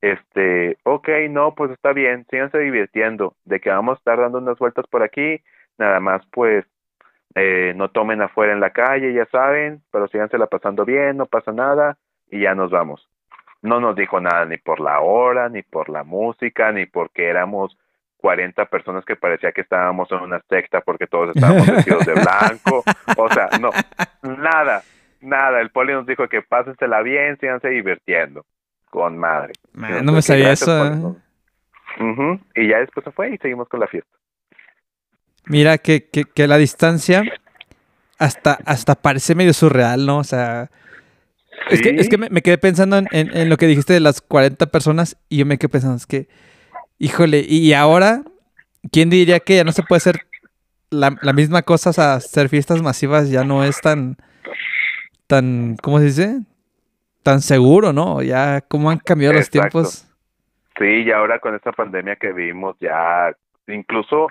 [0.00, 4.58] Este, ok, no, pues está bien, síganse divirtiendo, de que vamos a estar dando unas
[4.58, 5.42] vueltas por aquí,
[5.78, 6.66] nada más pues
[7.34, 11.26] eh, no tomen afuera en la calle, ya saben, pero síganse la pasando bien, no
[11.26, 11.96] pasa nada
[12.30, 13.08] y ya nos vamos.
[13.62, 17.76] No nos dijo nada ni por la hora, ni por la música, ni porque éramos
[18.18, 22.82] 40 personas que parecía que estábamos en una secta porque todos estábamos vestidos de blanco,
[23.18, 23.70] o sea, no,
[24.22, 24.82] nada,
[25.20, 28.46] nada, el poli nos dijo que pásensela bien, síganse divirtiendo,
[28.90, 29.52] con madre.
[29.72, 31.16] Man, Y no me sabía eso.
[31.98, 32.38] ¿eh?
[32.54, 34.10] Y ya después se fue y seguimos con la fiesta.
[35.46, 37.22] Mira que, que, que la distancia
[38.18, 40.18] hasta, hasta parece medio surreal, ¿no?
[40.18, 40.70] O sea,
[41.70, 44.00] es que, es que me, me quedé pensando en, en- en lo que dijiste de
[44.00, 46.28] las 40 personas y yo me quedé pensando, es que,
[46.98, 48.22] híjole, y ahora,
[48.90, 50.20] ¿quién diría que ya no se puede hacer
[50.90, 51.90] la, la misma cosa?
[51.90, 54.16] O sea, hacer fiestas masivas ya no es tan,
[55.26, 56.40] tan, ¿cómo se dice?
[57.22, 58.22] Tan seguro, ¿no?
[58.22, 60.06] Ya, ¿cómo han cambiado los tiempos?
[60.78, 63.32] Sí, y ahora con esta pandemia que vimos, ya
[63.68, 64.26] incluso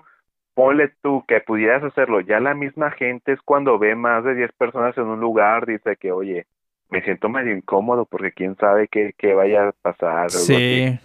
[0.54, 4.52] ponle tú que pudieras hacerlo, ya la misma gente es cuando ve más de 10
[4.54, 6.46] personas en un lugar, dice que, oye,
[6.90, 10.30] me siento medio incómodo porque quién sabe qué, qué vaya a pasar.
[10.30, 11.00] Sí.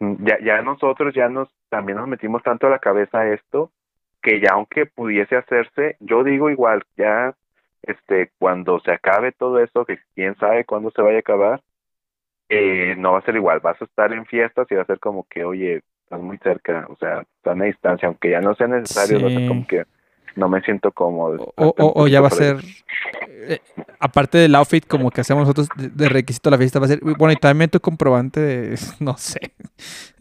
[0.00, 3.70] Ya, ya nosotros ya nos, también nos metimos tanto a la cabeza esto,
[4.22, 7.34] que ya aunque pudiese hacerse, yo digo igual, ya
[7.82, 11.62] este, cuando se acabe todo esto, que quién sabe cuándo se vaya a acabar,
[12.48, 14.98] eh, no va a ser igual, vas a estar en fiestas y va a ser
[14.98, 18.66] como que, oye, estás muy cerca, o sea, están a distancia, aunque ya no sea
[18.66, 19.48] necesario, va a ser Sí.
[19.48, 19.84] como que
[20.36, 21.52] no me siento cómodo.
[21.56, 22.56] O, o- o ya va a ser,
[23.26, 23.58] eh,
[24.00, 26.88] aparte del outfit como que hacemos nosotros de, de requisito a la fiesta, va a
[26.88, 29.38] ser, bueno, y también tu comprobante de, no sé,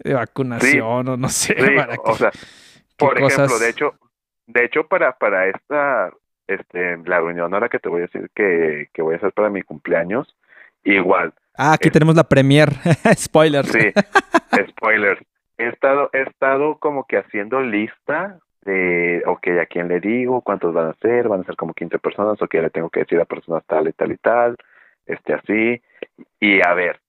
[0.03, 1.55] de vacunación o no sé.
[1.57, 2.31] Sí, para o que- sea,
[2.97, 3.93] por ejemplo, cosas- de hecho,
[4.47, 6.11] de hecho para para esta
[6.47, 9.49] este la reunión ahora que te voy a decir que, que voy a hacer para
[9.49, 10.35] mi cumpleaños,
[10.83, 12.69] igual, Ah, aquí eh, tenemos la premier,
[13.15, 13.69] spoilers.
[13.69, 13.79] sí,
[14.69, 15.19] spoilers.
[15.58, 20.74] He estado he estado como que haciendo lista de, ok, a quién le digo, cuántos
[20.74, 23.26] van a ser, van a ser como 15 personas, ok, le tengo que decir a
[23.26, 24.55] personas tal y tal y tal,
[25.05, 25.82] este así,
[26.39, 26.99] y a ver,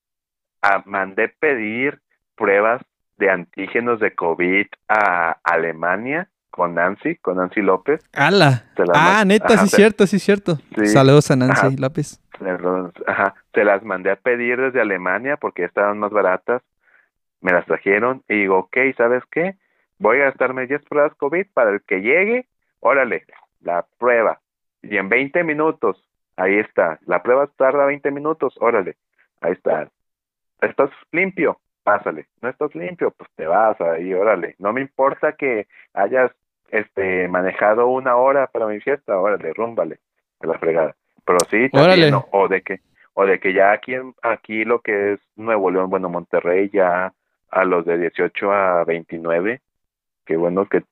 [0.62, 2.00] a- mandé pedir
[2.36, 2.80] pruebas
[3.16, 8.00] de antígenos de COVID a Alemania con Nancy, con Nancy López.
[8.14, 8.64] ¡Hala!
[8.94, 10.56] Ah, neta, Ajá, sí, se- cierto, sí, cierto.
[10.76, 10.86] Sí.
[10.86, 11.76] Saludos a Nancy Ajá.
[11.78, 12.20] López.
[13.06, 16.62] Ajá, se las mandé a pedir desde Alemania porque estaban más baratas.
[17.40, 19.54] Me las trajeron y digo, ok, ¿sabes qué?
[19.98, 22.46] Voy a gastarme 10 pruebas COVID para el que llegue.
[22.80, 23.24] Órale,
[23.60, 24.40] la prueba.
[24.82, 26.02] Y en 20 minutos,
[26.36, 26.98] ahí está.
[27.06, 28.96] La prueba tarda 20 minutos, órale,
[29.40, 29.90] ahí está.
[30.60, 31.60] ¿Estás limpio?
[31.82, 32.26] Pásale.
[32.42, 33.12] ¿No estás limpio?
[33.12, 34.54] Pues te vas ahí, órale.
[34.58, 36.30] No me importa que hayas
[36.70, 39.98] este manejado una hora para mi fiesta, órale, rúmbale,
[40.40, 40.94] a la fregada.
[41.24, 42.80] Pero sí, también, o de que
[43.14, 47.12] o de que ya aquí en, aquí lo que es Nuevo León, bueno, Monterrey ya
[47.50, 49.60] a los de 18 a 29,
[50.26, 50.82] qué bueno que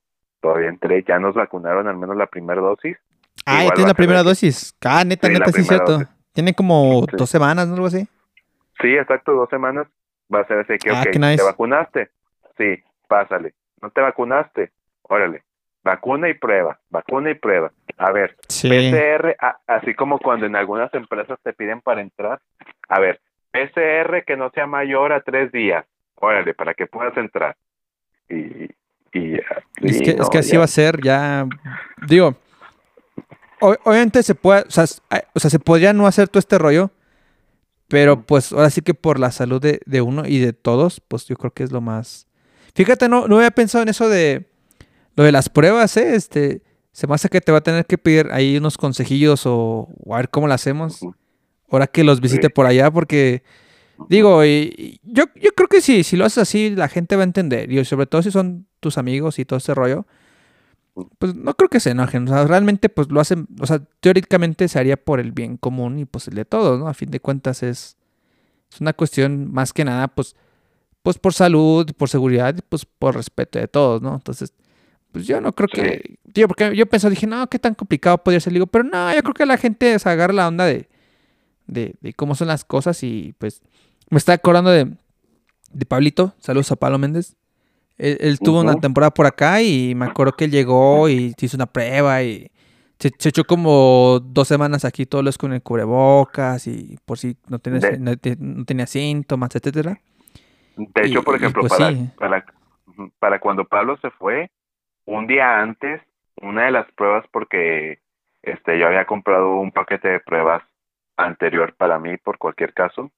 [0.40, 2.96] todavía entré, ya nos vacunaron al menos la primera dosis.
[3.44, 4.76] Ah, ya tiene la primera ser- dosis.
[4.84, 5.92] Ah, neta, Sí, neta, sí, cierto.
[5.92, 6.08] dosis.
[6.32, 7.16] Tiene como Sí.
[7.16, 7.74] dos semanas, ¿no?
[7.74, 8.06] Algo así.
[8.80, 9.86] Sí, exacto, dos semanas
[10.32, 11.36] va a ser ese que, Ah, ok, nice.
[11.36, 12.10] ¿te vacunaste?
[12.58, 13.54] Sí, pásale.
[13.82, 14.70] ¿No te vacunaste?
[15.02, 15.42] Órale,
[15.84, 17.70] vacuna y prueba, vacuna y prueba.
[17.98, 18.68] A ver, Sí.
[18.68, 22.40] PCR, a- así como cuando en algunas empresas te piden para entrar,
[22.88, 23.20] a ver,
[23.52, 25.86] PCR que no sea mayor a tres días,
[26.16, 27.56] órale, para que puedas entrar.
[28.28, 28.64] Y,
[29.12, 29.34] y,
[29.82, 30.58] Es y que, es que así ya.
[30.58, 31.46] va a ser, ya.
[32.08, 32.34] Digo,
[33.60, 34.84] obviamente se puede, o sea,
[35.34, 36.90] o se podría no hacer todo este rollo,
[37.88, 41.26] pero pues ahora sí que por la salud de, de uno y de todos, pues
[41.26, 42.26] yo creo que es lo más.
[42.74, 44.46] Fíjate, no, no había pensado en eso de
[45.14, 46.14] lo de las pruebas, ¿eh?
[46.14, 46.62] Este,
[46.92, 50.14] se me hace que te va a tener que pedir ahí unos consejillos o, o
[50.14, 51.00] a ver cómo lo hacemos.
[51.70, 52.52] Ahora que los visite Sí.
[52.52, 53.42] por allá, porque
[54.08, 57.22] Digo, y, y yo, yo creo que sí, si lo haces así, la gente va
[57.22, 57.70] a entender.
[57.72, 60.06] Y sobre todo si son tus amigos y todo ese rollo,
[61.18, 62.24] pues no creo que se enojen.
[62.28, 65.98] O sea, realmente, pues lo hacen, o sea, teóricamente se haría por el bien común
[65.98, 66.88] y pues el de todos, ¿no?
[66.88, 67.96] A fin de cuentas es,
[68.72, 70.36] es una cuestión más que nada, pues,
[71.02, 74.14] pues por salud, por seguridad y pues por respeto de todos, ¿no?
[74.14, 74.52] Entonces,
[75.12, 75.80] pues yo no creo Sí.
[75.80, 78.52] que, tío, porque yo pensé, dije, no, qué tan complicado podría ser.
[78.52, 80.88] Digo, pero no, yo creo que la gente se agarra la onda de,
[81.66, 83.62] de, de cómo son las cosas y pues
[84.10, 84.88] me está acordando de,
[85.72, 86.34] de Pablito.
[86.38, 87.36] Saludos a Pablo Méndez.
[87.98, 91.46] Él, él tuvo una temporada por acá y me acuerdo que él llegó y se
[91.46, 92.50] hizo una prueba y
[92.98, 97.36] se, se echó como dos semanas aquí todos los con el cubrebocas y por si
[97.48, 99.98] no tenía, De- no, te- no tenía síntomas, etcétera.
[100.76, 102.10] De hecho, Y- por ejemplo, pues para, sí.
[102.18, 102.44] para,
[103.18, 104.50] para cuando Pablo se fue,
[105.06, 106.02] un día antes,
[106.42, 108.00] una de las pruebas, porque
[108.42, 110.62] este yo había comprado un paquete de pruebas
[111.16, 113.10] anterior para mí, por cualquier caso,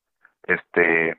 [0.49, 1.17] este,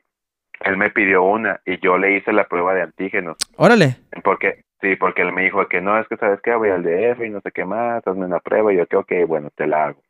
[0.62, 3.98] él me pidió una y yo le hice la prueba de antígenos, Órale.
[4.24, 7.24] porque sí, porque él me dijo que no, es que sabes qué, voy al DF
[7.26, 9.86] y no sé qué más, hazme una prueba, y yo que ok, bueno, te la
[9.86, 10.02] hago.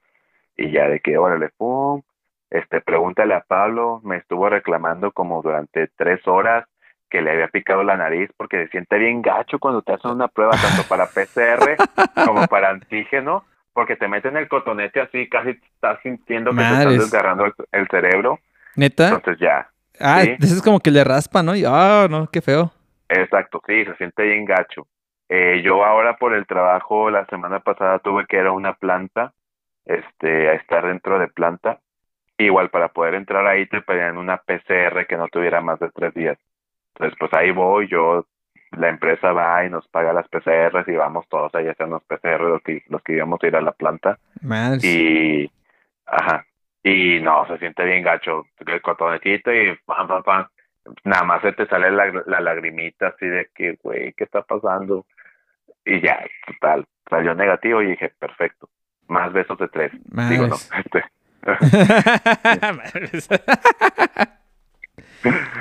[0.57, 2.01] Y ya de que, órale, pum,
[2.49, 6.65] este, pregúntale a Pablo, me estuvo reclamando como durante tres horas
[7.09, 10.27] que le había picado la nariz porque se siente bien gacho cuando te hacen una
[10.27, 11.75] prueba tanto para PCR
[12.25, 16.97] como para antígeno, porque te meten el cotonete así, casi estás sintiendo que te están
[16.97, 18.39] desgarrando el, el cerebro,
[18.75, 19.09] ¿Neta?
[19.09, 19.69] entonces ya,
[19.99, 20.35] Ah, sí.
[20.39, 21.55] ese es como que le raspa, ¿no?
[21.55, 22.71] Y, ah, no, qué feo.
[23.09, 24.87] Exacto, sí, se siente bien gacho.
[25.27, 29.33] Eh, yo ahora por el trabajo, la semana pasada tuve que ir a una planta,
[29.85, 31.79] este, a estar dentro de planta.
[32.37, 36.13] Igual para poder entrar ahí te pedían una PCR que no tuviera más de tres
[36.13, 36.37] días.
[36.95, 38.25] Entonces, pues ahí voy, yo,
[38.71, 42.03] la empresa va y nos paga las PCRs y vamos todos ahí a hacer unos
[42.03, 44.17] PCR los que, los que íbamos a ir a la planta.
[44.41, 44.83] Madres.
[44.85, 45.51] Y,
[46.05, 46.45] ajá,
[46.83, 50.47] y no, se siente bien gacho, el cotonetito y pam, pam, pam.
[51.03, 55.05] Nada más se te sale la, la lagrimita así de que, güey, ¿qué está pasando?
[55.85, 58.69] Y ya, total, salió negativo y dije, perfecto,
[59.07, 59.91] más besos de tres.
[60.29, 61.03] Digo, no, este.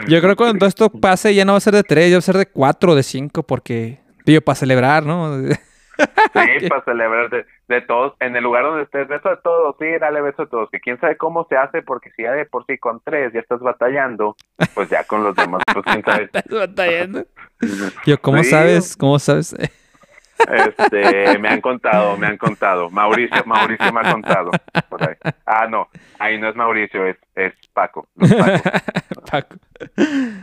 [0.07, 2.19] Yo creo que cuando esto pase ya no va a ser de tres, ya va
[2.19, 5.36] a ser de cuatro de cinco, porque, digo, para celebrar, ¿no?
[6.44, 9.86] Sí, para celebrar de, de, todos, en el lugar donde estés, beso de todos, sí,
[10.01, 12.65] dale beso a todos, que quién sabe cómo se hace, porque si ya de por
[12.66, 14.36] sí con tres ya estás batallando,
[14.74, 16.24] pues ya con los demás, pues quién sabe.
[16.32, 17.24] estás batallando.
[18.06, 18.97] Yo, ¿cómo sabes?
[18.97, 19.55] ¿Cómo sabes?
[20.47, 22.90] Este, me han contado, me han contado.
[22.90, 24.51] Mauricio, Mauricio me ha contado.
[25.47, 25.89] Ah, no,
[26.19, 28.09] ahí no es Mauricio, es, es Paco.
[29.31, 29.56] Paco.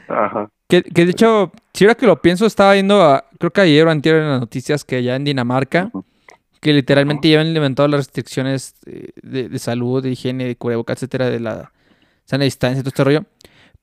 [0.08, 0.50] Ajá.
[0.68, 3.92] Que, que, de hecho, si ahora que lo pienso, estaba viendo, creo que ayer o
[3.92, 5.92] anterior en las noticias que allá en Dinamarca,
[6.60, 11.30] que literalmente ya han implementado las restricciones de, de, salud, de higiene, de cubrebocas, etcétera,
[11.30, 11.72] de la
[12.26, 13.26] sana distancia, todo este rollo.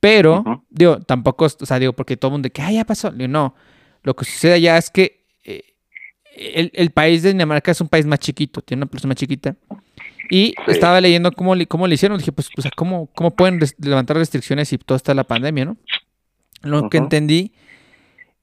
[0.01, 3.13] Pero, digo, tampoco, o sea, digo, porque todo el mundo, que, ah, ya pasó.
[3.13, 3.55] Digo, no,
[4.03, 5.22] lo que sucede allá es que
[6.37, 9.57] el, el, país de Dinamarca es un país más chiquito, tiene una población más chiquita.
[10.31, 12.17] Y estaba leyendo cómo, cómo le hicieron.
[12.17, 15.77] Dije, pues, pues ¿cómo, ¿cómo pueden levantar restricciones si todo está la pandemia, no?
[16.63, 17.53] Lo que entendí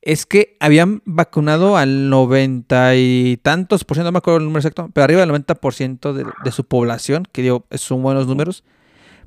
[0.02, 4.60] es que habían vacunado al noventa y tantos por ciento, no me acuerdo el número
[4.60, 8.64] exacto, pero arriba del 90% de, de su población, que digo, son buenos números.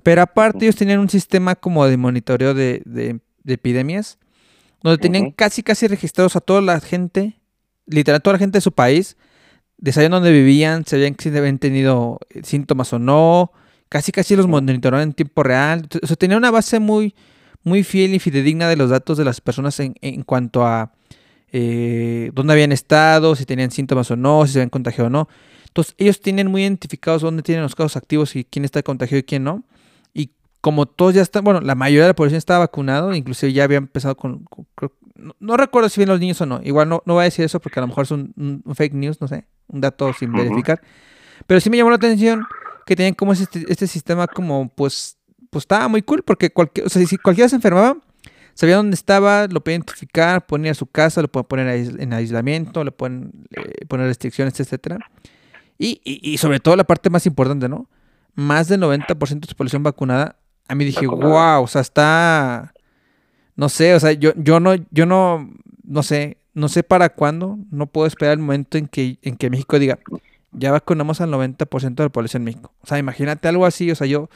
[0.03, 4.19] Pero aparte ellos tenían un sistema como de monitoreo de, de, epidemias,
[4.83, 7.41] donde tenían casi casi registrados a toda la gente
[7.93, 9.17] literal, toda la gente de su país,
[9.79, 13.53] de saber dónde vivían, sabían si habían tenido eh, síntomas o no,
[13.89, 15.89] casi casi los monitoreaban en tiempo real.
[16.03, 17.15] O sea, tenía una base muy,
[17.63, 20.93] muy fiel y fidedigna de los datos de las personas en, en cuanto a
[21.53, 25.29] eh, dónde habían estado, si tenían síntomas o no, si se habían contagiado o no.
[25.67, 29.23] Entonces, ellos tienen muy identificados dónde tienen los casos activos y quién está contagiado y
[29.23, 29.63] quién no.
[30.63, 33.77] Como todos ya están, bueno, la mayoría de la población estaba vacunado, inclusive ya había
[33.77, 34.47] empezado con,
[35.41, 36.61] no, recuerdo si bien los niños o no.
[36.65, 39.21] Igual no, no voy a decir eso porque a lo mejor es un, fake news,
[39.21, 40.81] no sé, un dato sin verificar.
[41.47, 42.47] Pero sí me llamó la atención
[42.87, 45.19] que tenían como este, este sistema como, pues,
[45.51, 47.97] pues estaba muy cool porque cualquier, o sea, si cualquiera se enfermaba,
[48.55, 51.69] sabía dónde estaba, lo podía identificar, ponía a su casa, lo pueden poner
[52.01, 54.99] en aislamiento, le pueden eh, poner restricciones, etcétera.
[55.79, 57.89] Y, y, y, sobre todo la parte más importante, ¿no?
[58.35, 60.37] Más del 90% de su población vacunada.
[60.73, 62.73] A mí dije, wow, o sea, está
[63.57, 65.51] no sé, o sea, yo, yo no, yo no,
[65.85, 69.51] no sé, no sé para cuándo, no puedo esperar el momento en que, en que
[69.51, 69.99] México diga,
[70.53, 72.73] ya vacunamos al 90% de la población en México.
[72.83, 74.29] O sea, imagínate algo así, o sea, yo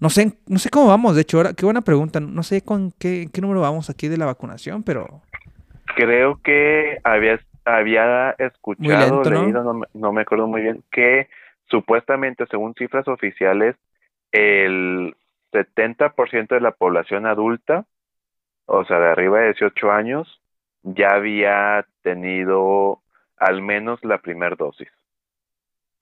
[0.00, 2.92] no sé, no sé cómo vamos, de hecho, ahora, qué buena pregunta, no sé con
[2.98, 5.22] qué, qué número vamos aquí de la vacunación, pero...
[5.96, 11.28] Creo que había, había escuchado, leído, no, no me acuerdo muy bien, que
[11.70, 13.74] supuestamente, según cifras oficiales,
[14.30, 15.14] el
[15.52, 17.86] 70% de la población adulta
[18.70, 20.42] o sea, de arriba de 18 años,
[20.82, 23.00] ya había tenido
[23.38, 24.88] al menos la primera dosis.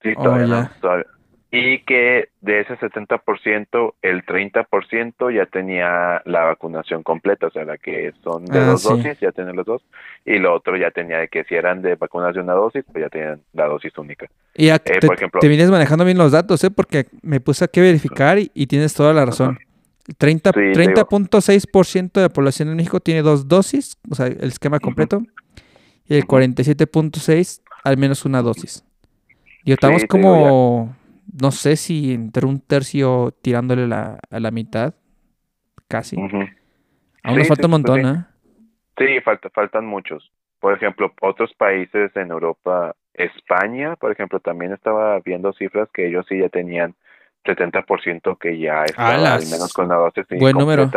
[0.01, 0.69] Sí, oh, todavía,
[1.49, 7.77] Y que de ese 70%, el 30% ya tenía la vacunación completa, o sea, la
[7.77, 9.81] que son de ah, dos dosis, ya tienen los dos,
[10.25, 13.05] y lo otro ya tenía de que si eran de vacunas de una dosis, pues
[13.05, 14.27] ya tenían la dosis única.
[14.55, 16.71] Y eh, te, por ejemplo, te vienes manejando bien los datos, ¿eh?
[16.71, 19.57] Porque me puse a que verificar y, tienes toda la razón.
[20.19, 25.21] 30.6% de la población en México tiene dos dosis, o sea, el esquema completo,
[26.07, 28.83] y el 47.6% al menos una dosis.
[29.63, 30.93] Y estamos como,
[31.33, 34.93] no sé si entre un tercio tirándole la, a la mitad,
[35.87, 36.17] casi.
[36.17, 38.25] Aún nos falta un montón, ¿eh?
[38.97, 40.31] Sí, falta, faltan muchos.
[40.59, 46.25] Por ejemplo, otros países en Europa, España, por ejemplo, también estaba viendo cifras que ellos
[46.27, 46.95] sí ya tenían
[47.45, 50.89] 70% que ya está al menos con la dosis buen número.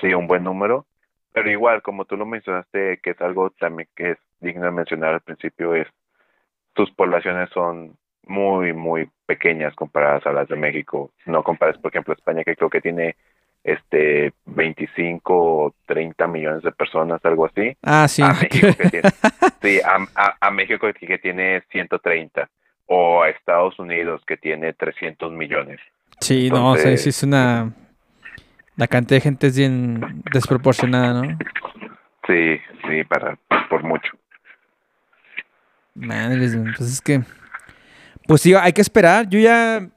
[0.00, 0.86] Sí, un buen número.
[1.32, 5.14] Pero igual, como tú lo mencionaste, que es algo también que es digno de mencionar
[5.14, 5.86] al principio, es
[6.72, 7.96] tus poblaciones son
[8.26, 11.10] muy, muy pequeñas comparadas a las de México.
[11.24, 13.16] No compares, por ejemplo, España, que creo que tiene
[13.64, 17.76] este 25 o 30 millones de personas, algo así.
[17.82, 18.22] Ah, sí.
[18.22, 19.08] A México que tiene,
[19.62, 22.48] sí, a, a México que tiene 130
[22.86, 25.80] o a Estados Unidos que tiene 300 millones.
[26.20, 27.72] Sí, no, o sea, sí es una...
[28.76, 31.38] La cantidad de gente es bien desproporcionada, ¿no?
[32.26, 33.38] Sí, sí, para,
[33.70, 34.12] por mucho.
[35.94, 37.22] Madre, entonces es que...
[38.26, 39.28] Pues sí, hay que esperar.
[39.28, 39.88] Yo ya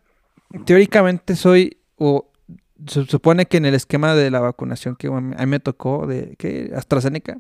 [0.66, 2.32] teóricamente soy, o
[2.88, 6.36] se supone que en el esquema de la vacunación que a mí me tocó, de
[6.38, 7.40] que AstraZeneca,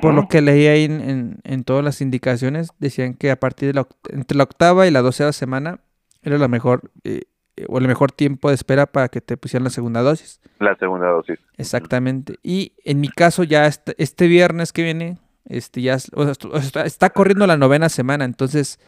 [0.00, 3.86] por lo que leí ahí en, todas las indicaciones, decían que a partir de la,
[4.10, 5.80] entre la octava y la doceava semana
[6.22, 7.22] era la mejor eh,
[7.68, 10.40] o el mejor tiempo de espera para que te pusieran la segunda dosis.
[10.58, 11.38] La segunda dosis.
[11.56, 12.38] Exactamente.
[12.42, 17.56] Y en mi caso ya este, este viernes que viene, este ya está, corriendo la
[17.56, 18.80] novena semana, entonces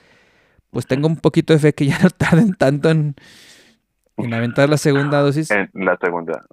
[0.77, 3.15] pues tengo un poquito de fe que ya no tarden tanto en,
[4.19, 5.51] en aventar la segunda dosis.
[5.51, 6.45] En la segunda.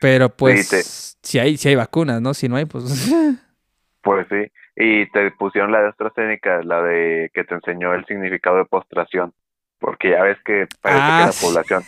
[0.00, 2.34] Pero pues si hay si hay vacunas, ¿no?
[2.34, 2.84] Si no hay, pues
[4.02, 8.56] Pues sí, y te pusieron la de AstraZeneca, la de que te enseñó el significado
[8.56, 9.32] de postración,
[9.78, 11.46] porque ya ves que parece Ah, que la sí.
[11.46, 11.82] población,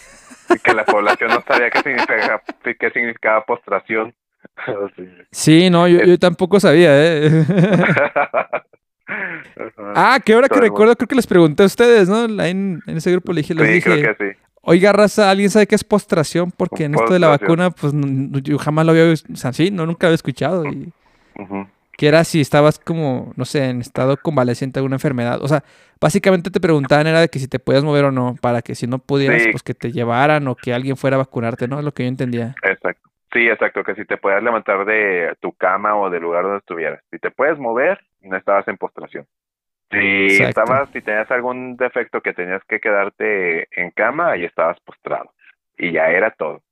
[0.63, 2.41] que la población no sabía qué significaba,
[2.79, 4.15] qué significaba postración.
[4.95, 5.09] Sí.
[5.33, 7.31] Sí, no, yo, yo tampoco sabía, ¿eh?
[9.94, 12.24] Ah, que ahora que recuerdo, creo que les pregunté a ustedes, ¿no?
[12.44, 14.39] En, en ese grupo les dije, les sí, dije, creo que sí.
[14.62, 16.51] oiga, raza, ¿alguien sabe qué es postración?
[16.51, 19.70] Porque en esto de la vacuna, pues no- yo jamás lo había, o sea, sí,
[19.70, 20.64] no, nunca había escuchado.
[20.66, 20.93] Y
[21.97, 25.39] que era si estabas como, no sé, en estado convaleciente de alguna enfermedad.
[25.43, 25.62] O sea,
[26.01, 28.86] básicamente te preguntaban era de que si te podías mover o no, para que si
[28.89, 29.48] no pudieras, Sí.
[29.52, 31.78] pues que te llevaran o que alguien fuera a vacunarte, ¿no?
[31.78, 32.55] Es lo que yo entendía.
[32.64, 33.09] Exacto.
[33.35, 37.02] Sí, exacto, que si te puedes levantar de tu cama o del lugar donde estuvieras.
[37.11, 39.27] Si te puedes mover, no estabas en postración.
[39.90, 40.61] Si Exacto.
[40.61, 45.32] estabas, si tenías algún defecto que tenías que quedarte en cama, ahí estabas postrado.
[45.77, 46.62] Y ya era todo.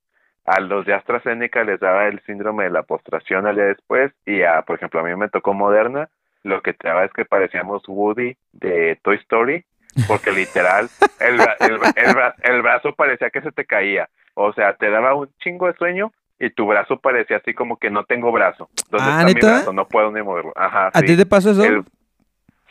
[0.45, 4.43] A los de AstraZeneca les daba el síndrome de la postración al día después y
[4.43, 6.07] a, por ejemplo, a mí me tocó Moderna,
[6.43, 9.65] lo que te daba es que parecíamos Woody de Toy Story,
[10.07, 10.87] porque literal
[11.19, 14.07] el, el, el brazo parecía que se te caía.
[14.33, 16.11] O sea, te daba un chingo de sueño
[16.45, 18.69] y tu brazo parecía así como que no tengo brazo.
[18.89, 19.47] ¿Dónde Ah, está mi ¿neta?
[19.51, 19.73] brazo?
[19.73, 20.51] No puedo ni moverlo.
[20.55, 21.05] Ajá, ¿A sí.
[21.05, 21.63] ti te pasó eso?
[21.63, 21.83] El-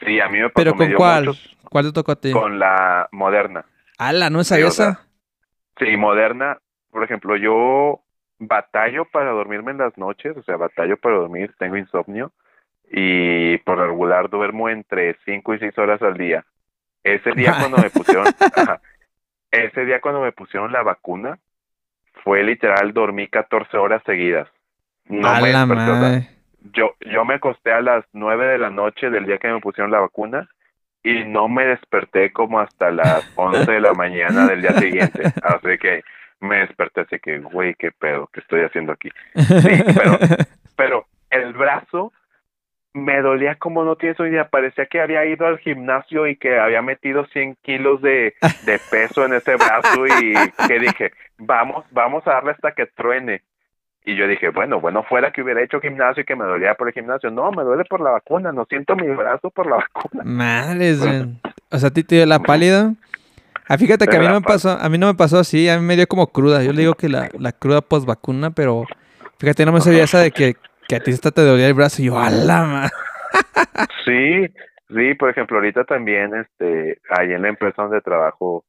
[0.04, 0.64] sí, a mí me pasó.
[0.64, 1.24] ¿Pero con cuál?
[1.26, 2.32] muchos- ¿Cuál te tocó a ti?
[2.32, 3.64] Con la Moderna.
[3.98, 5.06] Ala, ¿no o sea, esa?
[5.78, 6.58] Sí, Moderna,
[6.90, 8.00] por ejemplo, yo
[8.38, 12.32] batallo para dormirme en las noches, o sea, batallo para dormir, tengo insomnio
[12.90, 16.44] y por regular duermo entre 5 y 6 horas al día.
[17.04, 18.80] Ese día cuando me pusieron, ajá,
[19.50, 21.38] ese día cuando me pusieron la vacuna,
[22.24, 24.48] fue literal, dormí 14 horas seguidas.
[25.06, 26.28] No a me la madre.
[26.72, 29.90] yo, yo me acosté a las 9 de la noche del día que me pusieron
[29.90, 30.48] la vacuna
[31.02, 35.22] y no me desperté como hasta las 11 de la mañana del día siguiente.
[35.42, 36.02] Así que
[36.40, 39.10] me desperté así que, güey, qué pedo, qué estoy haciendo aquí.
[39.34, 40.18] Sí, pero,
[40.76, 42.12] pero el brazo
[42.94, 44.48] me dolía como no tienes una idea.
[44.48, 48.34] Parecía que había ido al gimnasio y que había metido 100 kilos de,
[48.64, 50.34] de peso en ese brazo y
[50.68, 51.12] que dije,
[51.46, 53.42] vamos, vamos a darle hasta que truene.
[54.04, 56.88] Y yo dije, bueno, bueno, fuera que hubiera hecho gimnasio y que me dolía por
[56.88, 57.30] el gimnasio.
[57.30, 60.24] No, me duele por la vacuna, no siento mi brazo por la vacuna.
[60.24, 61.40] Madres, güey.
[61.70, 62.92] O sea, a ti te dio la pálida.
[63.66, 65.78] Ah, fíjate que a mí no me pasó, a mí no me pasó así, a
[65.78, 66.62] mí me dio como cruda.
[66.62, 68.84] Yo le digo que la, la cruda post vacuna, pero
[69.38, 70.56] fíjate, no me sabía esa de que,
[70.86, 72.02] que a ti hasta te dolía el brazo.
[72.02, 72.90] Y yo, ala.
[74.04, 74.46] Sí,
[74.94, 78.66] sí, por ejemplo, ahorita también, este, ahí en la empresa donde trabajo,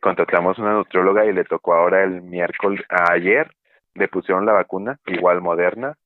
[0.00, 3.50] contratamos una nutrióloga y le tocó ahora el miércoles, ayer,
[3.94, 5.96] le pusieron la vacuna, igual moderna,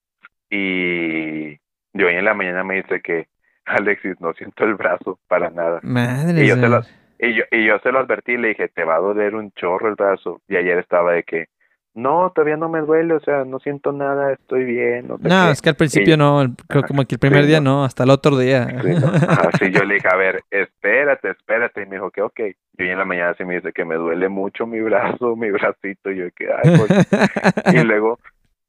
[0.51, 1.55] y
[1.93, 3.29] yo hoy en la mañana me dice que,
[3.65, 5.81] Alexis, no siento el brazo para nada.
[5.83, 6.83] Madres, Y yo, se lo,
[7.19, 9.53] y, yo, y yo se lo advertí y le dije, te va a doler un
[9.53, 10.43] chorro el brazo.
[10.49, 11.47] Y ayer estaba de que,
[11.95, 15.07] no, todavía no me duele, o sea, no siento nada, estoy bien.
[15.09, 15.51] No, sé No, qué".
[15.53, 16.89] es que al principio no, el- creo Ajá.
[16.89, 17.79] como que el primer Sí, día no.
[17.79, 18.66] no, hasta el otro día.
[18.83, 19.07] Sí, ¿no?
[19.09, 21.83] Ajá, sí, yo le dije, a ver, espérate, espérate.
[21.83, 22.41] Y me dijo que ok.
[22.79, 25.51] Y hoy en la mañana sí me dice que me duele mucho mi brazo, mi
[25.51, 26.11] bracito.
[26.11, 27.75] Y yo que, ay, pues.
[27.75, 28.19] Y luego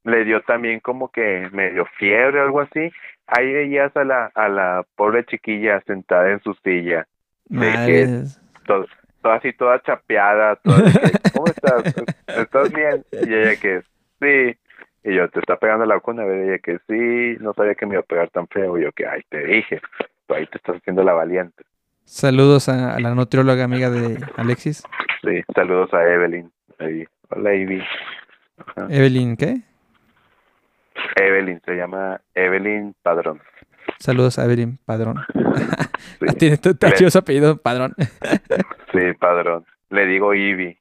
[0.04, 2.92] le dio también como que medio fiebre o algo así.
[3.28, 7.08] Ahí veías a la, a la pobre chiquilla sentada en su silla,
[7.50, 8.40] Madres.
[8.68, 8.86] todo,
[9.26, 11.96] toda así, toda chapeada, toda que, ¿cómo estás?
[12.28, 13.04] ¿Estás bien?
[13.12, 13.82] Y ella que,
[14.22, 14.56] sí.
[15.04, 16.26] Y yo, ¿te está pegando la vacuna?
[16.28, 18.78] Y ella que sí, no sabía que me iba a pegar tan feo.
[18.78, 19.82] Y yo que, ay, te dije,
[20.28, 21.64] tú ahí te estás haciendo la valiente.
[22.04, 24.84] Saludos a, a la nutrióloga amiga de Alexis.
[25.24, 26.52] Sí, saludos a Evelyn.
[26.78, 27.08] Ahí.
[27.30, 27.84] Hola, Ivy.
[28.60, 28.88] Ajá.
[28.92, 29.56] Evelyn, ¿qué?
[31.16, 33.42] Evelyn, se llama Evelyn Padrón.
[34.00, 35.26] Saludos a Evelyn Padrón.
[36.20, 37.94] Sí, Tiene tu chido apellido, Padrón.
[38.92, 39.66] sí, Padrón.
[39.90, 40.78] Le digo Ivy.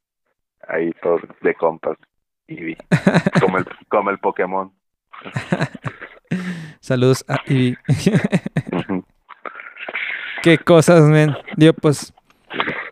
[0.69, 1.97] Ahí todos de compas.
[2.47, 2.77] Ivy.
[3.41, 4.73] Como el, como el Pokémon.
[6.81, 7.77] Saludos a Ivy.
[8.73, 9.05] Ujú.
[10.43, 11.35] Qué cosas, men.
[11.57, 12.13] Digo, pues,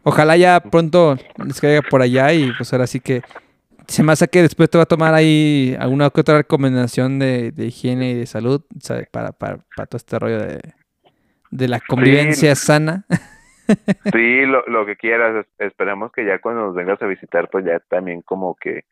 [0.03, 3.23] ojalá ya pronto les caiga por allá y pues ahora sí que
[3.93, 7.53] se me hace que después te va a tomar ahí alguna que otra recomendación de,
[7.53, 8.63] de higiene y de salud.
[9.13, 10.61] Para, para, para todo este rollo de,
[11.51, 13.05] de la convivencia sana.
[14.13, 15.47] Sí, lo, lo que quieras.
[15.59, 18.85] Es- Esperemos que ya cuando nos vengas a visitar, pues ya también como que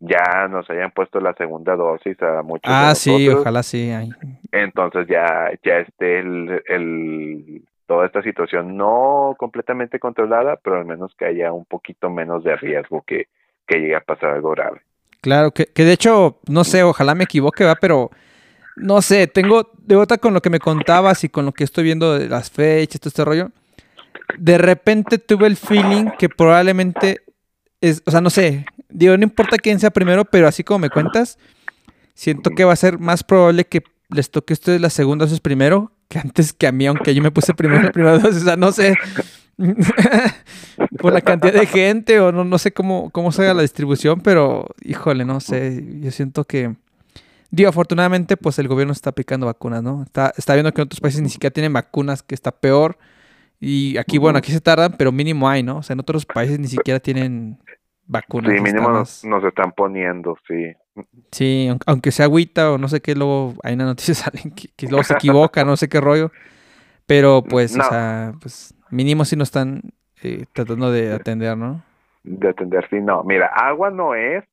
[0.00, 3.90] ya nos hayan puesto la segunda dosis a muchos de Ah, sí, ojalá sí.
[3.92, 4.10] ay.
[4.52, 11.14] entonces ya ya esté el, el toda esta situación no completamente controlada, pero al menos
[11.16, 13.28] que haya un poquito menos de riesgo que,
[13.66, 14.80] que llegue a pasar algo grave.
[15.20, 18.10] Claro, que, que de hecho, no sé, ojalá me equivoque, va, pero
[18.76, 21.84] no sé, tengo, de otra con lo que me contabas y con lo que estoy
[21.84, 23.50] viendo de las fechas, todo este rollo,
[24.38, 27.22] de repente tuve el feeling que probablemente
[27.80, 30.90] es, o sea, no sé, digo, no importa quién sea primero, pero así como me
[30.90, 31.38] cuentas,
[32.14, 35.40] siento que va a ser más probable que les toque a ustedes la segunda dosis
[35.40, 38.44] primero que antes que a mí, aunque yo me puse primero la primera dosis, o
[38.44, 38.94] sea, no sé.
[40.98, 44.20] por la cantidad de gente o no, no sé cómo, cómo se haga la distribución,
[44.20, 46.74] pero híjole, no sé, yo siento que...
[47.50, 50.02] Digo, afortunadamente, pues el gobierno está aplicando vacunas, ¿no?
[50.02, 52.98] Está, está viendo que en otros países ni siquiera tienen vacunas, que está peor.
[53.60, 55.78] Y aquí, bueno, aquí se tardan, pero mínimo hay, ¿no?
[55.78, 57.58] O sea, en otros países ni siquiera tienen
[58.06, 58.52] vacunas.
[58.52, 60.72] Sí, mínimo nos, nos están poniendo, sí.
[61.30, 64.68] Sí, aun- aunque sea agüita o no sé qué, luego hay una noticia salen que,
[64.76, 66.32] que luego se equivoca, no sé qué rollo.
[67.06, 67.84] Pero pues, No.
[67.84, 69.82] o sea, pues mínimo si no están
[70.22, 71.82] eh, tratando de atender, ¿no?
[72.24, 73.22] De atender, sí, no.
[73.24, 74.44] Mira, agua no es,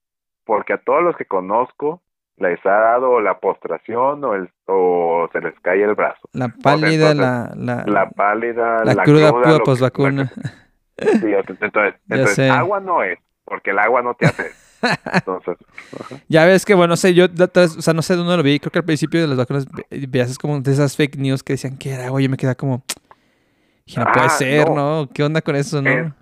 [0.45, 2.01] porque a todos los que conozco
[2.37, 6.27] les ha dado la postración o, el, o se les cae el brazo.
[6.33, 10.31] La pálida, entonces, la, la, La pálida, la cruda lo pura que- posvacuna.
[10.35, 10.53] la-
[11.19, 14.51] Sí, entonces, entonces agua no es, porque el agua no te hace.
[15.13, 15.55] Entonces,
[16.27, 18.59] Ya ves que, bueno, no sé, yo, la o sea, no sé dónde lo vi,
[18.59, 21.53] creo que al principio de las vacunas ve- veías como de esas fake news que
[21.53, 22.83] decían que era agua, yo me quedaba como,
[23.85, 24.75] dije, no puede Ah, ser, no.
[24.75, 25.09] ¿no?
[25.13, 26.13] ¿Qué onda con eso, no?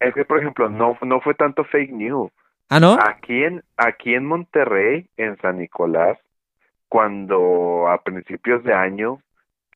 [0.00, 2.30] Es que, por ejemplo, no, no fue tanto fake news.
[2.70, 2.96] ah, ¿no?
[3.00, 6.18] Aquí en, aquí en Monterrey, en San Nicolás,
[6.88, 9.20] cuando a principios de año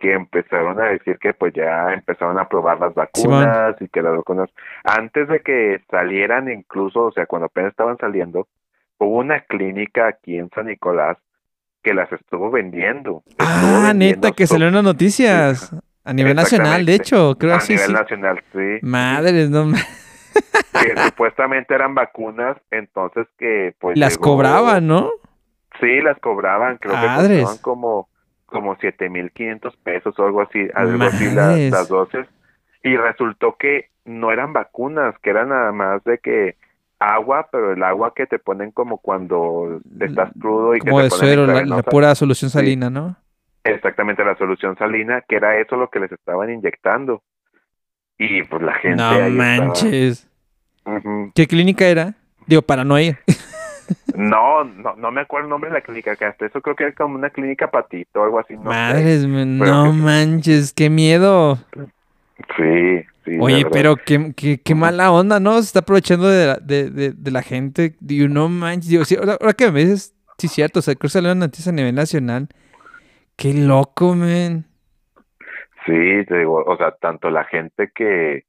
[0.01, 4.17] que empezaron a decir que pues ya empezaron a probar las vacunas y que las
[4.17, 4.51] vacunas,
[4.83, 8.49] antes de que salieran incluso, o sea, cuando apenas estaban saliendo,
[8.99, 11.17] hubo una clínica aquí en San Nicolás
[11.83, 13.23] que las estuvo vendiendo.
[13.27, 15.75] Estuvo Ah, vendiendo neta, que salieron las noticias.
[16.05, 17.93] A nivel nacional, de hecho, creo a así, nivel sí.
[17.95, 18.79] nacional, sí.
[18.83, 25.11] Madres, no que supuestamente eran vacunas, entonces que pues Las llegó- cobraban, ¿no?
[25.81, 27.39] Sí, las cobraban, creo que Madres.
[27.41, 28.09] costaban como
[28.47, 31.71] como siete mil quinientos pesos o algo así, algo así las, Madres.
[31.73, 32.27] las dosis
[32.85, 36.57] y resultó que no eran vacunas, que eran nada más de que
[37.01, 41.09] agua, pero el agua que te ponen como cuando estás crudo y Como que de
[41.09, 42.59] te ponen suero, la, pura solución Sí.
[42.59, 43.17] salina, ¿no?
[43.65, 47.23] Exactamente la solución salina, que era eso lo que les estaban inyectando.
[48.19, 50.29] Y pues la gente No ahí manches.
[51.35, 52.15] ¿Qué clínica era?
[52.47, 53.19] Digo, para no ir.
[54.15, 56.85] No, no, no me acuerdo el nombre de la clínica, que hasta eso creo que
[56.85, 58.63] era como una clínica patito o algo así, no.
[58.63, 61.59] Madres, no que- manches, qué miedo.
[62.57, 63.37] Sí, sí.
[63.39, 65.55] Oye, pero qué, qué, qué mala onda, ¿no?
[65.55, 67.95] Se está aprovechando de la, de, de, de la gente.
[68.01, 68.89] Digo, no manches.
[68.89, 70.79] Digo, sí, ahora, ahora que me dices, sí, cierto.
[70.79, 72.49] O sea, creo que salió una noticia a nivel nacional.
[73.37, 74.65] Qué loco, men.
[75.87, 78.45] Sí, te digo, o sea, tanto la gente que,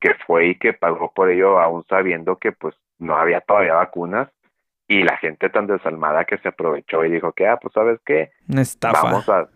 [0.00, 4.28] que fue y que pagó por ello, aún sabiendo que pues no había todavía vacunas,
[4.88, 8.30] y la gente tan desalmada que se aprovechó y dijo que, ah, pues sabes qué,
[8.48, 9.02] Una estafa.
[9.02, 9.48] vamos a,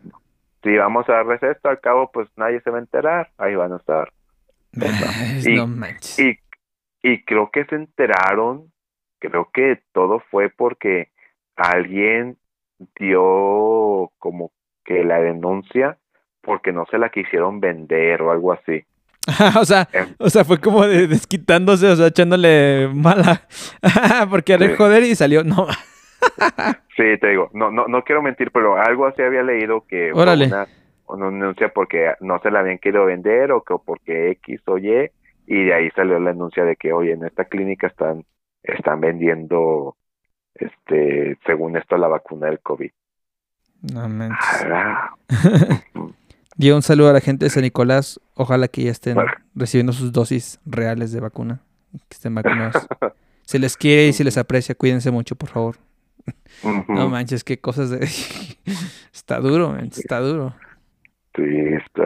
[0.62, 3.72] sí, vamos a darles esto, al cabo pues nadie se va a enterar, ahí van
[3.72, 4.12] a estar.
[5.46, 6.18] Y- no manches.
[6.18, 6.38] Y,
[7.02, 8.70] y creo que se enteraron,
[9.18, 11.10] creo que todo fue porque
[11.56, 12.36] alguien
[12.98, 14.52] dio como
[14.84, 15.98] que la denuncia
[16.42, 18.84] porque no se la quisieron vender o algo así.
[19.58, 20.08] o sea, Em.
[20.18, 23.42] o sea, fue como de desquitándose, o sea, echándole mala.
[24.30, 24.74] Porque Sí.
[24.76, 25.42] joder y salió.
[25.44, 25.66] No.
[26.96, 30.46] Sí, te digo, no, no, no quiero mentir, pero algo así había leído que Órale.
[30.46, 30.66] una,
[31.08, 35.10] una denuncia porque no se la habían querido vender o que porque X o Y,
[35.46, 38.24] y de ahí salió la denuncia de que, oye, en esta clínica están,
[38.62, 39.96] están vendiendo,
[40.54, 42.90] este, según esto, la vacuna del COVID.
[43.92, 44.66] No manches.
[46.56, 48.20] Y un saludo a la gente de San Nicolás.
[48.34, 49.18] Ojalá que ya estén
[49.54, 51.60] recibiendo sus dosis reales de vacuna.
[51.92, 52.86] Que estén vacunados.
[53.42, 54.74] Se les quiere y se les aprecia.
[54.74, 55.76] Cuídense mucho, por favor.
[56.88, 57.98] No manches, qué cosas de.
[59.12, 60.54] está duro, man, está duro.
[61.34, 62.04] Sí, está.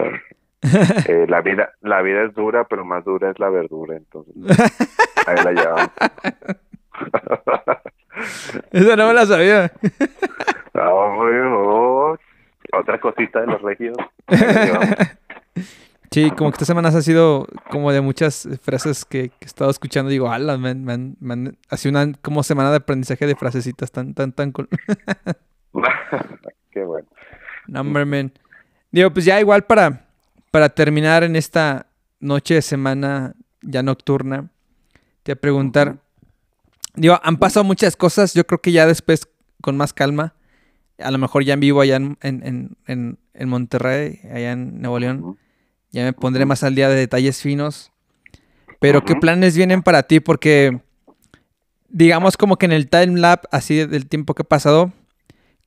[1.07, 4.35] Eh, la vida, la vida es dura, pero más dura es la verdura, entonces
[5.25, 5.91] ahí la llevamos.
[8.73, 9.73] Esa no me la sabía.
[10.81, 12.19] Ah, bueno,
[12.73, 13.97] otra cosita de los regios.
[16.11, 19.71] Sí, como que esta semana ha sido como de muchas frases que, que he estado
[19.71, 20.11] escuchando.
[20.11, 21.59] Digo, ala, man, man, man.
[21.69, 24.69] Ha sido una como semana de aprendizaje de frasecitas tan, tan, tan cool.
[26.71, 27.07] Qué bueno.
[27.67, 28.33] No, hombre, men.
[28.91, 30.07] Digo, pues ya igual para,
[30.51, 31.87] para terminar en esta
[32.21, 34.49] noche de semana ya nocturna,
[35.25, 35.97] te voy a preguntar.
[36.95, 38.33] Digo, han pasado muchas cosas.
[38.33, 39.29] Yo creo que ya después,
[39.61, 40.33] con más calma,
[40.99, 44.99] a lo mejor ya en vivo allá en, en, en, en- Monterrey, allá en Nuevo
[44.99, 45.39] León,
[45.93, 47.93] ya me pondré más al día de detalles finos.
[48.81, 50.21] Pero, ¿qué planes vienen para ti?
[50.21, 50.81] Porque,
[51.89, 54.93] digamos, como que en el time lap, así del tiempo que ha pasado,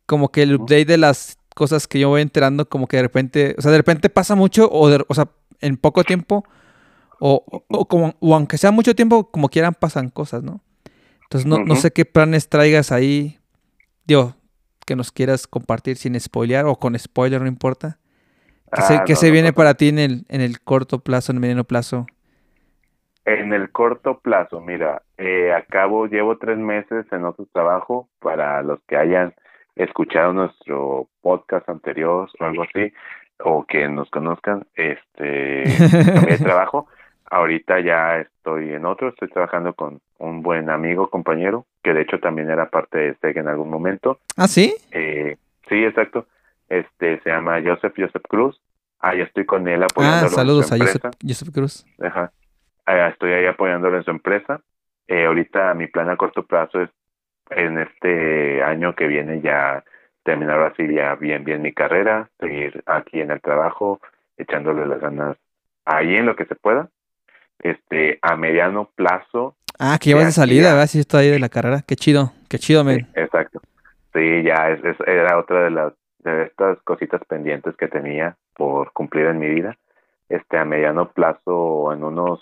[0.06, 3.56] como que el update de las cosas que yo voy enterando, como que de repente,
[3.58, 5.30] o sea, de repente pasa mucho, o, de- o sea,
[5.60, 6.44] en poco tiempo,
[7.20, 10.62] o, o- o como, o aunque sea mucho tiempo, como quieran pasan cosas, ¿no?
[11.24, 13.40] Entonces, no, no sé qué planes traigas ahí,
[14.06, 14.36] digo,
[14.92, 17.98] que nos quieras compartir sin spoilear, o con spoiler, no importa.
[18.74, 19.54] ¿Qué, se, Ah, no, se no, viene no.
[19.54, 22.08] para ti en el, en el corto plazo, en el mediano plazo?
[23.24, 28.82] En el corto plazo, mira, eh, acabo, llevo tres meses en otro trabajo para los
[28.88, 29.34] que hayan
[29.78, 32.92] escuchado nuestro podcast anterior o algo así,
[33.40, 35.64] o que nos conozcan, este,
[36.14, 36.88] cambié de trabajo.
[37.36, 42.20] Ahorita ya estoy en otro, estoy trabajando con un buen amigo, compañero, que de hecho
[42.20, 44.20] también era parte de SEG en algún momento.
[44.36, 44.76] ¿Ah, sí?
[44.92, 45.38] Eh,
[45.70, 46.28] sí, exacto.
[46.68, 48.60] Este se llama Joseph Joseph Cruz.
[49.00, 51.04] Ahí estoy con él Ah, apoyándolo en saludos su a Joseph.
[51.26, 51.86] Joseph Cruz.
[52.02, 52.32] Ajá.
[52.86, 54.60] Ah, Estoy ahí apoyándolo en su empresa.
[55.08, 56.90] Eh, ahorita mi plan a corto plazo es
[57.50, 59.86] en este año que viene ya
[60.24, 64.02] terminar así ya bien bien mi carrera, seguir aquí en el trabajo,
[64.38, 65.38] echándole las ganas
[65.86, 66.90] ahí en lo que se pueda.
[67.64, 70.88] Este, a mediano plazo, Ah, que ya vas De salida, a- ¿verdad?
[70.88, 71.82] Sí, estoy ahí de la carrera.
[71.88, 73.08] Qué chido, qué chido, sí, men.
[73.16, 73.62] exacto.
[74.14, 78.92] Sí, ya es, es- era otra de las de estas cositas pendientes que tenía por
[78.94, 79.78] cumplir en mi vida.
[80.30, 82.40] Este, a mediano plazo, en unos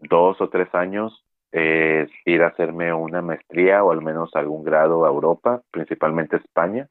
[0.00, 5.04] dos o tres años, es ir a hacerme una maestría o al menos algún grado
[5.04, 6.88] a Europa, principalmente España.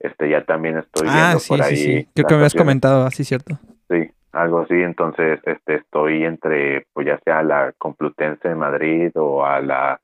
[0.00, 2.08] Este, ya también estoy Ah, viendo sí, por sí, ahí sí.
[2.12, 3.56] Creo las que me habías comentado, así cierto.
[3.88, 4.74] Sí, algo así.
[4.74, 10.00] Entonces, este, estoy entre, pues ya sea a la Complutense de Madrid o a la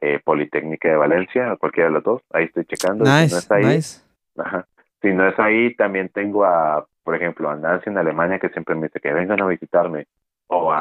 [0.00, 2.22] eh, Politécnica de Valencia, a cualquiera de los dos.
[2.32, 3.04] Ahí estoy checando.
[3.04, 4.00] y si no Nice, es ahí, nice.
[4.38, 4.66] ajá.
[5.02, 8.74] Si no es ahí, también tengo a, por ejemplo, a Nancy en Alemania que siempre
[8.74, 10.06] me dice que vengan a visitarme.
[10.48, 10.80] O a,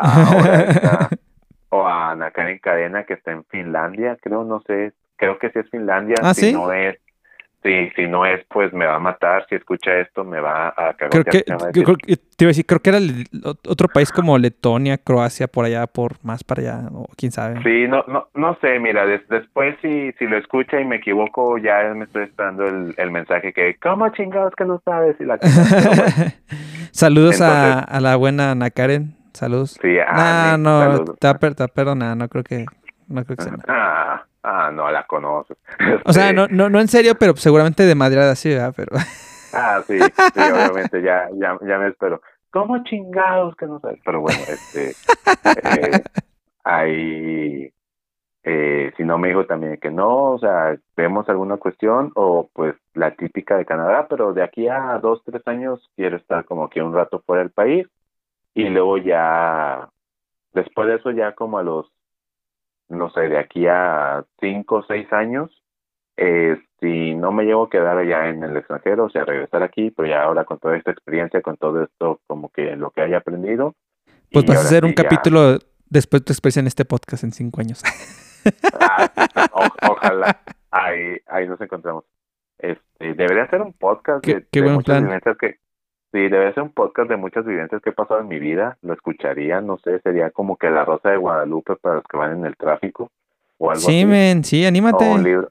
[0.69, 1.09] está-
[1.69, 5.59] o a Ana Karen Cadena que está en Finlandia, creo, no sé, creo que sí
[5.59, 6.15] es Finlandia.
[6.21, 6.53] ¿Ah, si sí?
[6.53, 6.97] no es,
[7.65, 9.45] sí, si no es, pues me va a matar.
[9.49, 11.09] Si escucha esto, me va a cagar.
[11.09, 13.25] Creo que, creo te iba a decir, creo que era el-
[13.67, 17.61] otro país como Letonia, Croacia, por allá, por más para allá, o quién sabe.
[17.63, 21.57] Sí, no, no, no sé, mira, des- después si, si lo escucha y me equivoco,
[21.57, 25.15] ya me estoy esperando el, el mensaje que, ¿cómo chingados que no sabes?
[25.19, 25.39] Y la
[26.91, 29.15] Saludos a, Entonces- a la buena Ana Karen.
[29.33, 29.77] Saludos.
[29.81, 31.17] sí, No, ah, no, saludos.
[31.73, 32.65] perdonada, no creo que,
[33.07, 33.53] no creo que sea.
[33.67, 35.57] Ah, ah, no la conoces.
[36.05, 38.73] O sea, no, no, no en serio, pero seguramente de madreada sí, ¿verdad?
[38.75, 38.95] Pero
[39.53, 42.21] Ah, sí, sí, obviamente, ya, ya, ya me espero.
[42.51, 44.01] ¿Cómo chingados que no sabes?
[44.03, 46.03] Pero bueno, este, eh,
[46.65, 47.71] ahí,
[48.43, 52.75] eh, si no me dijo también que no, o sea, vemos alguna cuestión o pues
[52.93, 56.81] la típica de Canadá, pero de aquí a dos, tres años quiero estar como que
[56.81, 57.87] un rato fuera del país
[58.53, 59.89] y luego ya,
[60.53, 61.91] después de eso ya como a los,
[62.89, 65.63] no sé, de aquí a cinco o seis años,
[66.17, 69.91] eh, si no me llevo a quedar allá en el extranjero, o sea, regresar aquí,
[69.91, 73.17] pero ya ahora con toda esta experiencia, con todo esto, como que lo que haya
[73.17, 73.75] aprendido.
[74.31, 75.57] pues vas a hacer un ya- capítulo
[75.89, 77.81] después de tu experiencia en este podcast en cinco años.
[78.79, 79.09] Ah,
[79.53, 80.41] o- ojalá,
[80.71, 82.05] ahí, ahí nos encontramos.
[82.57, 85.35] Este, debería ser un podcast Qué- de, qué de buen muchas plan.
[85.39, 85.59] que,
[86.15, 88.93] sí, debería ser un podcast de muchas vivencias que he pasado en mi vida, lo
[88.93, 92.45] escucharía, no sé, sería como que la Rosa de Guadalupe para los que van en
[92.45, 93.11] el tráfico
[93.57, 94.05] o algo Sí, así.
[94.05, 95.17] men, sí, O un anímate.
[95.19, 95.49] libro.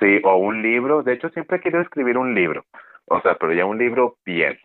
[0.00, 1.02] Sí, o un libro.
[1.02, 2.64] De hecho, siempre he querido escribir un libro.
[3.06, 4.58] O sea, pero ya un libro bien.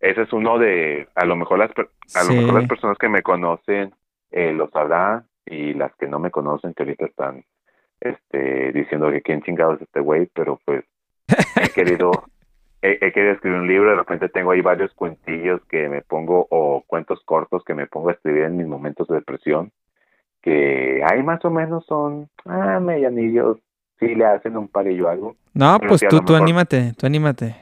[0.00, 1.70] Ese es uno de, a lo mejor las,
[2.16, 3.92] a lo mejor las personas que me conocen
[4.32, 7.44] eh, lo sabrán y las que no me conocen que ahorita están
[8.00, 10.84] este, diciendo que quién chingados es este güey, pero pues
[11.60, 12.10] he querido,
[12.82, 13.90] he, he querido escribir un libro.
[13.90, 18.10] De repente tengo ahí varios cuentillos que me pongo o cuentos cortos que me pongo
[18.10, 19.72] a escribir en mis momentos de depresión
[20.42, 23.58] que ahí más o menos son ah, medianillos,
[23.98, 25.36] sí le hacen un parillo algo.
[25.54, 27.56] No, pues sí, tú, tú anímate, tú anímate.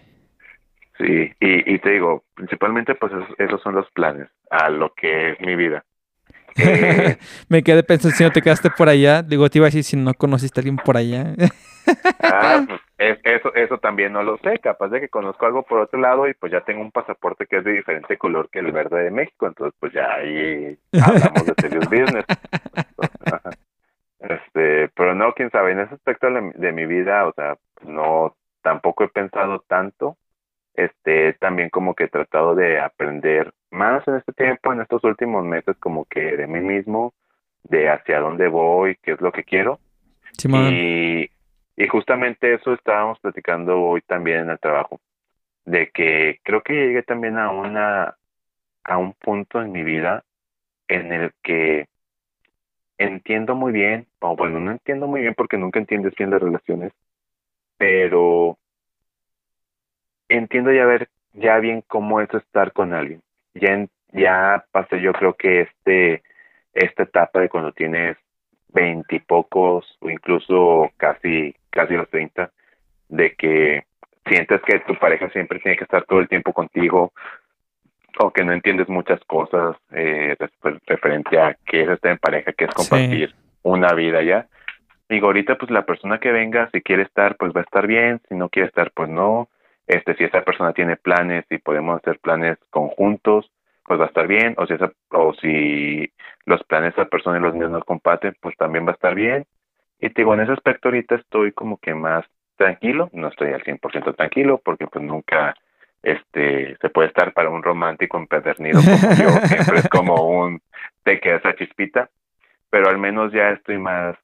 [0.99, 5.33] Sí, y, y te digo, principalmente pues esos, esos son los planes a lo que
[5.33, 5.85] es mi vida.
[6.57, 7.17] Eh,
[7.49, 9.23] Me quedé pensando si no te quedaste por allá.
[9.23, 11.35] Digo, te iba a decir si no conociste a alguien por allá.
[12.23, 15.81] ah, pues, es- eso, eso también no lo sé, capaz de que conozco algo por
[15.81, 18.73] otro lado y pues ya tengo un pasaporte que es de diferente color que el
[18.73, 22.25] verde de México, entonces pues ya ahí hablamos de serious business.
[24.19, 27.57] Este, pero no, quién sabe, en ese aspecto de, mi- de mi vida, o sea,
[27.87, 30.17] no, tampoco he pensado tanto.
[30.75, 35.45] Este, también como que he tratado de aprender más en este tiempo, en estos últimos
[35.45, 37.15] meses, como que de mí mismo,
[37.65, 39.79] de hacia dónde voy, qué es lo que quiero.
[40.37, 40.69] Simón.
[40.71, 41.31] Y,
[41.83, 45.01] y justamente eso estábamos platicando hoy también en el trabajo,
[45.67, 48.17] de que creo que llegué también a una
[48.85, 50.25] a un punto en mi vida
[50.89, 51.87] en el que
[52.99, 56.93] entiendo muy bien, o bueno, no entiendo muy bien porque nunca entiendes bien las relaciones,
[57.79, 58.59] pero
[60.29, 63.23] entiendo ya ver ya bien cómo es estar con alguien.
[63.55, 66.23] Ya en- ya pasé yo creo que este
[66.75, 68.17] esta etapa de cuando tienes
[68.69, 72.51] veintipocos o incluso casi casi los treinta
[73.09, 73.85] de que
[74.27, 77.13] sientes que tu pareja siempre tiene que estar todo el tiempo contigo
[78.19, 80.37] o que no entiendes muchas cosas eh,
[80.87, 84.47] referente a qué es estar en pareja, qué es compartir una vida ya.
[85.09, 88.21] Digo, ahorita pues la persona que venga, si quiere estar, pues va a estar bien,
[88.29, 89.49] si no quiere estar, pues no.
[89.87, 93.51] Este, si esa persona tiene planes y podemos hacer planes conjuntos,
[93.85, 94.55] pues va a estar bien.
[94.57, 96.13] O si, esa, o si
[96.45, 99.17] los planes de esa persona y los míos no comparten, pues también va a estar
[99.17, 99.47] bien.
[100.01, 102.25] Y te digo, en ese aspecto ahorita estoy como que más
[102.57, 105.55] tranquilo, no estoy al 100% tranquilo porque pues nunca
[106.03, 110.61] este se puede estar para un romántico empedernido como yo, siempre es como un
[111.03, 112.09] te queda esa chispita,
[112.71, 114.17] pero al menos ya estoy más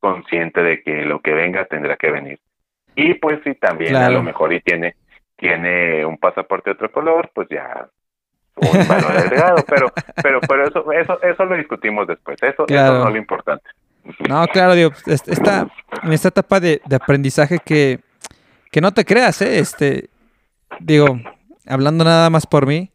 [0.00, 2.40] consciente de que lo que venga tendrá que venir.
[2.94, 4.94] Y pues si también a lo mejor y tiene
[5.36, 7.88] tiene un pasaporte de otro color, pues ya
[8.56, 9.92] un valor agregado, pero
[10.22, 13.68] pero pero eso eso eso lo discutimos después, eso, eso no es lo importante.
[14.28, 15.68] No, claro, digo, esta,
[16.02, 18.00] en esta etapa de, de aprendizaje que,
[18.70, 19.58] que no te creas, ¿eh?
[19.58, 20.10] Este,
[20.80, 21.18] digo,
[21.66, 22.90] hablando nada más por mí,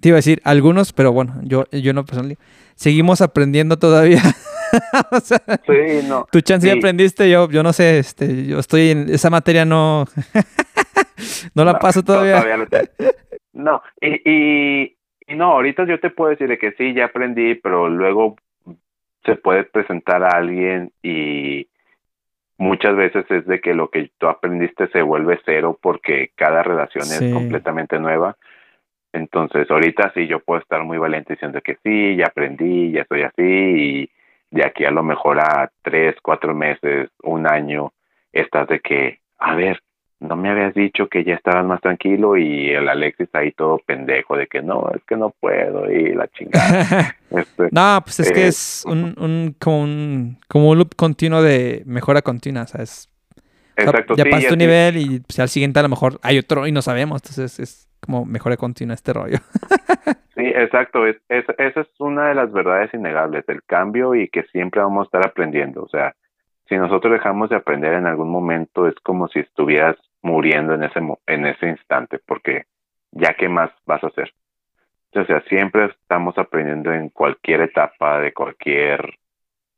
[0.00, 2.42] te iba a decir algunos, pero bueno, yo, yo no personalmente.
[2.74, 4.22] Seguimos aprendiendo todavía.
[5.66, 6.26] sí, no.
[6.32, 10.06] Tu chance ya aprendiste, yo, yo no sé, este, yo estoy en esa materia no,
[11.54, 12.42] no la paso todavía.
[13.52, 14.96] no, y, y,
[15.26, 18.36] y, no, ahorita yo te puedo decir de que sí, ya aprendí, pero luego
[19.24, 21.68] se puede presentar a alguien y
[22.56, 27.04] muchas veces es de que lo que tú aprendiste se vuelve cero porque cada relación
[27.04, 28.36] es completamente nueva.
[29.12, 33.22] Entonces, ahorita sí yo puedo estar muy valiente diciendo que sí, ya aprendí, ya soy
[33.22, 34.10] así y
[34.50, 37.92] de aquí a lo mejor a tres, cuatro meses, un año,
[38.32, 39.80] estás de que, a ver,
[40.20, 44.36] no me habías dicho que ya estabas más tranquilo y el Alexis ahí todo pendejo
[44.36, 47.16] de que no, es que no puedo y la chingada.
[47.30, 51.84] Este, no, pues es que es un, un, como un, como un loop continuo de
[51.86, 53.08] mejora continua, ¿sabes?
[53.76, 54.16] Exacto.
[54.16, 56.82] ya pasas tu nivel y pues, al siguiente a lo mejor hay otro y no
[56.82, 59.38] sabemos, entonces es como mejora continua este rollo.
[60.34, 64.80] sí, exacto, es, esa es una de las verdades innegables, el cambio y que siempre
[64.80, 66.16] vamos a estar aprendiendo, o sea,
[66.68, 71.00] si nosotros dejamos de aprender en algún momento es como si estuvieras muriendo en ese,
[71.26, 72.66] en ese instante, porque
[73.12, 74.32] ya qué más vas a hacer.
[75.12, 79.18] O sea, siempre estamos aprendiendo en cualquier etapa de cualquier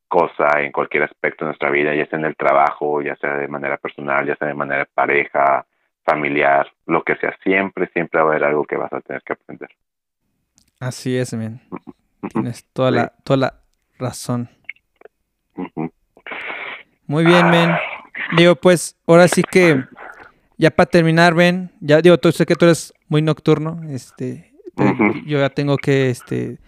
[0.09, 3.49] cosa, en cualquier aspecto de nuestra vida, ya sea en el trabajo, ya sea de
[3.49, 5.65] manera personal, ya sea de manera pareja,
[6.05, 9.33] familiar, lo que sea, siempre, siempre va a haber algo que vas a tener que
[9.33, 9.71] aprender.
[10.81, 11.61] Así es, men.
[12.29, 13.55] Tienes toda la, toda la
[13.99, 14.51] razón.
[17.07, 17.71] Muy bien, men.
[18.37, 19.85] Digo, pues, ahora sí que
[20.63, 24.53] ya para terminar, ven, ya digo, tú sé que tú eres muy nocturno, este,
[25.27, 26.61] yo ya tengo que, este,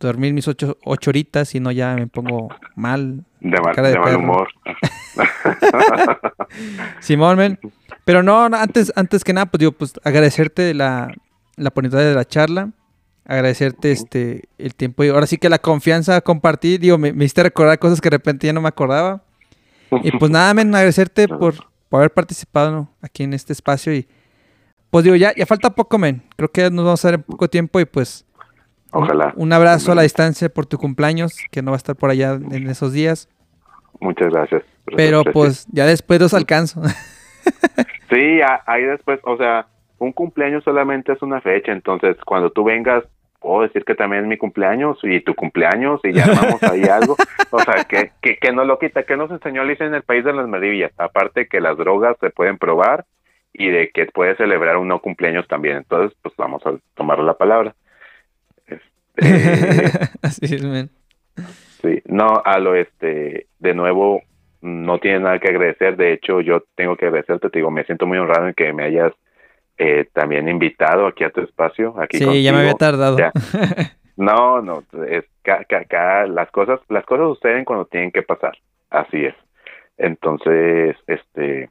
[0.00, 3.26] dormir mis ocho, ocho horitas y no ya me pongo mal.
[3.40, 4.48] De mal, humor.
[7.00, 7.58] Simón, men.
[8.06, 11.12] Pero no, antes, antes que nada, pues digo, pues agradecerte la,
[11.56, 12.70] la oportunidad de la charla,
[13.26, 17.42] agradecerte este el tiempo y ahora sí que la confianza compartir, digo, me, me hiciste
[17.42, 19.22] recordar cosas que de repente ya no me acordaba.
[20.02, 24.08] Y pues nada, men, agradecerte por, por haber participado aquí en este espacio y
[24.88, 26.22] pues digo, ya, ya falta poco, men.
[26.36, 28.26] Creo que nos vamos a ver en poco tiempo y pues
[28.92, 29.34] Ojalá.
[29.36, 32.32] Un, abrazo a la distancia por tu cumpleaños, que no va a estar por allá
[32.32, 33.28] en esos días.
[34.00, 34.62] Muchas gracias.
[34.96, 36.80] Pero pues ya después los alcanzo.
[38.10, 39.66] sí, ahí después, o sea,
[39.98, 43.04] un cumpleaños solamente es una fecha, entonces cuando tú vengas
[43.42, 47.16] puedo decir que también es mi cumpleaños y tu cumpleaños y ya armamos ahí algo.
[47.50, 50.24] O sea, que, que, que no lo quita, que nos enseñó Alicia en el país
[50.24, 50.92] de las maravillas.
[50.96, 53.04] Aparte que las drogas se pueden probar
[53.52, 55.78] y de que puede celebrar un no cumpleaños también.
[55.78, 57.74] Entonces, pues vamos a tomar la palabra.
[58.66, 60.90] Este, Así es, man.
[61.82, 64.22] Sí, no, a lo este, de nuevo,
[64.60, 65.96] no tiene nada que agradecer.
[65.96, 68.84] De hecho, yo tengo que agradecerte, te digo, me siento muy honrado en que me
[68.84, 69.12] hayas
[69.82, 71.94] eh, también invitado aquí a tu espacio.
[72.00, 73.16] Aquí sí, ya me había tardado.
[74.14, 78.52] No, no, es acá las cosas, las cosas suceden cuando tienen que pasar.
[78.90, 79.34] Así es.
[79.96, 81.70] Entonces, este,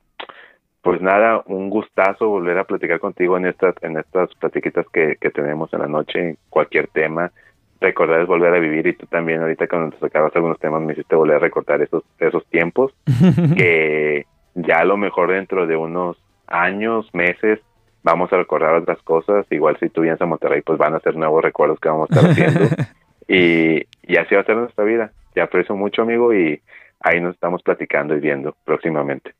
[0.82, 5.30] pues nada, un gustazo volver a platicar contigo en estas, en estas platiquitas que, que
[5.30, 7.32] tenemos en la noche, cualquier tema.
[7.80, 10.94] Recordar es volver a vivir y tú también ahorita cuando te sacabas algunos temas me
[10.94, 12.92] hiciste volver a recordar esos, esos tiempos
[13.56, 14.26] que
[14.56, 16.18] ya a lo mejor dentro de unos
[16.48, 17.60] años, meses,
[18.04, 19.46] vamos a recordar otras cosas.
[19.52, 22.16] Igual si tú vienes a Monterrey, pues van a ser nuevos recuerdos que vamos a
[22.16, 22.62] estar haciendo.
[23.28, 25.12] y, y así va a ser nuestra vida.
[25.34, 26.62] Te aprecio mucho, amigo, y
[27.00, 29.34] ahí nos estamos platicando y viendo próximamente.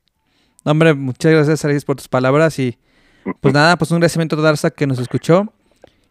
[0.64, 2.58] hombre, muchas gracias, Alex, por tus palabras.
[2.58, 2.78] Y
[3.40, 5.52] pues nada, pues un agradecimiento a Darza que nos escuchó.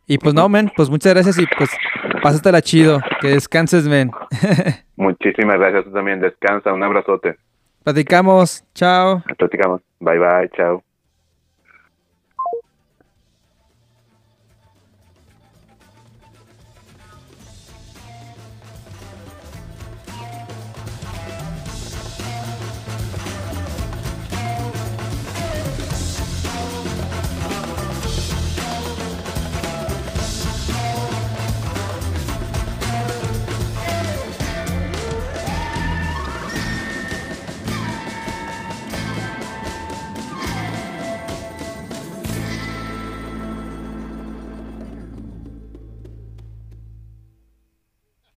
[0.07, 1.69] Y pues no, men, pues muchas gracias y pues
[2.21, 2.99] pásatela chido.
[3.21, 4.11] Que descanses, men.
[4.97, 6.19] Muchísimas gracias, tú también.
[6.19, 7.37] Descansa, un abrazote.
[7.83, 9.23] Platicamos, chao.
[9.37, 9.81] Platicamos.
[9.99, 10.83] Bye, bye, chao.